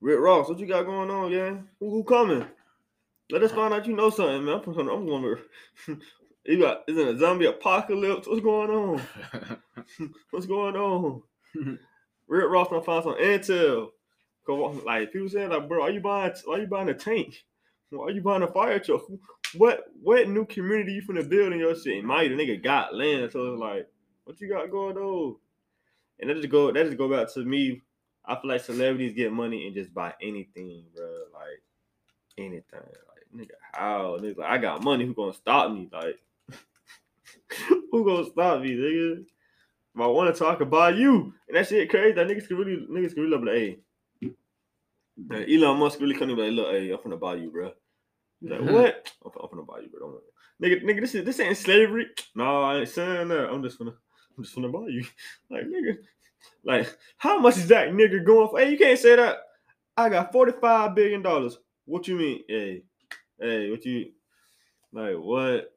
Rick 0.00 0.20
Ross, 0.20 0.48
what 0.48 0.58
you 0.58 0.66
got 0.66 0.86
going 0.86 1.10
on, 1.10 1.32
yeah? 1.32 1.56
Who, 1.80 1.90
who 1.90 2.04
coming? 2.04 2.46
Let 3.30 3.42
us 3.42 3.52
find 3.52 3.74
out 3.74 3.86
you 3.86 3.94
know 3.94 4.10
something, 4.10 4.44
man. 4.44 4.62
I'm, 4.66 4.88
I'm 4.88 5.06
going 5.06 5.36
to. 5.86 5.98
you 6.46 6.60
got 6.60 6.84
is 6.88 6.96
it 6.96 7.08
a 7.08 7.18
zombie 7.18 7.46
apocalypse? 7.46 8.26
What's 8.26 8.40
going 8.40 8.70
on? 8.70 9.02
What's 10.30 10.46
going 10.46 10.76
on? 10.76 11.22
Rick 12.28 12.50
Ross 12.50 12.68
gonna 12.68 12.82
find 12.82 13.04
some 13.04 13.16
intel. 13.16 13.88
Cause 14.46 14.82
like 14.84 15.12
people 15.12 15.28
saying 15.28 15.50
like, 15.50 15.68
bro, 15.68 15.82
are 15.82 15.90
you 15.90 16.00
buying? 16.00 16.32
Why 16.44 16.58
you 16.58 16.66
buying 16.66 16.88
a 16.88 16.94
tank? 16.94 17.44
Why 17.90 18.10
you 18.10 18.22
buying 18.22 18.42
a 18.42 18.46
fire 18.46 18.78
truck? 18.78 19.02
What 19.54 19.84
what 20.02 20.28
new 20.28 20.46
community 20.46 20.92
you 20.92 21.02
finna 21.02 21.28
build 21.28 21.52
in 21.52 21.58
your 21.58 21.74
shit? 21.74 22.02
My 22.04 22.24
nigga 22.24 22.62
got 22.62 22.94
land, 22.94 23.32
so 23.32 23.52
it's 23.52 23.60
like, 23.60 23.88
what 24.28 24.40
you 24.42 24.48
got 24.48 24.70
going 24.70 24.98
on? 24.98 25.36
And 26.20 26.28
that 26.28 26.36
just 26.36 26.50
go 26.50 26.70
that 26.70 26.84
just 26.84 26.98
go 26.98 27.08
back 27.08 27.32
to 27.32 27.44
me. 27.44 27.80
I 28.26 28.34
feel 28.34 28.50
like 28.50 28.60
celebrities 28.60 29.14
get 29.14 29.32
money 29.32 29.66
and 29.66 29.74
just 29.74 29.94
buy 29.94 30.12
anything, 30.20 30.84
bro. 30.94 31.06
Like 31.32 31.62
anything. 32.36 32.62
Like 32.74 33.24
nigga, 33.34 33.54
how? 33.72 34.18
Nigga, 34.20 34.36
like, 34.36 34.50
I 34.50 34.58
got 34.58 34.84
money. 34.84 35.06
Who 35.06 35.14
gonna 35.14 35.32
stop 35.32 35.72
me? 35.72 35.88
Like 35.90 36.18
who 37.90 38.04
gonna 38.04 38.30
stop 38.30 38.60
me, 38.60 38.72
nigga? 38.72 39.20
If 39.22 40.00
I 40.00 40.06
want 40.06 40.34
to 40.34 40.38
talk 40.38 40.60
about 40.60 40.96
you, 40.96 41.32
and 41.48 41.56
that 41.56 41.66
shit 41.66 41.88
crazy. 41.88 42.12
That 42.12 42.26
niggas 42.26 42.48
can 42.48 42.58
really 42.58 42.86
niggas 42.86 43.14
can 43.14 43.22
really 43.22 43.38
be 43.38 43.44
like, 43.44 43.54
hey. 43.54 43.78
Elon 45.54 45.78
Musk 45.78 45.98
really 46.00 46.14
coming 46.14 46.36
like, 46.36 46.52
look, 46.52 46.70
hey, 46.70 46.90
I'm 46.90 46.98
finna 46.98 47.18
buy 47.18 47.36
you, 47.36 47.50
bro. 47.50 47.72
Like, 48.42 48.60
what? 48.60 49.10
I'm, 49.24 49.32
I'm 49.42 49.48
finna 49.48 49.66
buy 49.66 49.80
you, 49.80 49.88
bro. 49.88 50.00
Don't 50.00 50.12
worry. 50.12 50.22
Nigga, 50.62 50.84
nigga, 50.84 51.00
this 51.00 51.14
is 51.14 51.24
this 51.24 51.40
ain't 51.40 51.56
slavery. 51.56 52.06
No, 52.34 52.62
I 52.62 52.80
ain't 52.80 52.88
saying 52.88 53.28
that. 53.28 53.48
I'm 53.48 53.62
just 53.62 53.78
finna, 53.78 53.94
I'm 54.38 54.44
just 54.44 54.56
finna 54.56 54.72
buy 54.72 54.88
you. 54.88 55.04
Like, 55.50 55.64
nigga, 55.64 55.96
like, 56.64 56.96
how 57.16 57.38
much 57.40 57.56
is 57.56 57.66
that 57.68 57.88
nigga 57.88 58.24
going 58.24 58.48
for? 58.48 58.60
Hey, 58.60 58.70
you 58.70 58.78
can't 58.78 58.98
say 58.98 59.16
that. 59.16 59.38
I 59.96 60.08
got 60.08 60.30
45 60.30 60.94
billion 60.94 61.22
dollars. 61.22 61.58
What 61.84 62.06
you 62.06 62.16
mean? 62.16 62.44
Hey, 62.48 62.82
hey, 63.40 63.70
what 63.70 63.84
you 63.84 64.12
like? 64.92 65.16
What? 65.16 65.74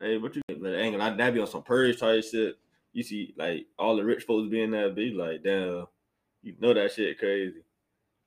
Hey, 0.00 0.18
what 0.18 0.36
you? 0.36 0.42
But 0.48 0.74
ain't 0.74 0.98
gonna 0.98 1.16
that 1.16 1.32
be 1.32 1.40
on 1.40 1.46
some 1.46 1.62
purge 1.62 1.98
type 1.98 2.24
shit. 2.24 2.58
You 2.92 3.02
see, 3.02 3.34
like 3.38 3.66
all 3.78 3.96
the 3.96 4.04
rich 4.04 4.24
folks 4.24 4.50
being 4.50 4.72
that 4.72 4.94
be 4.94 5.12
like, 5.12 5.42
damn, 5.42 5.86
you 6.42 6.54
know 6.60 6.74
that 6.74 6.92
shit 6.92 7.18
crazy. 7.18 7.62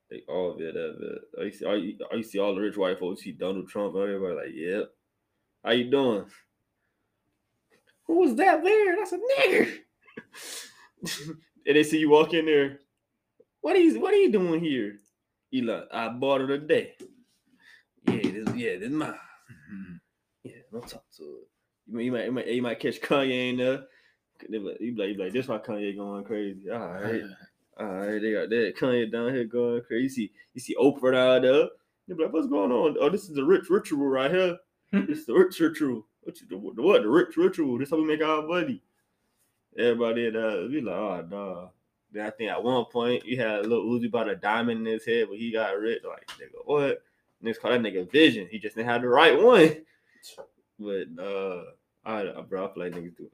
They 0.09 0.23
all 0.27 0.53
be 0.53 0.65
that. 0.65 1.21
But 1.33 1.41
I 1.41 1.45
oh, 1.45 1.49
see, 1.51 1.65
oh, 1.65 1.71
I, 1.71 2.15
I 2.15 2.17
oh, 2.17 2.21
see 2.21 2.39
all 2.39 2.55
the 2.55 2.61
rich 2.61 2.77
white 2.77 2.97
folks. 2.97 3.21
See 3.23 3.33
Donald 3.33 3.67
Trump. 3.67 3.95
Everybody 3.95 4.35
like, 4.35 4.55
yep. 4.55 4.91
How 5.63 5.71
you 5.71 5.91
doing? 5.91 6.25
Who 8.09 8.21
was 8.21 8.33
that 8.37 8.63
there? 8.63 8.95
That's 8.95 9.11
a 9.11 9.19
nigger. 9.19 9.71
and 11.67 11.75
they 11.75 11.83
see 11.83 11.99
you 11.99 12.09
walk 12.09 12.33
in 12.33 12.47
there. 12.47 12.79
What 13.61 13.75
are 13.75 13.79
you? 13.79 14.01
What 14.01 14.15
are 14.15 14.17
you 14.17 14.31
doing 14.31 14.61
here? 14.61 14.97
You 15.51 15.65
like, 15.65 15.83
I 15.93 16.09
bought 16.09 16.41
it 16.41 16.47
today. 16.47 16.95
Yeah, 18.07 18.31
this, 18.31 18.55
yeah, 18.55 18.77
this 18.77 18.89
is 18.89 18.91
mine. 18.91 19.09
Mm-hmm. 19.11 19.93
Yeah, 20.43 20.55
don't 20.71 20.87
talk 20.87 21.03
to 21.17 21.23
it. 21.23 21.47
You 21.85 21.93
might, 21.93 22.01
you 22.01 22.11
might, 22.11 22.25
you 22.25 22.31
might, 22.31 22.47
you 22.47 22.61
might 22.63 22.79
catch 22.79 22.99
Kanye 22.99 23.51
in 23.51 23.57
there. 23.57 23.83
You 24.49 24.67
like, 24.67 24.81
you 24.81 24.95
like, 24.95 25.19
like, 25.19 25.33
this 25.33 25.47
why 25.47 25.59
Kanye 25.59 25.95
going 25.95 26.23
crazy. 26.23 26.67
All 26.71 26.79
right. 26.79 27.21
All 27.79 27.85
right, 27.85 28.19
they 28.19 28.33
got 28.33 28.49
that 28.49 28.73
Kanye 28.75 29.11
down 29.11 29.35
here 29.35 29.45
going 29.45 29.83
crazy. 29.83 30.03
You 30.03 30.09
see, 30.09 30.31
you 30.55 30.61
see 30.61 30.75
Oprah 30.81 31.35
out 31.35 31.43
there. 31.43 31.67
Be 32.07 32.23
like, 32.23 32.33
what's 32.33 32.47
going 32.47 32.71
on? 32.71 32.97
Oh, 32.99 33.09
this 33.11 33.29
is 33.29 33.35
the 33.35 33.43
rich 33.43 33.69
ritual 33.69 34.07
right 34.07 34.31
here. 34.31 34.57
this 34.91 35.19
is 35.19 35.25
the 35.27 35.33
rich 35.33 35.59
ritual. 35.59 36.07
What 36.23 36.39
you 36.41 36.47
the, 36.47 36.75
the 36.75 36.81
what? 36.81 37.01
The 37.03 37.09
rich 37.09 37.37
ritual. 37.37 37.77
This 37.77 37.89
how 37.89 37.97
we 37.97 38.05
make 38.05 38.21
our 38.23 38.41
money. 38.41 38.81
Everybody 39.77 40.27
uh, 40.27 40.67
be 40.67 40.81
like, 40.81 40.95
oh 40.95 41.25
nah. 41.29 41.67
Then 42.11 42.25
I 42.25 42.31
think 42.31 42.49
at 42.49 42.63
one 42.63 42.85
point 42.85 43.25
you 43.25 43.37
had 43.37 43.59
a 43.59 43.67
Lil 43.67 43.85
Uzi 43.85 44.07
about 44.07 44.29
a 44.29 44.35
diamond 44.35 44.87
in 44.87 44.93
his 44.93 45.05
head, 45.05 45.27
but 45.29 45.37
he 45.37 45.51
got 45.51 45.77
rich. 45.79 46.01
Like 46.03 46.27
nigga, 46.39 46.65
what? 46.65 47.03
Niggas 47.43 47.59
call 47.59 47.71
that 47.71 47.81
nigga 47.81 48.11
Vision. 48.11 48.47
He 48.49 48.59
just 48.59 48.75
didn't 48.75 48.89
have 48.89 49.01
the 49.01 49.07
right 49.07 49.41
one. 49.41 49.77
But 50.79 51.07
uh, 51.23 51.63
I, 52.05 52.41
bro, 52.41 52.65
I 52.67 52.73
feel 52.73 52.83
like 52.83 52.93
niggas 52.93 53.17
do. 53.17 53.29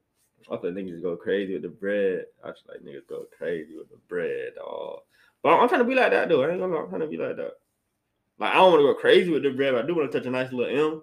I 0.52 0.58
feel 0.58 0.72
like 0.74 0.84
niggas 0.84 1.02
go 1.02 1.16
crazy 1.16 1.54
with 1.54 1.64
the 1.64 1.70
bread. 1.70 2.26
I 2.44 2.48
feel 2.48 2.56
like 2.70 2.82
niggas 2.82 3.08
go 3.08 3.26
crazy 3.36 3.78
with 3.78 3.90
the 3.90 3.98
bread, 4.08 4.54
dog. 4.56 5.00
But 5.42 5.54
I'm, 5.54 5.62
I'm 5.62 5.70
trying 5.70 5.82
to 5.82 5.86
be 5.86 5.96
like 5.96 6.12
that 6.12 6.30
though. 6.30 6.44
I 6.44 6.52
ain't 6.52 6.60
gonna. 6.60 6.78
I'm 6.78 6.90
trying 6.90 7.02
to 7.02 7.08
be 7.08 7.18
like 7.18 7.38
that. 7.38 7.54
Like 8.38 8.52
I 8.52 8.56
don't 8.56 8.72
want 8.72 8.82
to 8.82 8.94
go 8.94 8.94
crazy 8.94 9.32
with 9.32 9.44
the 9.44 9.52
bread, 9.52 9.74
but 9.74 9.84
I 9.84 9.88
do 9.88 9.96
want 9.96 10.12
to 10.12 10.18
touch 10.18 10.28
a 10.28 10.32
nice 10.32 10.52
little 10.52 10.94
M. 10.94 11.02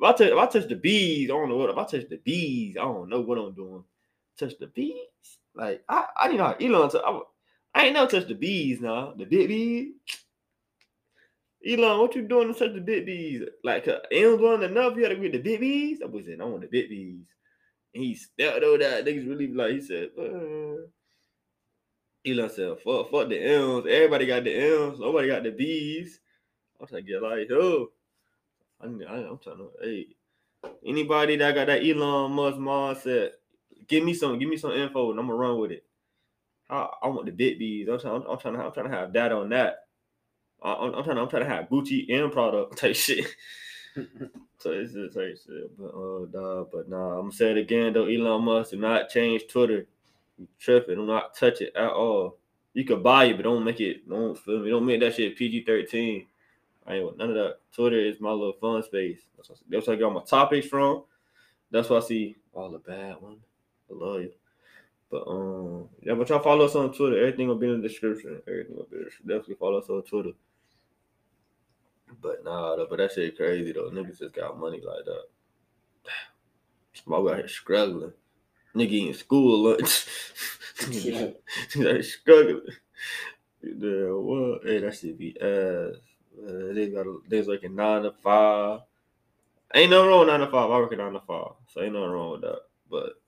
If 0.00 0.04
I 0.04 0.12
touch, 0.12 0.32
if 0.32 0.38
I 0.38 0.46
touch 0.46 0.68
the 0.68 0.76
bees, 0.76 1.30
I 1.30 1.34
don't 1.34 1.50
know 1.50 1.56
what. 1.56 1.70
If 1.70 1.76
I 1.76 1.84
touch 1.84 2.08
the 2.08 2.16
bees, 2.16 2.76
I 2.78 2.84
don't 2.84 3.10
know 3.10 3.20
what 3.20 3.38
I'm 3.38 3.52
doing. 3.52 3.84
Touch 4.38 4.54
the 4.58 4.68
bees, 4.68 4.94
like 5.54 5.82
I, 5.88 6.06
I 6.16 6.28
need 6.28 6.38
know 6.38 6.54
Elon. 6.58 6.90
To, 6.90 7.02
I, 7.04 7.20
I 7.74 7.84
ain't 7.84 7.94
never 7.94 8.10
touched 8.10 8.28
the 8.28 8.34
bees 8.34 8.80
now. 8.80 9.12
The 9.16 9.26
big 9.26 9.48
bees. 9.48 9.92
Elon, 11.66 11.98
what 11.98 12.14
you 12.16 12.22
doing 12.22 12.52
to 12.52 12.58
touch 12.58 12.72
the 12.72 12.80
big 12.80 13.04
bees? 13.04 13.42
Like, 13.62 13.86
uh, 13.86 13.98
M's 14.10 14.40
wasn't 14.40 14.70
enough. 14.70 14.96
You 14.96 15.02
had 15.02 15.10
to 15.10 15.16
get 15.16 15.32
the 15.32 15.38
big 15.38 15.60
bees. 15.60 15.98
I 16.02 16.06
was 16.06 16.24
saying, 16.24 16.40
I 16.40 16.44
want 16.44 16.62
the 16.62 16.68
big 16.68 16.88
bees. 16.88 17.26
And 17.94 18.02
he 18.02 18.14
stepped 18.14 18.64
over 18.64 18.78
that. 18.78 19.04
Niggas 19.04 19.28
really 19.28 19.52
like, 19.52 19.72
he 19.72 19.80
said, 19.82 20.08
uh. 20.18 20.86
Elon 22.26 22.50
said, 22.50 22.78
fuck, 22.82 23.10
fuck 23.10 23.28
the 23.28 23.38
M's. 23.38 23.86
Everybody 23.86 24.26
got 24.26 24.44
the 24.44 24.54
M's. 24.54 25.00
Nobody 25.00 25.28
got 25.28 25.42
the 25.42 25.50
B's. 25.50 26.20
I 26.78 26.84
was 26.84 26.92
like, 26.92 27.06
get 27.06 27.22
like, 27.22 27.50
yo. 27.50 27.88
I, 28.82 28.86
I'm 28.86 29.38
trying 29.38 29.58
to, 29.58 29.70
hey. 29.82 30.06
Anybody 30.84 31.36
that 31.36 31.54
got 31.54 31.68
that 31.68 31.82
Elon 31.82 32.32
Musk 32.32 32.58
mindset, 32.58 33.30
give 33.86 34.04
me 34.04 34.12
some, 34.12 34.38
give 34.38 34.48
me 34.48 34.56
some 34.56 34.72
info, 34.72 35.10
and 35.10 35.18
I'm 35.18 35.26
gonna 35.26 35.38
run 35.38 35.58
with 35.58 35.70
it. 35.72 35.84
I, 36.68 36.86
I 37.02 37.08
want 37.08 37.26
the 37.26 37.32
big 37.32 37.58
B's. 37.58 37.88
I'm 37.88 37.98
trying, 37.98 38.14
I'm, 38.16 38.22
I'm 38.28 38.38
trying 38.38 38.54
to, 38.54 38.60
I'm 38.60 38.72
trying 38.72 38.90
to 38.90 38.96
have 38.96 39.12
that 39.14 39.32
on 39.32 39.48
that. 39.50 39.86
I, 40.62 40.74
I'm, 40.74 40.94
I'm 40.94 41.04
trying, 41.04 41.16
to, 41.16 41.22
I'm 41.22 41.28
trying 41.28 41.44
to 41.44 41.48
have 41.48 41.68
Gucci 41.68 42.12
and 42.12 42.32
product 42.32 42.78
type 42.78 42.94
shit. 42.96 43.26
so 44.58 44.70
it's 44.72 44.92
just 44.92 45.14
type 45.14 45.36
shit. 45.46 45.78
But 45.78 45.88
uh, 45.88 46.26
nah, 46.32 46.64
but 46.70 46.88
nah, 46.88 47.14
I'm 47.14 47.22
gonna 47.22 47.32
say 47.32 47.50
it 47.50 47.58
again 47.58 47.92
though. 47.92 48.06
Elon 48.06 48.44
Musk 48.44 48.70
do 48.70 48.76
not 48.78 49.08
change 49.08 49.44
Twitter. 49.48 49.86
You 50.38 50.48
tripping? 50.58 50.96
Do 50.96 51.06
not 51.06 51.34
touch 51.34 51.60
it 51.60 51.72
at 51.74 51.90
all. 51.90 52.38
You 52.72 52.84
could 52.84 53.02
buy 53.02 53.24
it, 53.24 53.36
but 53.36 53.42
don't 53.42 53.64
make 53.64 53.80
it. 53.80 54.08
Don't 54.08 54.38
feel 54.38 54.60
me. 54.60 54.70
Don't 54.70 54.86
make 54.86 55.00
that 55.00 55.14
shit 55.14 55.36
PG 55.36 55.64
thirteen. 55.64 56.26
I 56.86 56.94
ain't 56.94 57.04
want 57.04 57.18
none 57.18 57.30
of 57.30 57.34
that. 57.36 57.56
Twitter 57.74 57.98
is 57.98 58.20
my 58.20 58.30
little 58.30 58.54
fun 58.54 58.82
space. 58.82 59.20
That's 59.36 59.48
where, 59.48 59.58
that's 59.68 59.88
I 59.88 59.94
get 59.96 60.04
all 60.04 60.10
my 60.10 60.24
topics 60.24 60.66
from. 60.66 61.04
That's 61.70 61.88
why 61.88 61.98
I 61.98 62.00
see 62.00 62.36
all 62.52 62.70
the 62.70 62.78
bad 62.78 63.20
ones. 63.20 63.44
I 63.90 63.94
love 63.94 64.22
you. 64.22 64.32
But 65.10 65.26
um, 65.26 65.88
yeah, 66.02 66.14
but 66.14 66.28
y'all 66.28 66.40
follow 66.40 66.64
us 66.64 66.74
on 66.74 66.92
Twitter. 66.92 67.18
Everything 67.18 67.48
will 67.48 67.56
be 67.56 67.68
in 67.68 67.80
the 67.80 67.88
description. 67.88 68.40
Everything 68.46 68.76
will 68.76 68.86
be 68.90 68.96
in 68.96 69.02
the 69.02 69.04
description. 69.06 69.28
Definitely 69.28 69.54
follow 69.56 69.78
us 69.78 69.90
on 69.90 70.02
Twitter. 70.02 70.30
But 72.22 72.44
nah, 72.44 72.76
though, 72.76 72.86
but 72.88 72.96
that 72.96 73.12
shit 73.12 73.36
crazy 73.36 73.72
though. 73.72 73.90
Niggas 73.90 74.18
just 74.18 74.34
got 74.34 74.58
money 74.58 74.80
like 74.84 75.04
that. 75.04 75.24
My 77.06 77.18
boy 77.18 77.32
out 77.32 77.38
here 77.38 77.48
struggling. 77.48 78.12
Nigga 78.74 78.90
eating 78.90 79.14
school 79.14 79.70
lunch. 79.70 80.06
yeah. 80.90 82.00
struggling. 82.02 82.60
Yeah, 83.62 84.12
what? 84.12 84.62
Hey, 84.64 84.78
that 84.80 84.96
should 84.96 85.18
be 85.18 85.36
ass. 85.40 85.96
Uh, 86.38 86.72
they 86.72 86.88
got 86.88 87.06
they's 87.28 87.48
working 87.48 87.74
nine 87.74 88.02
to 88.02 88.12
five. 88.22 88.80
Ain't 89.74 89.90
no 89.90 90.06
wrong 90.06 90.26
nine 90.26 90.40
to 90.40 90.46
five. 90.46 90.70
I 90.70 90.78
work 90.78 90.92
at 90.92 90.98
nine 90.98 91.12
to 91.12 91.20
five, 91.20 91.52
so 91.68 91.82
ain't 91.82 91.92
nothing 91.92 92.10
wrong 92.10 92.32
with 92.32 92.40
that. 92.42 92.60
But 92.90 93.20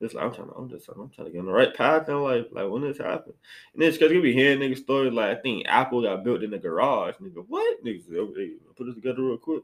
it's 0.00 0.14
like 0.14 0.24
I'm 0.24 0.34
trying 0.34 0.48
to, 0.48 0.54
I'm 0.54 0.68
just, 0.68 0.88
I'm 0.88 1.10
trying 1.10 1.28
to 1.28 1.32
get 1.32 1.40
on 1.40 1.46
the 1.46 1.52
right 1.52 1.74
path 1.74 2.08
and 2.08 2.22
like, 2.22 2.48
like 2.52 2.68
when 2.68 2.82
this 2.82 2.98
happened, 2.98 3.34
and 3.74 3.82
it's 3.82 3.96
because 3.96 4.12
you 4.12 4.20
be 4.20 4.32
hearing 4.32 4.58
niggas 4.58 4.78
stories 4.78 5.12
like 5.12 5.38
I 5.38 5.40
think 5.40 5.66
Apple 5.66 6.02
got 6.02 6.24
built 6.24 6.42
in 6.42 6.50
the 6.50 6.58
garage. 6.58 7.14
Nigga, 7.16 7.44
what? 7.48 7.84
Niggas, 7.84 8.04
hey, 8.36 8.52
put 8.76 8.86
this 8.86 8.94
together 8.94 9.22
real 9.22 9.38
quick. 9.38 9.62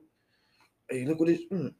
Hey, 0.88 1.04
look 1.04 1.20
what 1.20 1.28
this. 1.28 1.42
Mm. 1.52 1.74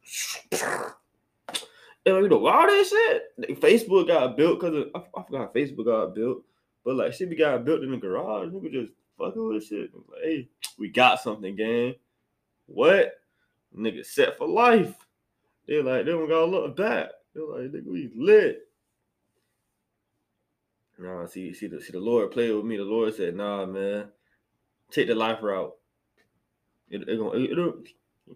And 2.06 2.16
you 2.16 2.28
know, 2.28 2.46
all 2.46 2.66
that 2.66 2.86
shit. 2.86 3.60
Facebook 3.60 4.06
got 4.06 4.36
built 4.36 4.60
because 4.60 4.86
I, 4.94 4.98
I 4.98 5.22
forgot 5.24 5.54
Facebook 5.54 5.86
got 5.86 6.14
built, 6.14 6.42
but 6.84 6.96
like 6.96 7.14
shit, 7.14 7.28
we 7.28 7.36
got 7.36 7.64
built 7.64 7.82
in 7.82 7.90
the 7.90 7.96
garage. 7.96 8.48
Nigga 8.48 8.70
just 8.70 8.92
fucking 9.20 9.46
with 9.46 9.66
shit. 9.66 9.90
Like, 9.94 10.22
hey, 10.22 10.48
we 10.78 10.88
got 10.88 11.20
something, 11.20 11.54
gang. 11.54 11.94
What? 12.66 13.12
Nigga 13.76 14.04
set 14.04 14.36
for 14.38 14.48
life. 14.48 14.94
They're 15.66 15.84
like, 15.84 16.04
they 16.04 16.10
don't 16.10 16.28
gotta 16.28 16.46
look 16.46 16.76
back. 16.76 17.10
They're 17.34 17.44
like, 17.44 17.72
nigga, 17.72 17.86
we 17.86 18.10
lit. 18.16 18.66
Nah, 20.98 21.26
see, 21.26 21.54
see 21.54 21.66
the 21.66 21.80
see 21.80 21.92
the 21.92 22.00
Lord 22.00 22.30
played 22.30 22.54
with 22.54 22.64
me. 22.64 22.76
The 22.76 22.82
Lord 22.82 23.14
said, 23.14 23.34
nah, 23.34 23.64
man, 23.64 24.08
take 24.90 25.06
the 25.06 25.14
life 25.14 25.42
route. 25.42 25.74
It, 26.90 27.08
it 27.08 27.18
gonna 27.18 27.38
it, 27.38 27.52
it'll, 27.52 27.82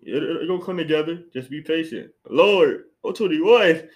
it, 0.03 0.23
it 0.23 0.49
gonna 0.49 0.64
come 0.64 0.79
together. 0.79 1.25
Just 1.33 1.51
be 1.51 1.61
patient. 1.61 2.11
Lord, 2.29 2.85
I'm 3.05 3.12
21. 3.12 3.88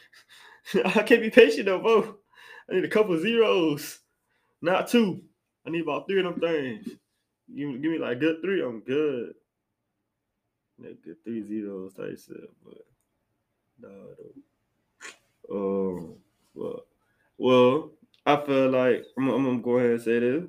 I 0.85 1.03
can't 1.03 1.23
be 1.23 1.31
patient 1.31 1.67
no 1.67 1.81
more. 1.81 2.17
I 2.71 2.75
need 2.75 2.85
a 2.85 2.89
couple 2.89 3.19
zeros, 3.19 4.01
not 4.61 4.89
two. 4.89 5.23
I 5.69 5.71
need 5.71 5.83
about 5.83 6.09
three 6.09 6.21
of 6.21 6.25
them 6.25 6.41
things. 6.41 6.87
Give, 7.55 7.83
give 7.83 7.93
me 7.93 7.99
like 7.99 8.21
good 8.21 8.41
three, 8.41 8.63
I'm 8.63 8.81
good. 8.81 9.35
Like 10.79 11.03
good 11.05 11.23
three 11.23 11.43
zeros 11.43 11.93
type 11.93 12.19
shit, 12.19 12.51
but 12.65 12.87
no, 13.79 14.15
um, 15.53 16.15
well, 16.55 16.85
well, 17.37 17.91
I 18.25 18.37
feel 18.47 18.71
like 18.71 19.05
I'm, 19.19 19.29
I'm, 19.29 19.45
gonna 19.45 19.59
go 19.59 19.79
ahead 19.79 19.91
and 19.91 20.01
say 20.01 20.19
this. 20.21 20.45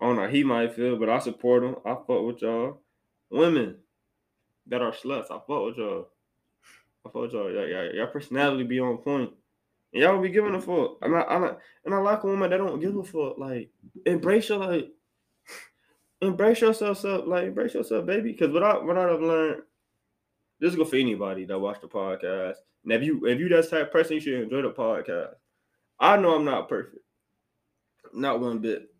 I 0.00 0.06
don't 0.06 0.16
know 0.16 0.28
he 0.28 0.44
might 0.44 0.74
feel, 0.74 0.96
but 0.96 1.10
I 1.10 1.18
support 1.18 1.64
him. 1.64 1.76
I 1.84 1.94
fuck 1.94 2.22
with 2.22 2.40
y'all. 2.40 2.80
Women 3.28 3.76
that 4.68 4.80
are 4.80 4.92
sluts, 4.92 5.30
I 5.30 5.40
fuck 5.46 5.66
with 5.66 5.76
y'all. 5.76 6.08
I 7.04 7.10
fuck 7.10 7.22
with 7.22 7.32
y'all. 7.32 7.52
Y'all, 7.52 7.68
y'all, 7.68 7.94
y'all 7.94 8.06
personality 8.06 8.64
be 8.64 8.80
on 8.80 8.96
point. 8.98 9.30
And 9.96 10.02
y'all 10.02 10.20
be 10.20 10.28
giving 10.28 10.54
a 10.54 10.60
fuck. 10.60 10.98
I'm 11.00 11.10
not, 11.10 11.26
I'm 11.30 11.40
not, 11.40 11.58
and 11.86 11.94
I 11.94 11.96
like 11.96 12.22
a 12.22 12.26
woman 12.26 12.50
that 12.50 12.58
don't 12.58 12.80
give 12.80 12.94
a 12.94 13.02
fuck. 13.02 13.38
Like, 13.38 13.70
embrace 14.04 14.50
your 14.50 14.58
like, 14.58 14.90
embrace 16.20 16.60
yourself, 16.60 17.02
up, 17.06 17.26
like 17.26 17.44
embrace 17.44 17.72
yourself, 17.72 18.04
baby. 18.04 18.32
Because 18.32 18.52
what 18.52 18.62
I 18.62 18.76
what 18.76 18.98
I've 18.98 19.22
learned, 19.22 19.62
this 20.60 20.72
is 20.72 20.76
go 20.76 20.84
for 20.84 20.96
anybody 20.96 21.46
that 21.46 21.58
watch 21.58 21.80
the 21.80 21.88
podcast. 21.88 22.56
And 22.84 22.92
if 22.92 23.04
you 23.04 23.24
if 23.24 23.40
you 23.40 23.48
that 23.48 23.70
type 23.70 23.90
person, 23.90 24.16
you 24.16 24.20
should 24.20 24.42
enjoy 24.42 24.60
the 24.60 24.70
podcast. 24.70 25.32
I 25.98 26.18
know 26.18 26.34
I'm 26.34 26.44
not 26.44 26.68
perfect. 26.68 27.02
Not 28.12 28.38
one 28.38 28.58
bit. 28.58 28.90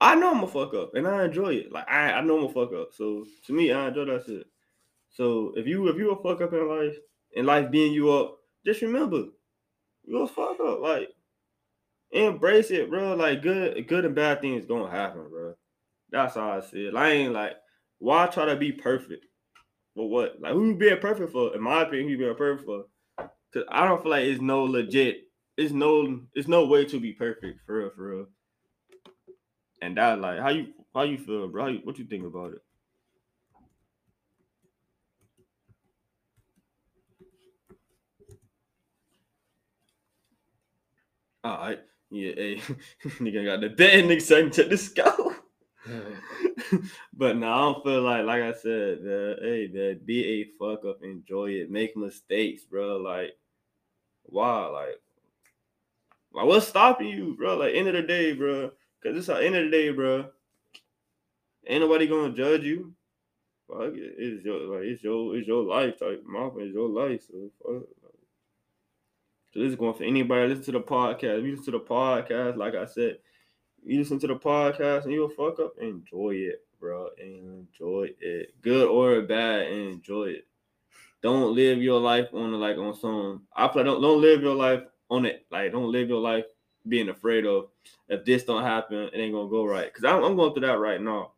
I 0.00 0.14
know 0.14 0.30
I'm 0.30 0.42
a 0.42 0.48
fuck 0.48 0.72
up 0.72 0.94
and 0.94 1.06
I 1.06 1.26
enjoy 1.26 1.52
it. 1.56 1.70
Like 1.70 1.86
I, 1.86 2.12
I 2.12 2.22
know 2.22 2.38
I'm 2.38 2.44
a 2.44 2.48
fuck 2.48 2.72
up. 2.72 2.94
So 2.94 3.26
to 3.46 3.52
me, 3.52 3.72
I 3.72 3.88
enjoy 3.88 4.06
that 4.06 4.24
shit. 4.24 4.46
So 5.10 5.52
if 5.54 5.66
you 5.66 5.86
if 5.88 5.96
you 5.96 6.12
a 6.12 6.22
fuck 6.22 6.40
up 6.40 6.54
in 6.54 6.66
life 6.66 6.96
and 7.36 7.46
life 7.46 7.70
being 7.70 7.92
you 7.92 8.10
up, 8.10 8.38
just 8.64 8.80
remember, 8.80 9.24
you 10.04 10.18
a 10.18 10.26
fuck 10.26 10.58
up. 10.60 10.80
Like 10.80 11.08
embrace 12.10 12.70
it, 12.70 12.90
bro. 12.90 13.14
Like 13.14 13.42
good 13.42 13.86
good 13.88 14.04
and 14.04 14.14
bad 14.14 14.40
things 14.40 14.66
gonna 14.66 14.90
happen, 14.90 15.28
bro. 15.30 15.54
That's 16.10 16.36
all 16.36 16.50
I 16.50 16.60
said. 16.60 16.94
I 16.94 17.10
ain't 17.10 17.32
like 17.32 17.56
why 17.98 18.26
try 18.26 18.46
to 18.46 18.56
be 18.56 18.72
perfect? 18.72 19.26
For 19.94 20.08
what? 20.08 20.40
Like 20.40 20.52
who 20.52 20.68
you 20.68 20.76
being 20.76 20.98
perfect 20.98 21.32
for? 21.32 21.54
In 21.54 21.62
my 21.62 21.82
opinion, 21.82 22.06
who 22.06 22.12
you 22.12 22.18
being 22.18 22.34
perfect 22.34 22.66
for? 22.66 22.84
Cause 23.54 23.64
I 23.70 23.86
don't 23.86 24.02
feel 24.02 24.10
like 24.10 24.24
it's 24.24 24.40
no 24.40 24.64
legit. 24.64 25.24
It's 25.56 25.72
no. 25.72 26.20
It's 26.34 26.48
no 26.48 26.66
way 26.66 26.86
to 26.86 26.98
be 26.98 27.12
perfect 27.12 27.60
for 27.66 27.78
real. 27.78 27.90
For 27.94 28.16
real. 28.16 28.26
And 29.82 29.96
that 29.98 30.20
like 30.20 30.40
how 30.40 30.48
you 30.48 30.68
how 30.94 31.02
you 31.02 31.18
feel, 31.18 31.48
bro? 31.48 31.66
You, 31.68 31.80
what 31.84 31.98
you 31.98 32.06
think 32.06 32.24
about 32.24 32.54
it? 32.54 32.62
All 41.44 41.58
right. 41.58 41.80
Yeah, 42.10 42.32
hey, 42.36 42.56
nigga 43.20 43.44
got 43.44 43.60
the 43.62 43.70
bed, 43.70 44.04
nigga 44.04 44.20
saying 44.20 44.50
to 44.52 44.64
the 44.64 44.76
scope. 44.76 45.32
but 47.14 47.36
now 47.36 47.54
I 47.54 47.72
don't 47.72 47.84
feel 47.84 48.02
like, 48.02 48.24
like 48.24 48.42
I 48.42 48.52
said, 48.52 48.98
hey, 49.02 49.66
the 49.72 49.98
be 50.04 50.24
a 50.24 50.44
fuck 50.58 50.84
up, 50.84 51.02
enjoy 51.02 51.50
it, 51.50 51.70
make 51.70 51.96
mistakes, 51.96 52.64
bro. 52.64 52.98
Like, 52.98 53.32
wow, 54.26 54.72
like, 54.72 55.00
like 56.34 56.46
what's 56.46 56.68
stopping 56.68 57.08
you, 57.08 57.34
bro? 57.36 57.56
Like, 57.56 57.74
end 57.74 57.88
of 57.88 57.94
the 57.94 58.02
day, 58.02 58.34
bro, 58.34 58.70
because 59.00 59.16
it's 59.16 59.26
the 59.26 59.44
end 59.44 59.56
of 59.56 59.64
the 59.64 59.70
day, 59.70 59.90
bro. 59.90 60.26
Ain't 61.66 61.80
nobody 61.80 62.06
gonna 62.06 62.34
judge 62.34 62.62
you. 62.62 62.94
Fuck 63.68 63.94
it, 63.94 64.14
it's 64.18 64.44
your 64.44 64.60
like 64.66 64.82
it's 64.82 65.02
your 65.02 65.36
it's 65.36 65.48
your 65.48 65.62
life 65.62 65.98
type. 65.98 66.22
My 66.26 66.50
it's 66.58 66.74
your 66.74 66.88
life, 66.88 67.22
so 67.22 67.50
fuck. 67.64 68.01
So 69.52 69.60
this 69.60 69.70
is 69.70 69.76
going 69.76 69.94
for 69.94 70.04
anybody 70.04 70.48
listen 70.48 70.64
to 70.64 70.72
the 70.72 70.80
podcast. 70.80 71.44
You 71.44 71.50
listen 71.50 71.66
to 71.66 71.70
the 71.72 71.80
podcast, 71.80 72.56
like 72.56 72.74
I 72.74 72.86
said, 72.86 73.18
you 73.84 73.98
listen 73.98 74.18
to 74.20 74.26
the 74.26 74.36
podcast 74.36 75.04
and 75.04 75.12
you'll 75.12 75.28
fuck 75.28 75.60
up, 75.60 75.74
enjoy 75.78 76.30
it, 76.36 76.64
bro. 76.80 77.08
Enjoy 77.18 78.08
it. 78.20 78.54
Good 78.62 78.88
or 78.88 79.20
bad, 79.22 79.66
enjoy 79.66 80.30
it. 80.30 80.46
Don't 81.22 81.54
live 81.54 81.82
your 81.82 82.00
life 82.00 82.28
on 82.32 82.52
like 82.54 82.78
on 82.78 82.94
some 82.94 83.42
I 83.54 83.68
play 83.68 83.84
don't 83.84 84.00
don't 84.00 84.20
live 84.20 84.42
your 84.42 84.54
life 84.54 84.82
on 85.10 85.26
it. 85.26 85.46
Like 85.50 85.72
don't 85.72 85.92
live 85.92 86.08
your 86.08 86.20
life 86.20 86.46
being 86.88 87.10
afraid 87.10 87.44
of 87.46 87.68
if 88.08 88.24
this 88.24 88.44
don't 88.44 88.64
happen, 88.64 89.10
it 89.12 89.14
ain't 89.14 89.34
gonna 89.34 89.48
go 89.48 89.64
right. 89.64 89.92
Cause 89.92 90.04
I'm, 90.04 90.34
going 90.34 90.52
through 90.52 90.66
that 90.66 90.78
right 90.78 91.00
now. 91.00 91.32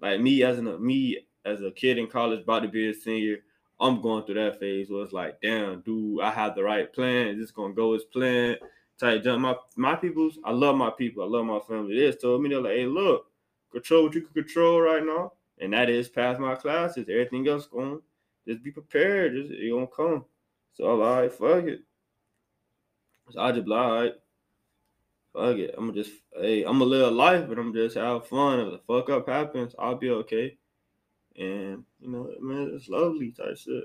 Like 0.00 0.20
me 0.20 0.42
as 0.42 0.58
an 0.58 0.84
me 0.84 1.26
as 1.44 1.62
a 1.62 1.70
kid 1.70 1.98
in 1.98 2.06
college, 2.06 2.42
about 2.42 2.60
to 2.60 2.68
be 2.68 2.88
a 2.88 2.94
senior, 2.94 3.38
I'm 3.80 4.02
going 4.02 4.24
through 4.24 4.34
that 4.34 4.60
phase 4.60 4.90
where 4.90 5.02
it's 5.02 5.12
like, 5.12 5.40
damn, 5.40 5.80
dude, 5.80 6.20
I 6.20 6.30
have 6.30 6.54
the 6.54 6.62
right 6.62 6.92
plan. 6.92 7.28
Is 7.28 7.38
this 7.38 7.50
gonna 7.50 7.74
go 7.74 7.94
as 7.94 8.04
planned? 8.04 8.58
Type 8.98 9.24
jump. 9.24 9.40
My 9.40 9.56
my 9.76 9.94
peoples, 9.96 10.38
I 10.44 10.52
love 10.52 10.76
my 10.76 10.90
people. 10.90 11.22
I 11.22 11.26
love 11.26 11.46
my 11.46 11.60
family. 11.60 11.98
They 11.98 12.06
just 12.06 12.20
told 12.20 12.42
me 12.42 12.50
they're 12.50 12.60
like, 12.60 12.74
hey, 12.74 12.86
look, 12.86 13.26
control 13.72 14.04
what 14.04 14.14
you 14.14 14.20
can 14.20 14.34
control 14.34 14.80
right 14.82 15.04
now, 15.04 15.32
and 15.58 15.72
that 15.72 15.88
is 15.88 16.08
pass 16.10 16.38
my 16.38 16.54
classes. 16.54 17.08
Everything 17.08 17.48
else 17.48 17.66
going, 17.66 18.00
just 18.46 18.62
be 18.62 18.70
prepared. 18.70 19.34
Just 19.34 19.50
it 19.50 19.70
gonna 19.70 19.86
come. 19.86 20.26
So 20.74 20.84
I'm 20.90 21.00
like, 21.00 21.32
fuck 21.32 21.64
it. 21.64 21.80
So 23.30 23.40
I 23.40 23.52
just 23.52 23.66
like, 23.66 24.14
fuck 25.32 25.56
it. 25.56 25.74
I'm 25.78 25.88
gonna 25.88 26.02
just, 26.02 26.12
hey, 26.38 26.64
I'm 26.64 26.78
gonna 26.78 26.84
live 26.84 27.12
life, 27.14 27.48
but 27.48 27.58
I'm 27.58 27.72
just 27.72 27.96
have 27.96 28.26
fun. 28.26 28.60
If 28.60 28.72
the 28.72 28.80
fuck 28.86 29.08
up 29.08 29.28
happens, 29.28 29.74
I'll 29.78 29.94
be 29.94 30.10
okay. 30.10 30.58
And 31.40 31.84
you 32.00 32.10
know, 32.10 32.30
man, 32.40 32.70
it's 32.74 32.90
lovely 32.90 33.32
type 33.32 33.56
shit. 33.56 33.84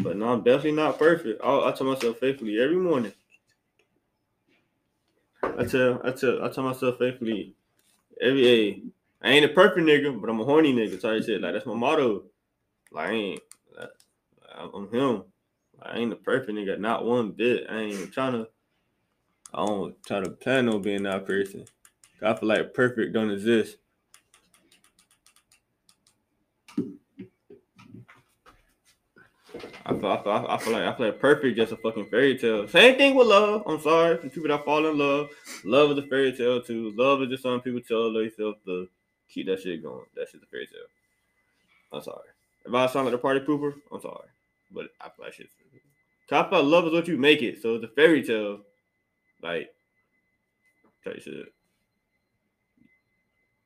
But 0.00 0.16
no, 0.16 0.30
I'm 0.30 0.42
definitely 0.42 0.72
not 0.72 0.98
perfect. 0.98 1.40
I, 1.44 1.68
I 1.68 1.72
tell 1.72 1.86
myself 1.86 2.18
faithfully 2.18 2.60
every 2.60 2.76
morning. 2.76 3.12
I 5.42 5.64
tell, 5.64 6.00
I 6.04 6.10
tell, 6.10 6.44
I 6.44 6.48
tell 6.48 6.64
myself 6.64 6.98
faithfully 6.98 7.54
every 8.20 8.42
day. 8.42 8.82
I 9.22 9.30
ain't 9.30 9.44
a 9.44 9.48
perfect 9.48 9.86
nigga, 9.86 10.20
but 10.20 10.28
I'm 10.28 10.40
a 10.40 10.44
horny 10.44 10.74
nigga 10.74 11.00
type 11.00 11.22
shit. 11.24 11.40
Like 11.40 11.52
that's 11.52 11.66
my 11.66 11.74
motto. 11.74 12.24
Like 12.90 13.08
I 13.08 13.12
ain't, 13.12 13.40
like, 13.78 13.90
I'm 14.74 14.92
him. 14.92 15.22
I 15.80 15.98
ain't 15.98 16.12
a 16.12 16.16
perfect 16.16 16.50
nigga, 16.50 16.80
not 16.80 17.04
one 17.04 17.30
bit. 17.30 17.66
I 17.70 17.78
ain't 17.78 17.92
even 17.92 18.10
trying 18.10 18.32
to. 18.32 18.48
I 19.54 19.64
don't 19.64 20.02
try 20.04 20.18
to 20.18 20.30
plan 20.30 20.68
on 20.68 20.82
being 20.82 21.04
that 21.04 21.26
person. 21.26 21.64
I 22.20 22.34
feel 22.34 22.48
like 22.48 22.74
perfect 22.74 23.12
don't 23.12 23.30
exist. 23.30 23.76
I 29.88 29.94
feel, 29.94 30.06
I 30.06 30.22
feel, 30.22 30.46
I 30.50 30.58
feel 30.58 30.72
like 30.74 30.82
I 30.82 30.94
feel 30.94 31.06
like 31.06 31.18
perfect 31.18 31.56
just 31.56 31.72
a 31.72 31.76
fucking 31.76 32.06
fairy 32.06 32.36
tale. 32.36 32.68
Same 32.68 32.98
thing 32.98 33.14
with 33.14 33.26
love. 33.26 33.62
I'm 33.66 33.80
sorry 33.80 34.18
for 34.18 34.28
people 34.28 34.48
that 34.48 34.64
fall 34.64 34.86
in 34.86 34.98
love. 34.98 35.30
Love 35.64 35.92
is 35.92 35.98
a 35.98 36.06
fairy 36.06 36.32
tale 36.32 36.60
too. 36.60 36.92
Love 36.94 37.22
is 37.22 37.30
just 37.30 37.42
something 37.42 37.60
people 37.62 37.80
tell 37.80 38.12
themselves 38.12 38.58
to 38.66 38.86
keep 39.30 39.46
that 39.46 39.62
shit 39.62 39.82
going. 39.82 40.04
That 40.14 40.28
shit's 40.28 40.44
a 40.44 40.46
fairy 40.46 40.66
tale. 40.66 40.80
I'm 41.90 42.02
sorry. 42.02 42.28
If 42.66 42.74
I 42.74 42.86
sound 42.86 43.06
like 43.06 43.14
a 43.14 43.18
party 43.18 43.40
pooper, 43.40 43.72
I'm 43.90 44.00
sorry. 44.02 44.28
But 44.70 44.88
I 45.00 45.08
feel 45.08 45.24
like 45.24 45.32
shit. 45.32 45.48
I 46.30 46.50
feel 46.50 46.62
love 46.62 46.86
is 46.86 46.92
what 46.92 47.08
you 47.08 47.16
make 47.16 47.40
it. 47.40 47.62
So 47.62 47.76
it's 47.76 47.84
a 47.84 47.88
fairy 47.88 48.22
tale. 48.22 48.60
Like, 49.42 49.70
type 51.02 51.22
shit. 51.22 51.46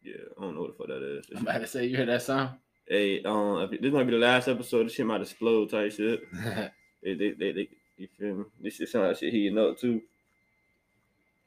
Yeah, 0.05 0.15
I 0.39 0.41
don't 0.41 0.55
know 0.55 0.63
what 0.63 0.79
the 0.79 0.79
fuck 0.79 0.87
that 0.87 1.19
is. 1.19 1.27
I'm 1.35 1.43
about 1.43 1.59
to 1.59 1.67
say, 1.67 1.87
you 1.87 1.97
heard 1.97 2.09
that 2.09 2.23
sound? 2.23 2.59
Hey, 2.87 3.23
um, 3.23 3.69
this 3.81 3.93
might 3.93 4.05
be 4.05 4.13
the 4.13 4.19
last 4.19 4.49
episode. 4.49 4.87
This 4.87 4.95
shit 4.95 5.07
might 5.07 5.21
explode 5.21 5.71
type 5.71 5.93
shit. 5.93 6.21
they, 7.03 7.15
they, 7.15 7.31
they, 7.31 7.53
they, 7.53 7.69
you 7.97 8.09
feel 8.19 8.35
me? 8.35 8.45
This 8.61 8.77
shit 8.77 8.89
sound 8.89 9.09
like 9.09 9.19
shit 9.19 9.33
heating 9.33 9.59
up 9.59 9.79
too. 9.79 10.03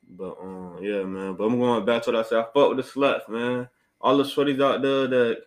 But 0.10 0.38
um, 0.42 0.80
yeah, 0.82 1.04
man. 1.04 1.36
But 1.36 1.46
I'm 1.46 1.60
going 1.60 1.86
back 1.86 2.04
to 2.04 2.12
what 2.12 2.26
I 2.26 2.28
said. 2.28 2.40
I 2.40 2.44
fuck 2.44 2.70
with 2.70 2.78
the 2.78 2.84
sluts, 2.84 3.28
man. 3.28 3.68
All 4.00 4.18
the 4.18 4.24
shorties 4.24 4.62
out 4.64 4.82
there 4.82 5.08
that 5.08 5.42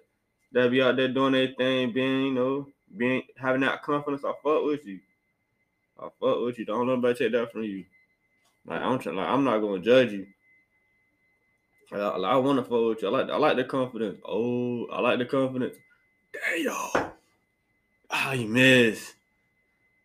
that 0.53 0.70
be 0.70 0.82
out 0.82 0.97
there 0.97 1.09
doing 1.09 1.32
their 1.32 1.49
thing, 1.57 1.93
being 1.93 2.26
you 2.26 2.32
know, 2.32 2.66
being 2.97 3.22
having 3.36 3.61
that 3.62 3.82
confidence. 3.82 4.24
I 4.24 4.32
fuck 4.43 4.64
with 4.64 4.84
you. 4.86 5.01
I 5.99 6.09
fuck 6.20 6.41
with 6.41 6.59
you. 6.59 6.64
Don't 6.64 6.86
let 6.86 6.95
nobody 6.95 7.18
take 7.18 7.32
that 7.32 7.53
from 7.53 7.62
you. 7.62 7.84
Like 8.66 8.82
I'm 8.82 8.99
trying, 8.99 9.16
like 9.16 9.28
I'm 9.28 9.45
not 9.45 9.61
gonna 9.61 9.80
judge 9.80 10.12
you. 10.12 10.26
I, 11.93 11.97
I 11.97 12.36
want 12.36 12.59
to 12.59 12.62
fuck 12.62 12.89
with 12.89 13.03
you. 13.03 13.09
I 13.09 13.11
like 13.11 13.30
I 13.30 13.36
like 13.36 13.57
the 13.57 13.64
confidence. 13.64 14.20
Oh, 14.26 14.86
I 14.86 15.01
like 15.01 15.18
the 15.18 15.24
confidence. 15.24 15.76
Damn. 16.32 17.11
Ah, 18.11 18.32
you 18.32 18.49
miss. 18.49 19.14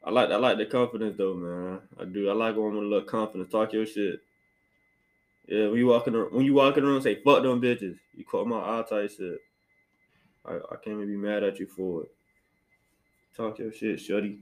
I 0.03 0.11
like 0.11 0.29
I 0.29 0.37
like 0.37 0.57
the 0.57 0.65
confidence 0.65 1.15
though, 1.17 1.33
man. 1.33 1.79
I 1.99 2.05
do. 2.05 2.29
I 2.29 2.33
like 2.33 2.55
going 2.55 2.75
with 2.75 2.83
a 2.83 2.87
little 2.87 3.07
confidence. 3.07 3.51
Talk 3.51 3.73
your 3.73 3.85
shit. 3.85 4.19
Yeah, 5.47 5.67
when 5.67 5.77
you 5.77 5.87
walking 5.87 6.15
around, 6.15 6.33
when 6.33 6.45
you 6.45 6.53
walking 6.53 6.83
around, 6.83 7.01
say 7.01 7.21
fuck 7.21 7.43
them 7.43 7.61
bitches. 7.61 7.97
You 8.15 8.23
caught 8.23 8.47
my 8.47 8.57
eye 8.57 8.83
tight 8.87 9.11
shit. 9.11 9.39
I, 10.45 10.55
I 10.55 10.75
can't 10.83 10.97
even 10.97 11.07
be 11.07 11.17
mad 11.17 11.43
at 11.43 11.59
you 11.59 11.67
for 11.67 12.03
it. 12.03 12.11
Talk 13.35 13.59
your 13.59 13.71
shit, 13.71 13.99
shuddy. 13.99 14.39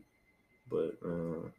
But 0.69 0.97
uh, 1.03 1.49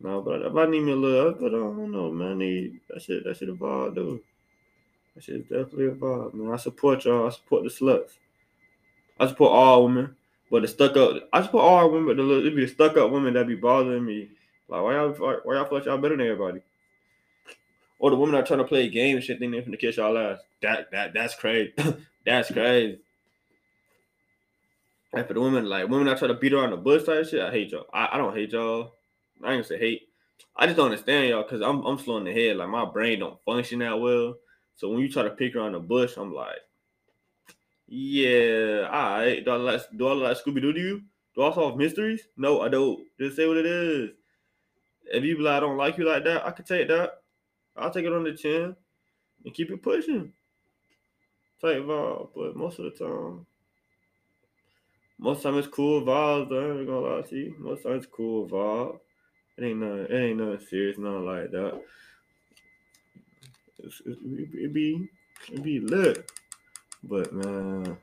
no, 0.00 0.22
but 0.22 0.42
if 0.42 0.54
I 0.54 0.66
need 0.66 0.82
me 0.82 0.92
a 0.92 0.96
little, 0.96 1.32
but 1.32 1.48
I 1.48 1.58
don't 1.58 1.90
know, 1.90 2.12
man. 2.12 2.32
I 2.32 2.34
need 2.34 2.80
that 2.90 3.02
shit. 3.02 3.24
That 3.24 3.36
shit 3.36 3.48
evolve 3.48 3.94
though. 3.94 4.20
That 5.14 5.22
shit 5.22 5.48
definitely 5.48 5.86
evolve, 5.86 6.34
man. 6.34 6.52
I 6.52 6.56
support 6.56 7.04
y'all. 7.04 7.26
I 7.26 7.30
support 7.30 7.62
the 7.62 7.70
sluts. 7.70 8.18
I 9.18 9.28
support 9.28 9.52
all 9.52 9.84
women, 9.84 10.16
but 10.50 10.62
the 10.62 10.68
stuck 10.68 10.96
up. 10.96 11.28
I 11.32 11.42
support 11.42 11.64
all 11.64 11.90
women, 11.90 12.06
but 12.08 12.16
the 12.16 12.46
it 12.46 12.56
be 12.56 12.64
the 12.64 12.72
stuck 12.72 12.96
up 12.96 13.10
women 13.10 13.34
that 13.34 13.46
be 13.46 13.54
bothering 13.54 14.04
me. 14.04 14.28
Like 14.68 14.82
why 14.82 14.94
y'all 14.94 15.12
why 15.12 15.54
y'all 15.54 15.64
feel 15.66 15.78
like 15.78 15.84
y'all 15.84 15.98
better 15.98 16.16
than 16.16 16.26
everybody? 16.26 16.60
Or 18.00 18.10
the 18.10 18.16
women 18.16 18.34
that 18.34 18.46
trying 18.46 18.58
to 18.58 18.64
play 18.64 18.88
game 18.88 19.16
and 19.16 19.24
shit, 19.24 19.38
think 19.38 19.52
they 19.52 19.60
finna 19.62 19.78
kiss 19.78 19.96
y'all 19.96 20.18
ass. 20.18 20.40
That 20.62 20.90
that 20.90 21.14
that's 21.14 21.36
crazy. 21.36 21.72
that's 22.26 22.50
crazy. 22.50 22.98
And 25.12 25.26
for 25.28 25.34
the 25.34 25.40
women, 25.40 25.66
like 25.66 25.88
women 25.88 26.06
that 26.06 26.18
try 26.18 26.26
to 26.26 26.34
beat 26.34 26.52
around 26.52 26.70
the 26.70 26.76
bush 26.76 27.04
type 27.04 27.26
shit, 27.26 27.40
I 27.40 27.52
hate 27.52 27.70
y'all. 27.70 27.86
I, 27.94 28.10
I 28.12 28.18
don't 28.18 28.34
hate 28.34 28.52
y'all. 28.52 28.94
I 29.44 29.52
ain't 29.52 29.58
gonna 29.58 29.64
say 29.64 29.78
hate. 29.78 30.08
I 30.56 30.66
just 30.66 30.76
don't 30.76 30.86
understand 30.86 31.28
y'all 31.28 31.44
because 31.44 31.60
I'm 31.62 31.84
I'm 31.84 31.98
slow 31.98 32.16
in 32.16 32.24
the 32.24 32.32
head. 32.32 32.56
Like 32.56 32.68
my 32.68 32.84
brain 32.84 33.20
don't 33.20 33.38
function 33.44 33.78
that 33.78 34.00
well. 34.00 34.34
So 34.76 34.90
when 34.90 35.00
you 35.00 35.08
try 35.08 35.22
to 35.22 35.30
pick 35.30 35.54
around 35.54 35.72
the 35.72 35.80
bush, 35.80 36.16
I'm 36.16 36.34
like, 36.34 36.58
yeah. 37.86 38.88
Do 39.44 39.50
I 39.50 39.56
like 39.56 39.82
do 39.96 40.08
I 40.08 40.12
like 40.12 40.36
Scooby 40.36 40.60
Doo 40.60 40.72
to 40.72 40.80
you? 40.80 41.02
Do 41.34 41.42
I 41.42 41.52
solve 41.52 41.76
mysteries? 41.76 42.28
No, 42.36 42.60
I 42.60 42.68
don't. 42.68 43.06
Just 43.18 43.36
say 43.36 43.46
what 43.46 43.56
it 43.56 43.66
is. 43.66 44.10
If 45.06 45.24
you 45.24 45.38
like, 45.42 45.54
I 45.54 45.60
don't 45.60 45.76
like 45.76 45.98
you 45.98 46.04
like 46.04 46.24
that, 46.24 46.46
I 46.46 46.50
can 46.50 46.64
take 46.64 46.88
that. 46.88 47.22
I'll 47.76 47.90
take 47.90 48.04
it 48.04 48.12
on 48.12 48.24
the 48.24 48.32
chin 48.32 48.74
and 49.44 49.54
keep 49.54 49.70
it 49.70 49.82
pushing. 49.82 50.32
Type 51.60 51.82
vibe, 51.82 52.28
but 52.34 52.56
most 52.56 52.78
of 52.78 52.84
the 52.84 52.90
time, 52.90 53.46
most 55.18 55.42
time 55.42 55.58
it's 55.58 55.68
cool 55.68 56.02
vibes. 56.02 56.52
I 56.52 56.78
ain't 56.78 56.86
gonna 56.86 57.00
lie 57.00 57.22
to 57.22 57.36
you. 57.36 57.54
Most 57.58 57.82
time 57.82 57.94
it's 57.94 58.06
cool 58.06 58.48
vibe. 58.48 58.98
It 59.56 59.64
ain't 59.64 59.78
nothing. 59.78 60.06
It 60.10 60.24
ain't 60.24 60.38
nothing 60.38 60.66
serious. 60.66 60.98
Nothing 60.98 61.26
like 61.26 61.50
that. 61.50 61.82
It's, 63.84 64.00
it, 64.06 64.18
it 64.54 64.72
be 64.72 65.08
it 65.52 65.62
be 65.62 65.80
lit, 65.80 66.30
but 67.02 67.32
man, 67.32 67.96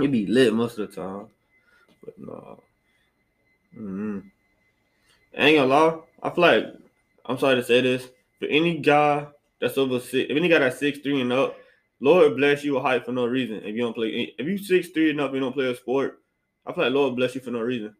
it 0.00 0.10
be 0.10 0.26
lit 0.26 0.52
most 0.52 0.78
of 0.78 0.90
the 0.90 1.00
time. 1.00 1.26
But 2.04 2.18
no, 2.18 2.60
mm-hmm. 3.76 4.18
I 5.38 5.40
ain't 5.40 5.58
gonna 5.58 5.68
lie. 5.68 5.98
I 6.22 6.30
feel 6.30 6.42
like 6.42 6.66
I'm 7.24 7.38
sorry 7.38 7.56
to 7.56 7.64
say 7.64 7.80
this, 7.80 8.08
but 8.40 8.50
any 8.50 8.78
guy 8.78 9.26
that's 9.60 9.78
over 9.78 10.00
six, 10.00 10.30
if 10.30 10.36
any 10.36 10.48
guy 10.48 10.58
that's 10.58 10.78
six 10.78 10.98
three 10.98 11.20
and 11.20 11.32
up, 11.32 11.56
Lord 12.00 12.36
bless 12.36 12.64
you 12.64 12.76
a 12.76 12.82
height 12.82 13.04
for 13.04 13.12
no 13.12 13.26
reason. 13.26 13.56
If 13.64 13.74
you 13.74 13.82
don't 13.82 13.94
play, 13.94 14.34
if 14.38 14.46
you 14.46 14.58
six 14.58 14.88
three 14.88 15.10
and 15.10 15.20
up, 15.20 15.32
you 15.32 15.40
don't 15.40 15.52
play 15.52 15.70
a 15.70 15.76
sport. 15.76 16.20
I 16.66 16.72
feel 16.72 16.84
like 16.84 16.92
Lord 16.92 17.16
bless 17.16 17.34
you 17.34 17.40
for 17.40 17.50
no 17.50 17.60
reason. 17.60 17.94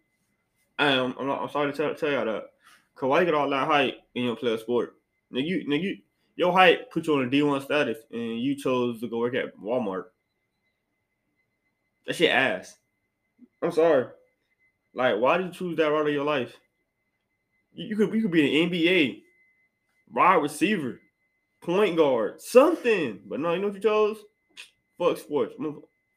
I 0.78 0.92
am. 0.92 1.14
I'm, 1.18 1.26
not, 1.26 1.42
I'm 1.42 1.50
sorry 1.50 1.72
to 1.72 1.76
tell, 1.76 1.94
tell 1.94 2.10
y'all 2.10 2.24
that. 2.26 2.50
Cause 2.94 3.08
why 3.08 3.20
you 3.20 3.24
get 3.26 3.34
all 3.34 3.48
that 3.48 3.66
height 3.66 3.94
and 4.14 4.24
you 4.24 4.26
don't 4.26 4.38
play 4.38 4.52
a 4.52 4.58
sport? 4.58 4.96
Nigga, 5.32 5.46
you, 5.46 5.66
nigga, 5.68 5.82
you, 5.82 5.96
your 6.36 6.52
height 6.52 6.90
put 6.90 7.06
you 7.06 7.14
on 7.14 7.24
a 7.24 7.30
D1 7.30 7.64
status 7.64 7.98
and 8.10 8.40
you 8.40 8.56
chose 8.56 9.00
to 9.00 9.08
go 9.08 9.18
work 9.18 9.34
at 9.34 9.56
Walmart. 9.56 10.04
That 12.06 12.16
shit 12.16 12.30
ass. 12.30 12.76
I'm 13.62 13.72
sorry. 13.72 14.06
Like, 14.94 15.18
why 15.18 15.38
did 15.38 15.46
you 15.46 15.52
choose 15.52 15.76
that 15.76 15.90
route 15.90 16.08
of 16.08 16.12
your 16.12 16.24
life? 16.24 16.54
You, 17.72 17.86
you 17.86 17.96
could 17.96 18.12
you 18.14 18.22
could 18.22 18.30
be 18.30 18.62
an 18.62 18.70
NBA, 18.70 19.22
wide 20.12 20.42
receiver, 20.42 21.00
point 21.60 21.96
guard, 21.96 22.40
something. 22.40 23.20
But 23.26 23.40
no, 23.40 23.54
you 23.54 23.60
know 23.60 23.68
what 23.68 23.76
you 23.76 23.80
chose? 23.80 24.18
Fuck 24.98 25.18
sports. 25.18 25.54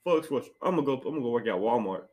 Fuck 0.03 0.25
sports. 0.25 0.49
I'm 0.61 0.75
gonna 0.75 0.85
go. 0.85 0.97
I'm 0.97 1.03
gonna 1.03 1.21
go 1.21 1.29
work 1.31 1.47
at 1.47 1.53
Walmart. 1.53 2.03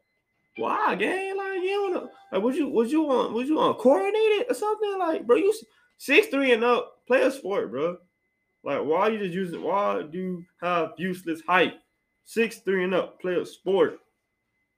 Why, 0.56 0.94
gang? 0.94 1.36
Like 1.36 1.62
you 1.62 1.68
don't 1.68 1.94
know. 1.94 2.10
Like, 2.30 2.42
would 2.42 2.54
you 2.54 2.68
would 2.68 2.90
you 2.90 3.02
want 3.02 3.32
would 3.32 3.48
you 3.48 3.56
want 3.56 3.78
coordinated 3.78 4.46
or 4.50 4.54
something? 4.54 4.98
Like, 4.98 5.26
bro, 5.26 5.36
you 5.36 5.52
six 5.98 6.28
three 6.28 6.52
and 6.52 6.64
up, 6.64 7.06
play 7.06 7.22
a 7.22 7.30
sport, 7.30 7.70
bro. 7.70 7.96
Like, 8.64 8.84
why 8.84 9.08
you 9.08 9.18
just 9.18 9.32
using? 9.32 9.62
Why 9.62 10.02
do 10.02 10.18
you 10.18 10.44
have 10.60 10.92
useless 10.96 11.40
height? 11.46 11.74
Six 12.24 12.58
three 12.58 12.84
and 12.84 12.94
up, 12.94 13.20
play 13.20 13.34
a 13.34 13.44
sport. 13.44 13.98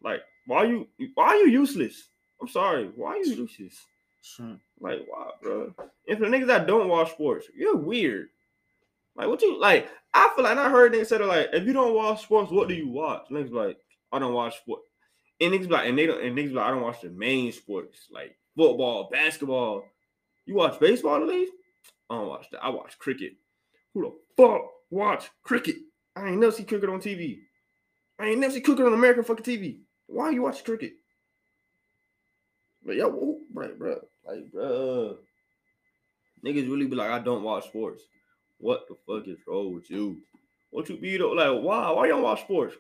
Like, 0.03 0.23
why 0.47 0.65
you? 0.65 0.89
Why 1.15 1.27
are 1.27 1.37
you 1.37 1.49
useless? 1.49 2.09
I'm 2.41 2.49
sorry. 2.49 2.91
Why 2.97 3.13
are 3.13 3.19
you 3.19 3.35
useless? 3.35 3.79
Sure. 4.23 4.59
Like, 4.81 5.01
why, 5.07 5.31
bro? 5.43 5.75
And 6.09 6.19
for 6.19 6.29
the 6.29 6.37
niggas 6.37 6.47
that 6.47 6.67
don't 6.67 6.89
watch 6.89 7.11
sports, 7.13 7.47
you're 7.55 7.77
weird. 7.77 8.29
Like, 9.17 9.29
what 9.29 9.43
you 9.43 9.61
like? 9.61 9.89
I 10.13 10.31
feel 10.35 10.45
like 10.45 10.57
I 10.57 10.71
heard 10.71 10.93
niggas 10.93 11.07
say 11.07 11.19
like, 11.19 11.51
if 11.53 11.65
you 11.67 11.73
don't 11.73 11.95
watch 11.95 12.23
sports, 12.23 12.51
what 12.51 12.69
do 12.69 12.75
you 12.75 12.89
watch? 12.89 13.27
Niggas 13.31 13.53
like, 13.53 13.77
I 14.13 14.19
don't 14.19 14.33
watch 14.33 14.59
sport. 14.59 14.81
And 15.41 15.53
niggas 15.53 15.71
like, 15.71 15.89
and 15.89 15.99
they 15.99 16.07
don't, 16.07 16.23
and 16.25 16.37
niggas 16.37 16.55
like, 16.55 16.65
I 16.65 16.71
don't 16.71 16.83
watch 16.83 17.03
the 17.03 17.11
main 17.11 17.53
sports 17.53 18.09
like 18.11 18.37
football, 18.57 19.09
basketball. 19.11 19.85
You 20.47 20.55
watch 20.55 20.79
baseball 20.79 21.17
at 21.17 21.29
least? 21.29 21.53
I 22.11 22.17
don't 22.17 22.29
watch 22.29 22.47
that. 22.51 22.63
I 22.63 22.69
watch 22.71 22.99
cricket. 22.99 23.33
Who 23.95 24.03
the 24.03 24.43
fuck 24.43 24.63
watch 24.91 25.31
cricket? 25.43 25.77
I 26.15 26.29
ain't 26.29 26.41
never 26.41 26.53
see 26.53 26.65
cricket 26.65 26.91
on 26.91 27.01
TV. 27.01 27.39
I 28.19 28.27
ain't 28.27 28.41
never 28.41 28.53
see 28.53 28.61
cricket 28.61 28.87
on 28.87 28.93
American 28.93 29.25
fucking 29.25 29.45
TV. 29.45 29.81
Why 30.07 30.31
you 30.31 30.43
watch 30.43 30.65
cricket? 30.65 30.93
But 32.85 32.97
yo, 32.97 33.09
whoa, 33.09 33.39
right, 33.55 33.79
bro, 33.79 33.99
like, 34.27 34.53
bro, 34.53 35.17
niggas 36.45 36.69
really 36.69 36.87
be 36.87 36.97
like, 36.97 37.11
I 37.11 37.19
don't 37.19 37.43
watch 37.43 37.69
sports. 37.69 38.03
What 38.59 38.87
the 38.89 38.97
fuck 39.07 39.27
is 39.27 39.39
wrong 39.47 39.75
with 39.75 39.91
you? 39.91 40.19
What 40.71 40.89
you 40.91 40.99
be 40.99 41.17
though? 41.17 41.31
Like, 41.31 41.63
why? 41.63 41.91
Why 41.91 42.07
you 42.07 42.13
don't 42.13 42.23
watch 42.23 42.43
sports? 42.43 42.77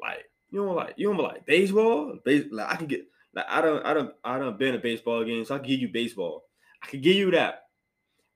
Like, 0.00 0.24
you 0.50 0.64
don't 0.64 0.76
like, 0.76 0.94
you 0.96 1.08
don't 1.08 1.22
like 1.22 1.44
baseball? 1.44 2.16
Base, 2.24 2.44
like, 2.52 2.72
I 2.72 2.76
can 2.76 2.86
get, 2.86 3.04
like, 3.34 3.46
I 3.48 3.60
don't, 3.60 3.84
I 3.84 3.94
don't, 3.94 4.14
I 4.22 4.38
don't 4.38 4.58
been 4.58 4.76
a 4.76 4.78
baseball 4.78 5.24
game, 5.24 5.44
so 5.44 5.56
I 5.56 5.58
can 5.58 5.68
give 5.68 5.80
you 5.80 5.88
baseball. 5.88 6.44
I 6.82 6.86
could 6.86 7.02
give 7.02 7.16
you 7.16 7.30
that. 7.32 7.64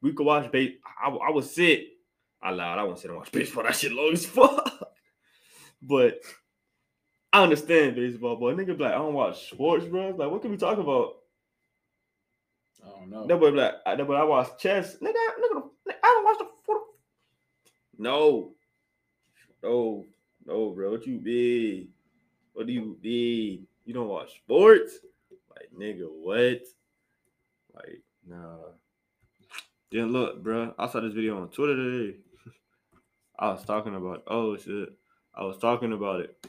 We 0.03 0.13
could 0.13 0.27
watch 0.27 0.51
base. 0.53 0.75
I, 1.03 1.09
I 1.11 1.31
would 1.31 1.45
sit. 1.45 1.87
I 2.43 2.51
lied. 2.51 2.79
I 2.79 2.83
won't 2.83 2.99
sit 2.99 3.11
and 3.11 3.19
watch 3.19 3.33
baseball. 3.33 3.65
That 3.65 3.75
shit 3.75 3.93
long 3.93 4.13
as 4.13 4.27
fuck. 4.27 4.91
but 5.83 6.21
I 7.35 7.43
understand 7.43 7.97
baseball, 7.97 8.37
but 8.37 8.57
nigga 8.57 8.79
like, 8.79 8.93
I 8.93 8.99
don't 8.99 9.13
watch 9.13 9.51
sports, 9.51 9.87
bro. 9.87 10.11
Like, 10.11 10.31
what 10.31 10.41
can 10.41 10.53
we 10.53 10.57
talk 10.57 10.79
about? 10.79 11.15
I 12.81 12.91
don't 12.91 13.11
know. 13.11 13.27
That 13.27 13.41
boy 13.41 13.49
like, 13.49 13.75
I, 13.85 13.97
that 13.97 14.07
boy, 14.07 14.15
I 14.15 14.23
watch 14.23 14.51
chess. 14.57 14.99
Nigga, 14.99 15.09
nigga, 15.09 15.65
I 15.89 15.93
don't 16.03 16.25
watch 16.25 16.39
the 16.39 16.47
foot. 16.65 16.83
No. 17.99 18.53
No. 19.65 20.05
No, 20.47 20.71
bro. 20.71 20.93
What 20.93 21.05
you 21.09 21.19
be? 21.19 21.89
What 22.53 22.69
do 22.69 22.73
you 22.73 22.97
be? 23.03 23.67
You 23.85 23.95
don't 23.95 24.07
watch 24.07 24.37
sports? 24.37 24.99
Like, 25.51 25.71
nigga, 25.77 26.07
what? 26.09 26.63
Like, 27.75 28.01
nah. 28.27 28.57
Then 29.91 30.13
look, 30.13 30.43
bro. 30.43 30.75
I 30.79 30.89
saw 30.89 31.01
this 31.01 31.13
video 31.13 31.41
on 31.41 31.49
Twitter 31.51 31.77
today. 31.77 32.19
I 33.39 33.51
was 33.51 33.65
talking 33.65 33.95
about, 33.95 34.25
oh 34.27 34.57
shit. 34.57 34.89
I 35.35 35.45
was 35.45 35.59
talking 35.59 35.93
about 35.93 36.21
it. 36.21 36.47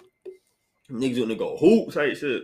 Niggas 0.90 1.20
gonna 1.20 1.36
go 1.36 1.58
hoops 1.58 1.96
type 1.96 2.16
shit. 2.16 2.44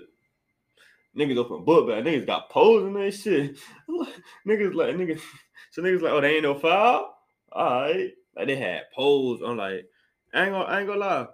Niggas 1.17 1.37
open 1.37 1.63
book 1.63 1.87
bag. 1.87 2.03
Niggas 2.03 2.25
got 2.25 2.49
poles 2.49 2.83
in 2.83 2.93
that 2.93 3.11
shit. 3.13 3.57
niggas 4.47 4.73
like 4.73 4.95
niggas. 4.95 5.21
So 5.71 5.81
niggas 5.81 6.01
like, 6.01 6.11
oh, 6.11 6.19
they 6.19 6.35
ain't 6.35 6.43
no 6.43 6.55
foul. 6.55 7.15
All 7.53 7.81
right. 7.83 8.11
Like 8.35 8.47
they 8.47 8.57
had 8.57 8.91
poles. 8.93 9.39
I'm 9.41 9.55
like, 9.55 9.85
I 10.33 10.43
ain't 10.43 10.51
gonna, 10.51 10.65
I 10.65 10.79
ain't 10.79 10.87
gonna 10.87 10.99
lie. 10.99 11.27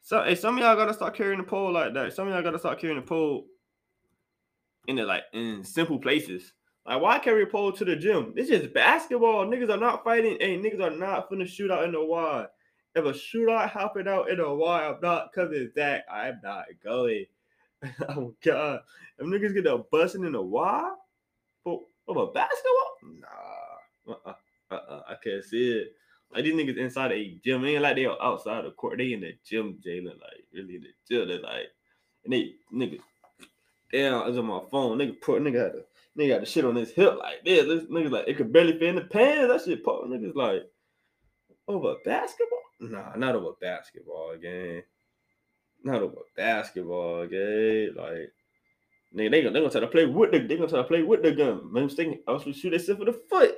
So, 0.00 0.22
hey, 0.22 0.34
some 0.34 0.56
of 0.56 0.62
y'all 0.62 0.74
gotta 0.74 0.94
start 0.94 1.14
carrying 1.14 1.38
the 1.38 1.44
pole 1.44 1.70
like 1.70 1.92
that. 1.92 2.14
Some 2.14 2.28
of 2.28 2.32
y'all 2.32 2.42
gotta 2.42 2.58
start 2.58 2.80
carrying 2.80 2.98
the 2.98 3.06
pole 3.06 3.44
in 4.86 4.96
the 4.96 5.04
like 5.04 5.24
in 5.32 5.64
simple 5.64 5.98
places. 5.98 6.52
Like, 6.86 7.00
why 7.00 7.18
carry 7.18 7.44
a 7.44 7.46
pole 7.46 7.72
to 7.72 7.84
the 7.84 7.96
gym? 7.96 8.34
This 8.36 8.50
is 8.50 8.66
basketball. 8.66 9.46
Niggas 9.46 9.70
are 9.70 9.78
not 9.78 10.04
fighting. 10.04 10.36
Hey, 10.38 10.58
niggas 10.58 10.82
are 10.82 10.94
not 10.94 11.30
finna 11.30 11.46
shoot 11.46 11.70
out 11.70 11.84
in 11.84 11.92
the 11.92 12.04
wild. 12.04 12.48
If 12.94 13.06
a 13.06 13.12
shootout 13.12 13.70
happen 13.70 14.06
out 14.06 14.30
in 14.30 14.36
the 14.36 14.54
wild, 14.54 14.96
I'm 14.96 15.00
not 15.00 15.32
coming 15.32 15.70
back. 15.74 16.04
I'm 16.10 16.40
not 16.42 16.66
going. 16.82 17.26
oh 18.10 18.34
god. 18.44 18.80
If 19.18 19.26
niggas 19.26 19.54
get 19.54 19.66
a 19.66 19.78
busting 19.78 20.24
in 20.24 20.32
the 20.32 20.42
wide 20.42 20.94
for, 21.62 21.82
a 22.08 22.26
basketball? 22.26 22.96
Nah. 23.02 24.12
Uh-uh. 24.12 24.34
Uh-uh. 24.70 25.02
I 25.08 25.14
can't 25.22 25.42
see 25.42 25.70
it. 25.70 25.92
Like 26.32 26.44
these 26.44 26.54
niggas 26.54 26.76
inside 26.76 27.12
a 27.12 27.40
gym. 27.44 27.64
ain't 27.64 27.82
like 27.82 27.96
they 27.96 28.06
are 28.06 28.20
outside 28.22 28.64
the 28.64 28.72
court. 28.72 28.98
They 28.98 29.12
in 29.12 29.20
the 29.20 29.32
gym, 29.44 29.78
Jalen. 29.84 30.20
Like 30.20 30.44
really 30.52 30.76
in 30.76 30.82
the 30.82 30.88
gym. 31.08 31.28
They 31.28 31.38
like 31.38 31.68
and 32.24 32.32
they 32.32 32.54
niggas 32.72 33.00
damn, 33.92 34.22
I 34.22 34.28
was 34.28 34.38
on 34.38 34.46
my 34.46 34.60
phone. 34.70 34.98
Nigga 34.98 35.20
put 35.20 35.42
nigga 35.42 35.62
had 35.62 35.72
to 35.72 35.84
nigga 36.18 36.28
got 36.28 36.40
the 36.40 36.46
shit 36.46 36.64
on 36.64 36.76
his 36.76 36.90
hip 36.90 37.16
like 37.18 37.44
this. 37.44 37.66
This 37.66 37.84
nigga 37.90 38.10
like 38.10 38.28
it 38.28 38.36
could 38.36 38.52
barely 38.52 38.72
fit 38.72 38.82
in 38.88 38.96
the 38.96 39.02
pants. 39.02 39.52
That 39.52 39.70
shit 39.70 39.84
put 39.84 40.04
niggas 40.04 40.34
like 40.34 40.62
over 41.68 41.94
basketball. 42.04 42.58
Nah, 42.80 43.14
not 43.16 43.34
over 43.34 43.52
basketball 43.60 44.36
game. 44.40 44.82
Not 45.82 46.02
over 46.02 46.22
basketball 46.36 47.26
game. 47.26 47.94
Like 47.96 48.32
nigga, 49.14 49.30
they 49.30 49.42
gonna 49.42 49.52
they 49.52 49.60
gonna 49.60 49.70
try 49.70 49.80
to 49.80 49.86
play 49.86 50.06
with 50.06 50.32
the 50.32 50.38
they 50.40 50.56
gonna 50.56 50.68
try 50.68 50.78
to 50.78 50.88
play 50.88 51.02
with 51.02 51.22
the 51.22 51.32
gun. 51.32 51.72
Man, 51.72 51.88
thinking 51.88 52.20
also 52.26 52.52
shoot 52.52 52.70
themselves 52.70 52.98
for 52.98 53.06
the 53.06 53.12
foot. 53.12 53.54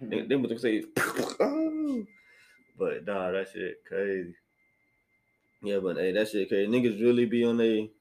They, 0.00 0.22
they 0.22 0.36
gonna 0.36 0.58
say, 0.58 0.82
oh. 0.98 2.04
but 2.78 3.06
nah, 3.06 3.30
that 3.30 3.48
shit 3.52 3.84
crazy. 3.86 4.34
Yeah, 5.62 5.78
but 5.78 5.96
hey, 5.96 6.12
that 6.12 6.28
shit 6.28 6.48
crazy. 6.48 6.70
Niggas 6.70 7.00
really 7.00 7.26
be 7.26 7.44
on 7.44 7.56
they 7.56 7.92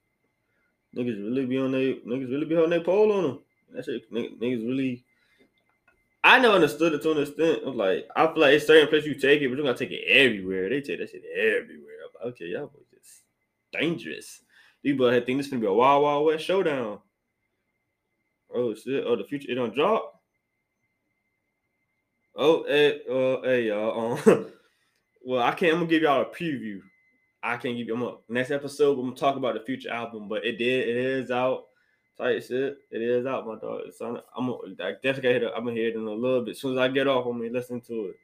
niggas 0.95 1.23
really 1.23 1.45
be 1.45 1.57
on 1.57 1.71
they 1.71 1.95
niggas 1.95 2.31
really 2.31 2.45
be 2.45 2.57
on 2.57 2.69
their 2.69 2.81
pole 2.81 3.11
on 3.11 3.23
them. 3.23 3.39
That 3.73 3.85
shit 3.85 4.11
niggas 4.11 4.67
really 4.67 5.03
I 6.23 6.39
never 6.39 6.55
understood 6.55 6.93
it 6.93 7.01
to 7.01 7.11
an 7.11 7.21
extent. 7.21 7.63
Of 7.63 7.75
like, 7.75 8.07
I 8.15 8.27
feel 8.27 8.41
like 8.41 8.53
it's 8.53 8.67
certain 8.67 8.87
place 8.87 9.05
you 9.05 9.15
take 9.15 9.41
it, 9.41 9.47
but 9.47 9.57
you're 9.57 9.65
gonna 9.65 9.77
take 9.77 9.91
it 9.91 10.05
everywhere. 10.07 10.69
They 10.69 10.81
take 10.81 10.99
that 10.99 11.09
shit 11.09 11.23
everywhere. 11.35 11.95
I'm 12.05 12.25
like, 12.25 12.33
okay, 12.33 12.45
y'all 12.45 12.67
boys 12.67 12.85
just 12.93 13.23
dangerous. 13.71 14.41
These 14.83 14.97
boys 14.97 15.23
think 15.25 15.39
this 15.39 15.47
gonna 15.47 15.61
be 15.61 15.67
a 15.67 15.73
wild, 15.73 16.03
wild 16.03 16.25
west 16.25 16.45
showdown. 16.45 16.99
Oh 18.53 18.75
shit! 18.75 19.03
Oh, 19.05 19.15
the 19.15 19.23
future 19.23 19.49
it 19.49 19.55
don't 19.55 19.73
drop. 19.73 20.19
Oh, 22.35 22.65
hey, 22.67 23.01
uh, 23.09 23.41
hey, 23.41 23.67
y'all. 23.67 24.19
Um, 24.27 24.47
well, 25.25 25.41
I 25.41 25.53
can't. 25.53 25.73
I'm 25.73 25.79
gonna 25.79 25.89
give 25.89 26.03
y'all 26.03 26.21
a 26.21 26.25
preview. 26.25 26.81
I 27.43 27.57
can't 27.57 27.77
give 27.77 27.87
you. 27.87 27.95
I'm 27.95 28.01
gonna, 28.01 28.17
next 28.29 28.51
episode. 28.51 28.99
I'm 28.99 29.05
gonna 29.05 29.15
talk 29.15 29.35
about 29.35 29.55
the 29.55 29.61
future 29.61 29.89
album, 29.89 30.27
but 30.27 30.45
it 30.45 30.57
did. 30.57 30.87
It 30.87 30.95
is 30.95 31.31
out 31.31 31.65
type 32.17 32.43
shit. 32.43 32.77
It 32.91 33.01
is 33.01 33.25
out, 33.25 33.47
my 33.47 33.55
dog. 33.55 33.81
It's 33.85 34.01
I'm 34.01 34.17
I 34.79 34.93
definitely 35.03 35.33
hit 35.33 35.43
it. 35.43 35.51
I'm 35.55 35.65
gonna 35.65 35.75
hear 35.75 35.89
it 35.89 35.95
in 35.95 36.01
a 36.01 36.11
little 36.11 36.43
bit. 36.43 36.51
As 36.51 36.59
soon 36.59 36.73
as 36.73 36.77
I 36.77 36.87
get 36.87 37.07
off, 37.07 37.25
I'm 37.25 37.39
gonna 37.39 37.49
listen 37.49 37.81
to 37.81 38.05
it. 38.05 38.15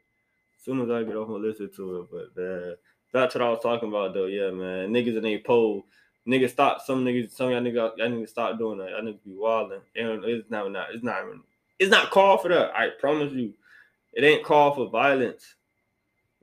As 0.58 0.64
soon 0.64 0.82
as 0.82 0.90
I 0.90 1.04
get 1.04 1.16
off, 1.16 1.28
I'm 1.28 1.36
gonna 1.36 1.48
listen 1.48 1.70
to 1.76 2.00
it. 2.00 2.32
But 2.36 2.42
uh, 2.42 2.76
that's 3.12 3.36
what 3.36 3.44
I 3.44 3.50
was 3.50 3.62
talking 3.62 3.90
about, 3.90 4.14
though. 4.14 4.26
Yeah, 4.26 4.52
man. 4.52 4.92
Niggas 4.92 5.18
in 5.18 5.26
a 5.26 5.38
pole. 5.40 5.86
Niggas 6.28 6.52
stop. 6.52 6.82
Some 6.82 7.04
niggas. 7.04 7.32
Some 7.32 7.52
y'all 7.52 7.62
niggas. 7.62 7.98
Y'all 7.98 8.10
niggas 8.10 8.30
stop 8.30 8.58
doing 8.58 8.78
that. 8.80 8.92
Y'all 8.92 9.02
niggas 9.02 9.24
be 9.26 9.36
wilding. 9.36 9.82
And 9.96 10.24
it's 10.26 10.50
not. 10.50 10.72
Not. 10.72 10.88
It's 10.94 11.04
not 11.04 11.24
even. 11.26 11.42
It's 11.80 11.92
not 11.92 12.12
called 12.12 12.42
for 12.42 12.50
that. 12.50 12.76
I 12.76 12.90
promise 13.00 13.34
you. 13.34 13.54
It 14.14 14.24
ain't 14.24 14.44
called 14.44 14.76
for 14.76 14.90
violence. 14.90 15.56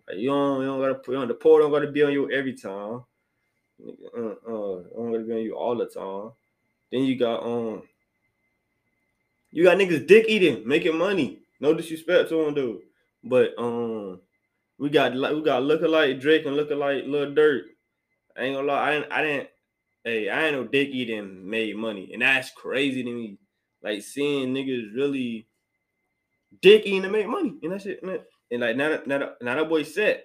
Like, 0.08 0.18
you 0.18 0.28
don't. 0.28 0.60
You 0.60 0.66
don't 0.66 0.80
gotta 0.80 0.94
put 0.94 1.16
on 1.16 1.28
the 1.28 1.34
pole. 1.34 1.58
Don't 1.58 1.70
gotta 1.70 1.90
be 1.90 2.02
on 2.02 2.12
you 2.12 2.30
every 2.30 2.54
time. 2.54 3.04
Uh, 4.16 4.20
uh, 4.20 4.82
don't 4.94 5.12
gotta 5.12 5.24
be 5.24 5.32
on 5.32 5.40
you 5.40 5.56
all 5.56 5.76
the 5.76 5.86
time. 5.86 6.32
Then 6.92 7.04
you 7.04 7.18
got 7.18 7.42
um, 7.42 7.82
you 9.50 9.64
got 9.64 9.78
niggas 9.78 10.06
dick 10.06 10.26
eating, 10.28 10.66
making 10.66 10.98
money. 10.98 11.38
No 11.60 11.74
disrespect 11.74 12.28
to 12.28 12.44
them, 12.44 12.54
dude. 12.54 12.82
But 13.22 13.54
um, 13.56 14.20
we 14.78 14.90
got 14.90 15.16
like 15.16 15.32
we 15.32 15.42
got 15.42 15.62
lookalike 15.62 16.20
Drake 16.20 16.44
and 16.46 16.56
lookalike 16.56 17.08
Lil 17.08 17.32
Durk. 17.32 17.62
I 18.36 18.42
ain't 18.42 18.56
gonna 18.56 18.66
lie, 18.66 18.88
I 18.88 18.92
didn't, 18.92 19.12
I 19.12 19.22
didn't. 19.22 19.48
Hey, 20.04 20.28
I 20.28 20.46
ain't 20.46 20.56
no 20.56 20.64
dick 20.64 20.88
eating 20.90 21.48
made 21.48 21.76
money, 21.76 22.10
and 22.12 22.20
that's 22.20 22.50
crazy 22.50 23.02
to 23.02 23.10
me. 23.10 23.38
Like 23.82 24.02
seeing 24.02 24.52
niggas 24.52 24.94
really 24.94 25.46
dick 26.60 26.82
eating 26.84 27.02
to 27.02 27.10
make 27.10 27.28
money, 27.28 27.54
and 27.62 27.72
that 27.72 27.82
shit. 27.82 28.02
And 28.54 28.62
like 28.62 28.76
now, 28.76 29.00
now, 29.04 29.32
now 29.42 29.56
that 29.56 29.68
boy 29.68 29.82
said, 29.82 30.22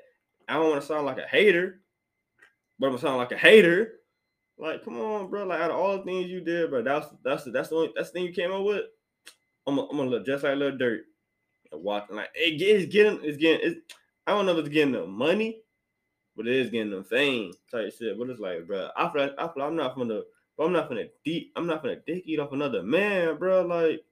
I 0.47 0.53
don't 0.53 0.69
want 0.69 0.81
to 0.81 0.87
sound 0.87 1.07
like 1.07 1.17
a 1.17 1.25
hater, 1.25 1.81
but 2.77 2.85
I'm 2.85 2.91
gonna 2.91 3.01
sound 3.01 3.17
like 3.17 3.31
a 3.31 3.37
hater. 3.37 3.93
Like, 4.55 4.85
come 4.85 4.99
on, 4.99 5.31
bro. 5.31 5.47
Like, 5.47 5.59
out 5.59 5.71
of 5.71 5.77
all 5.77 5.97
the 5.97 6.03
things 6.03 6.29
you 6.29 6.39
did, 6.39 6.69
bro, 6.69 6.83
that's 6.83 7.07
that's 7.23 7.45
the 7.45 7.49
that's 7.49 7.69
the 7.69 7.75
only 7.75 7.91
that's 7.95 8.11
the 8.11 8.13
thing 8.13 8.25
you 8.25 8.31
came 8.31 8.51
up 8.51 8.63
with. 8.63 8.83
I'm 9.65 9.77
gonna, 9.77 9.87
I'm 9.89 9.97
gonna 9.97 10.11
look 10.11 10.27
just 10.27 10.43
like 10.43 10.53
a 10.53 10.55
Lil 10.55 10.73
Durk. 10.73 10.99
And 11.71 11.83
watching 11.83 12.17
like 12.17 12.29
it, 12.35 12.61
it's 12.61 12.93
getting 12.93 13.19
it's 13.23 13.37
getting 13.37 13.67
it's 13.67 13.79
I 14.27 14.33
don't 14.33 14.45
know 14.45 14.51
if 14.51 14.59
it's 14.59 14.69
getting 14.69 14.93
them 14.93 15.09
money, 15.09 15.61
but 16.37 16.47
it 16.47 16.55
is 16.55 16.69
getting 16.69 16.91
them 16.91 17.05
fame 17.05 17.51
type 17.71 17.91
shit. 17.97 18.15
But 18.19 18.29
it's 18.29 18.39
like, 18.39 18.67
bro, 18.67 18.89
I 18.95 19.11
feel 19.11 19.23
like, 19.23 19.33
I 19.39 19.47
feel 19.47 19.53
like 19.55 19.69
I'm 19.69 19.75
not 19.75 19.95
gonna 19.95 20.21
I'm 20.59 20.71
not 20.71 20.87
gonna 20.87 21.05
deep 21.25 21.51
I'm 21.55 21.65
not 21.65 21.81
gonna 21.81 21.95
dick 22.05 22.25
eat 22.27 22.39
off 22.39 22.51
another 22.51 22.83
man, 22.83 23.37
bro. 23.39 23.65
Like 23.65 24.03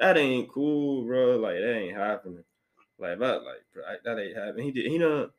that 0.00 0.16
ain't 0.16 0.50
cool, 0.50 1.04
bro. 1.04 1.36
Like 1.36 1.54
that 1.54 1.76
ain't 1.76 1.96
happening. 1.96 2.42
Like 3.00 3.18
that, 3.18 3.42
like 3.42 4.02
that 4.04 4.18
ain't 4.18 4.36
happening. 4.36 4.66
He 4.66 4.72
did 4.72 4.90
he 4.90 4.98
know 4.98 5.30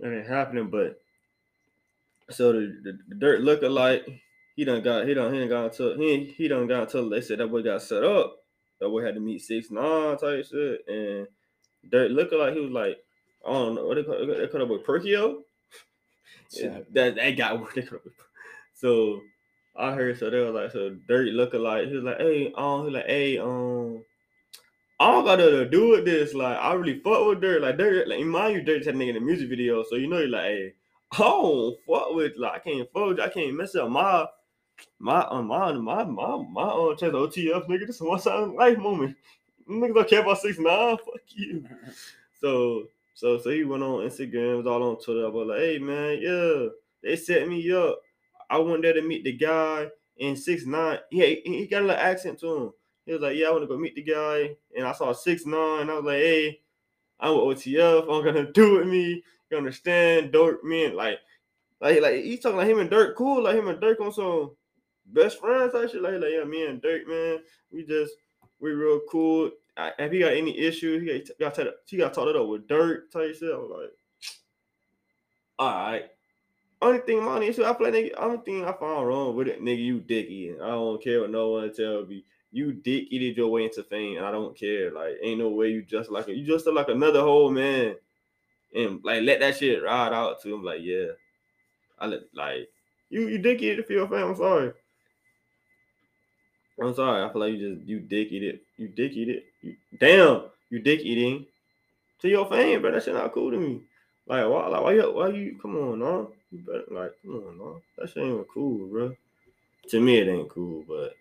that 0.00 0.12
ain't 0.12 0.26
happening, 0.26 0.68
but 0.68 1.00
so 2.30 2.52
the, 2.52 2.76
the, 2.82 2.98
the 3.08 3.14
Durk 3.14 3.42
look 3.42 3.62
alike. 3.62 4.06
He 4.56 4.64
done 4.64 4.82
got 4.82 5.06
he 5.06 5.14
done 5.14 5.32
he 5.32 5.38
done 5.38 5.48
got 5.48 5.64
until 5.66 5.96
he 5.96 6.34
he 6.36 6.48
done 6.48 6.66
got 6.66 6.84
until 6.84 7.08
they 7.08 7.20
said 7.20 7.38
that 7.38 7.48
boy 7.48 7.62
got 7.62 7.82
set 7.82 8.02
up. 8.02 8.36
That 8.80 8.88
boy 8.88 9.04
had 9.04 9.14
to 9.14 9.20
meet 9.20 9.42
six 9.42 9.70
nine 9.70 10.16
type 10.16 10.44
shit. 10.46 10.80
And 10.88 11.28
Durk 11.90 12.10
look 12.10 12.32
like 12.32 12.54
he 12.54 12.60
was 12.60 12.70
like, 12.70 12.98
I 13.46 13.52
don't 13.52 13.76
know 13.76 13.86
what 13.86 13.94
they 13.94 14.02
call 14.02 14.26
they 14.26 14.48
call 14.48 14.62
it 14.62 14.68
with 14.68 14.84
Perkio. 14.84 15.42
Yeah. 16.52 16.80
that 16.94 17.14
that 17.14 17.30
got 17.36 17.60
what 17.60 17.74
they 17.74 17.82
call 17.82 18.00
it. 18.04 18.12
So 18.74 19.20
I 19.76 19.92
heard 19.92 20.18
so 20.18 20.30
they 20.30 20.40
were 20.40 20.50
like 20.50 20.72
so 20.72 20.96
Durk 21.08 21.32
look 21.32 21.54
alike. 21.54 21.88
He 21.88 21.94
was 21.94 22.04
like, 22.04 22.18
hey, 22.18 22.52
um, 22.56 22.86
he 22.86 22.90
like, 22.90 23.06
hey, 23.06 23.38
um, 23.38 24.02
I 24.98 25.10
don't 25.10 25.24
got 25.24 25.36
to 25.36 25.68
do 25.68 25.90
with 25.90 26.04
this. 26.06 26.32
Like, 26.34 26.56
I 26.56 26.72
really 26.72 27.00
fuck 27.00 27.26
with 27.26 27.40
Durk. 27.40 27.60
Like, 27.60 27.76
Durk, 27.76 28.06
like, 28.06 28.24
mind 28.24 28.54
you, 28.54 28.62
Durk 28.62 28.86
had 28.86 28.94
nigga 28.94 29.08
in 29.08 29.14
the 29.16 29.20
music 29.20 29.48
video. 29.48 29.84
So, 29.84 29.96
you 29.96 30.06
know, 30.08 30.18
you're 30.18 30.28
like, 30.28 30.44
hey, 30.44 30.74
I 31.12 31.18
don't 31.18 31.76
fuck 31.86 32.14
with 32.14 32.36
like 32.36 32.52
I 32.52 32.58
can't 32.58 32.88
fuck 32.92 33.20
I 33.20 33.28
can't 33.28 33.56
mess 33.56 33.74
up 33.76 33.88
my 33.88 34.26
my 34.98 35.20
uh, 35.20 35.42
my 35.42 35.72
my 35.72 36.04
my 36.04 36.36
my 36.50 36.62
uh 36.62 36.96
chance 36.96 37.14
OTF 37.14 37.66
nigga, 37.68 37.86
this 37.86 37.96
is 37.96 38.02
one 38.02 38.20
time 38.20 38.54
life 38.54 38.78
moment. 38.78 39.16
Niggas 39.70 39.94
don't 39.94 40.08
care 40.08 40.22
about 40.22 40.38
six 40.38 40.58
nine. 40.58 40.96
Fuck 40.98 41.20
you. 41.34 41.64
So 42.38 42.88
so 43.14 43.38
so 43.38 43.48
he 43.48 43.64
went 43.64 43.82
on 43.82 44.06
Instagram, 44.06 44.58
was 44.58 44.66
all 44.66 44.82
on 44.82 45.00
Twitter. 45.00 45.24
I 45.24 45.30
was 45.30 45.48
like, 45.48 45.58
hey 45.58 45.78
man, 45.78 46.18
yeah, 46.20 46.66
they 47.02 47.16
set 47.16 47.48
me 47.48 47.72
up. 47.72 47.98
I 48.50 48.58
went 48.58 48.82
there 48.82 48.92
to 48.92 49.00
meet 49.00 49.24
the 49.24 49.32
guy 49.32 49.88
in 50.18 50.36
six 50.36 50.66
nine. 50.66 50.98
Yeah, 51.10 51.24
he, 51.26 51.42
he 51.44 51.66
got 51.66 51.80
a 51.80 51.86
little 51.86 52.02
accent 52.02 52.38
to 52.40 52.56
him. 52.56 52.72
He 53.06 53.12
was 53.12 53.22
like, 53.22 53.36
yeah, 53.36 53.46
I 53.46 53.50
want 53.52 53.62
to 53.62 53.68
go 53.68 53.78
meet 53.78 53.94
the 53.94 54.02
guy, 54.02 54.56
and 54.76 54.84
I 54.84 54.92
saw 54.92 55.12
six 55.12 55.46
nine. 55.46 55.88
I 55.88 55.94
was 55.94 56.04
like, 56.04 56.18
hey, 56.18 56.60
I'm 57.20 57.46
with 57.46 57.58
OTF. 57.58 58.02
I'm 58.02 58.24
gonna 58.24 58.52
do 58.52 58.76
it 58.76 58.78
with 58.80 58.88
me. 58.88 59.22
You 59.50 59.56
understand? 59.56 60.32
Durk 60.32 60.64
man, 60.64 60.96
like, 60.96 61.20
like, 61.80 62.00
like 62.00 62.24
he's 62.24 62.40
talking 62.40 62.58
like 62.58 62.68
him 62.68 62.80
and 62.80 62.90
Durk 62.90 63.14
cool, 63.14 63.44
like 63.44 63.56
him 63.56 63.68
and 63.68 63.80
Durk 63.80 64.00
on 64.00 64.12
some 64.12 64.56
best 65.06 65.38
friends. 65.38 65.74
Actually, 65.74 66.00
like, 66.00 66.20
like 66.20 66.32
yeah, 66.32 66.44
me 66.44 66.66
and 66.66 66.82
Durk, 66.82 67.06
man, 67.06 67.38
we 67.70 67.84
just 67.84 68.12
we 68.58 68.72
real 68.72 69.00
cool. 69.08 69.52
I, 69.76 69.92
if 69.98 70.10
he 70.10 70.18
got 70.18 70.32
any 70.32 70.58
issues, 70.58 71.02
he 71.02 71.34
got 71.38 71.56
got 71.56 71.66
he 71.86 71.96
got 71.96 72.12
talked 72.12 72.30
it 72.30 72.36
up 72.36 72.48
with 72.48 72.66
Durk 72.66 73.10
type 73.12 73.36
shit. 73.36 73.52
I 73.52 73.56
was 73.56 73.70
like, 73.70 73.92
all 75.60 75.68
right. 75.68 76.06
Only 76.82 76.98
thing 77.00 77.24
my 77.24 77.42
issue, 77.42 77.64
I 77.64 77.72
play 77.72 77.90
nigga, 77.90 78.14
only 78.18 78.36
thing 78.44 78.64
I 78.64 78.72
found 78.72 79.06
wrong 79.06 79.34
with 79.34 79.48
it, 79.48 79.62
nigga, 79.62 79.82
you 79.82 80.00
dicky. 80.00 80.54
I 80.60 80.68
don't 80.68 81.02
care 81.02 81.22
what 81.22 81.30
no 81.30 81.48
one 81.48 81.72
tell 81.72 82.04
me. 82.04 82.22
You 82.56 82.72
dick 82.72 83.08
eated 83.10 83.36
your 83.36 83.48
way 83.48 83.64
into 83.64 83.82
fame, 83.82 84.16
and 84.16 84.24
I 84.24 84.30
don't 84.30 84.56
care. 84.56 84.90
Like, 84.90 85.16
ain't 85.22 85.40
no 85.40 85.50
way 85.50 85.68
you 85.68 85.82
just 85.82 86.10
like 86.10 86.26
you 86.26 86.42
just 86.42 86.66
like 86.66 86.88
another 86.88 87.20
whole 87.20 87.50
man, 87.50 87.96
and 88.74 89.04
like 89.04 89.24
let 89.24 89.40
that 89.40 89.58
shit 89.58 89.82
ride 89.82 90.14
out 90.14 90.40
to 90.40 90.54
him. 90.54 90.64
Like, 90.64 90.80
yeah, 90.80 91.08
I 91.98 92.06
let 92.06 92.20
like 92.34 92.70
you 93.10 93.28
you 93.28 93.36
dick 93.36 93.60
eat 93.60 93.78
it 93.78 93.86
for 93.86 93.92
your 93.92 94.08
fame. 94.08 94.28
I'm 94.28 94.36
sorry. 94.36 94.72
I'm 96.80 96.94
sorry. 96.94 97.24
I 97.24 97.30
feel 97.30 97.42
like 97.42 97.52
you 97.52 97.74
just 97.74 97.86
you 97.86 98.00
dick 98.00 98.28
eat 98.32 98.42
it. 98.42 98.62
You 98.78 98.88
dick 98.88 99.12
eat 99.12 99.28
it. 99.28 99.44
You, 99.60 99.76
damn, 100.00 100.44
you 100.70 100.78
dick 100.78 101.00
eating 101.00 101.44
to 102.22 102.28
your 102.28 102.48
fame, 102.48 102.80
bro. 102.80 102.90
That 102.90 103.02
shit 103.02 103.12
not 103.12 103.34
cool 103.34 103.50
to 103.50 103.58
me. 103.58 103.82
Like 104.26 104.48
why? 104.48 104.68
Like 104.68 104.82
why? 104.82 104.92
You, 104.94 105.12
why 105.12 105.28
you? 105.28 105.58
Come 105.60 105.76
on, 105.76 105.98
no. 105.98 106.32
You 106.50 106.60
better 106.60 106.84
like 106.90 107.12
come 107.22 107.34
on, 107.34 107.58
no. 107.58 107.82
That 107.98 108.08
shit 108.08 108.22
ain't 108.22 108.48
cool, 108.48 108.86
bro. 108.86 109.14
To 109.90 110.00
me, 110.00 110.20
it 110.20 110.28
ain't 110.28 110.48
cool, 110.48 110.86
but 110.88 111.12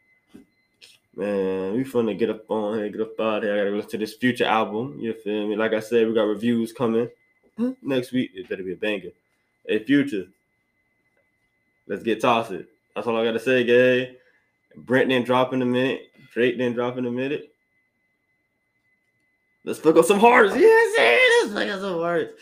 man, 1.15 1.73
we 1.73 1.83
finna 1.83 2.17
get 2.17 2.29
up 2.29 2.49
on 2.49 2.77
here, 2.77 2.89
get 2.89 3.01
up 3.01 3.19
out 3.19 3.43
here. 3.43 3.53
I 3.53 3.57
gotta 3.57 3.69
listen 3.71 3.91
to 3.91 3.97
this 3.97 4.15
future 4.15 4.45
album. 4.45 4.97
You 4.99 5.13
feel 5.13 5.47
me? 5.47 5.55
Like 5.55 5.73
I 5.73 5.79
said, 5.79 6.07
we 6.07 6.13
got 6.13 6.23
reviews 6.23 6.73
coming 6.73 7.09
next 7.81 8.11
week. 8.11 8.31
It 8.33 8.49
better 8.49 8.63
be 8.63 8.73
a 8.73 8.77
banger. 8.77 9.09
Hey, 9.65 9.83
future. 9.83 10.25
Let's 11.87 12.03
get 12.03 12.21
tossed 12.21 12.51
it. 12.51 12.67
That's 12.95 13.07
all 13.07 13.17
I 13.17 13.23
gotta 13.23 13.39
say, 13.39 13.63
gay. 13.63 14.17
Brent 14.75 15.09
didn't 15.09 15.25
drop 15.25 15.53
in 15.53 15.61
a 15.61 15.65
minute. 15.65 16.09
Drake 16.33 16.57
didn't 16.57 16.75
drop 16.75 16.97
in 16.97 17.05
a 17.05 17.11
minute. 17.11 17.51
Let's 19.63 19.79
pick 19.79 19.95
up 19.95 20.05
some 20.05 20.19
hearts. 20.19 20.55
Yes, 20.55 21.47
let's 21.47 21.59
pick 21.59 21.73
up 21.73 21.79
some 21.79 21.99
hearts. 21.99 22.33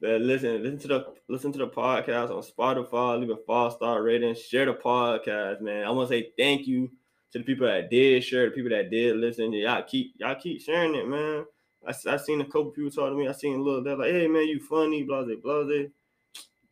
Man, 0.00 0.26
listen, 0.26 0.62
listen 0.62 0.78
to 0.78 0.88
the 0.88 1.06
listen 1.28 1.52
to 1.52 1.58
the 1.58 1.68
podcast 1.68 2.30
on 2.30 2.42
Spotify. 2.42 3.20
Leave 3.20 3.30
a 3.30 3.36
five 3.46 3.72
star 3.72 4.02
rating. 4.02 4.34
Share 4.34 4.66
the 4.66 4.74
podcast, 4.74 5.60
man. 5.60 5.84
I 5.84 5.90
want 5.90 6.08
to 6.08 6.14
say 6.14 6.30
thank 6.38 6.66
you 6.66 6.90
to 7.32 7.38
the 7.38 7.44
people 7.44 7.66
that 7.66 7.90
did 7.90 8.24
share, 8.24 8.46
the 8.46 8.50
people 8.52 8.70
that 8.70 8.90
did 8.90 9.16
listen. 9.16 9.52
Y'all 9.52 9.82
keep 9.82 10.14
y'all 10.16 10.34
keep 10.34 10.60
sharing 10.60 10.94
it, 10.94 11.08
man. 11.08 11.44
I, 11.86 11.94
I 12.10 12.16
seen 12.16 12.40
a 12.40 12.44
couple 12.44 12.70
people 12.70 12.90
talk 12.90 13.10
to 13.10 13.16
me. 13.16 13.28
I 13.28 13.32
seen 13.32 13.58
a 13.58 13.62
little. 13.62 13.82
They're 13.82 13.96
like, 13.96 14.10
"Hey, 14.10 14.28
man, 14.28 14.46
you 14.48 14.60
funny." 14.60 15.02
Blah 15.02 15.24
blah. 15.42 15.64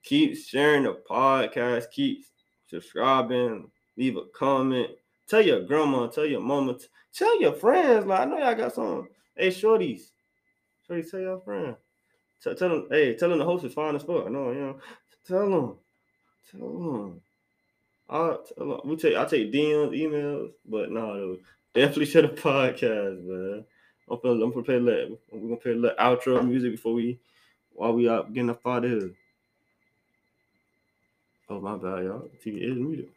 Keep 0.03 0.37
sharing 0.37 0.85
the 0.85 0.99
podcast. 1.09 1.91
Keep 1.91 2.25
subscribing. 2.67 3.71
Leave 3.97 4.17
a 4.17 4.25
comment. 4.35 4.91
Tell 5.29 5.43
your 5.43 5.61
grandma, 5.61 6.07
tell 6.07 6.25
your 6.25 6.41
mama, 6.41 6.75
t- 6.75 6.87
tell 7.13 7.39
your 7.41 7.53
friends. 7.53 8.07
Like 8.07 8.21
I 8.21 8.25
know 8.25 8.39
y'all 8.39 8.55
got 8.55 8.73
some. 8.75 9.09
Hey, 9.37 9.49
shorties, 9.49 10.11
shorties, 10.89 11.11
tell 11.11 11.21
your 11.21 11.41
friends. 11.41 11.77
Tell, 12.43 12.55
tell 12.55 12.69
them, 12.71 12.89
hey, 12.91 13.15
tell 13.15 13.29
them 13.29 13.39
the 13.39 13.45
host 13.45 13.65
is 13.65 13.75
fine 13.75 13.95
as 13.95 14.05
fuck. 14.05 14.27
I 14.27 14.31
know, 14.31 14.51
you 14.51 14.61
know. 14.61 14.79
Tell 15.27 15.51
them, 15.51 15.77
tell 16.51 16.61
them. 16.61 17.21
I'll. 18.09 18.83
We 18.85 18.97
take, 18.97 19.17
I'll 19.17 19.29
take 19.29 19.53
DMs, 19.53 19.99
emails, 19.99 20.53
but 20.67 20.91
no, 20.91 21.37
definitely 21.75 22.07
share 22.07 22.23
the 22.23 22.29
podcast, 22.29 23.23
man. 23.25 23.65
I'm 24.11 24.19
gonna, 24.23 24.45
I'm 24.45 24.51
gonna 24.51 24.63
play 24.63 24.81
let 24.81 25.11
we're 25.31 25.41
gonna 25.41 25.57
play 25.57 25.73
a 25.73 25.77
little 25.77 25.97
outro 25.99 26.47
music 26.47 26.73
before 26.73 26.95
we 26.95 27.19
while 27.73 27.93
we 27.93 28.09
out 28.09 28.33
getting 28.33 28.51
up 28.51 28.67
out 28.67 28.85
of 28.85 28.91
here. 28.91 29.11
Oh 31.51 31.61
my 31.61 31.77
bad, 31.77 32.05
y'all. 32.05 32.29
TV 32.45 32.63
is 32.63 32.77
muted. 32.77 33.09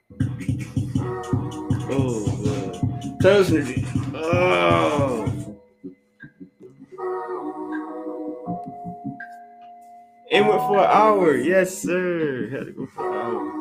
Oh, 1.92 2.26
man. 2.46 3.18
Personally. 3.20 3.86
Oh. 4.16 5.58
It 10.30 10.42
went 10.46 10.62
for 10.62 10.78
an 10.78 10.90
hour. 10.90 11.36
Yes, 11.36 11.78
sir. 11.78 12.48
Had 12.52 12.68
to 12.68 12.72
go 12.72 12.86
for 12.86 13.10
an 13.10 13.18
hour. 13.18 13.61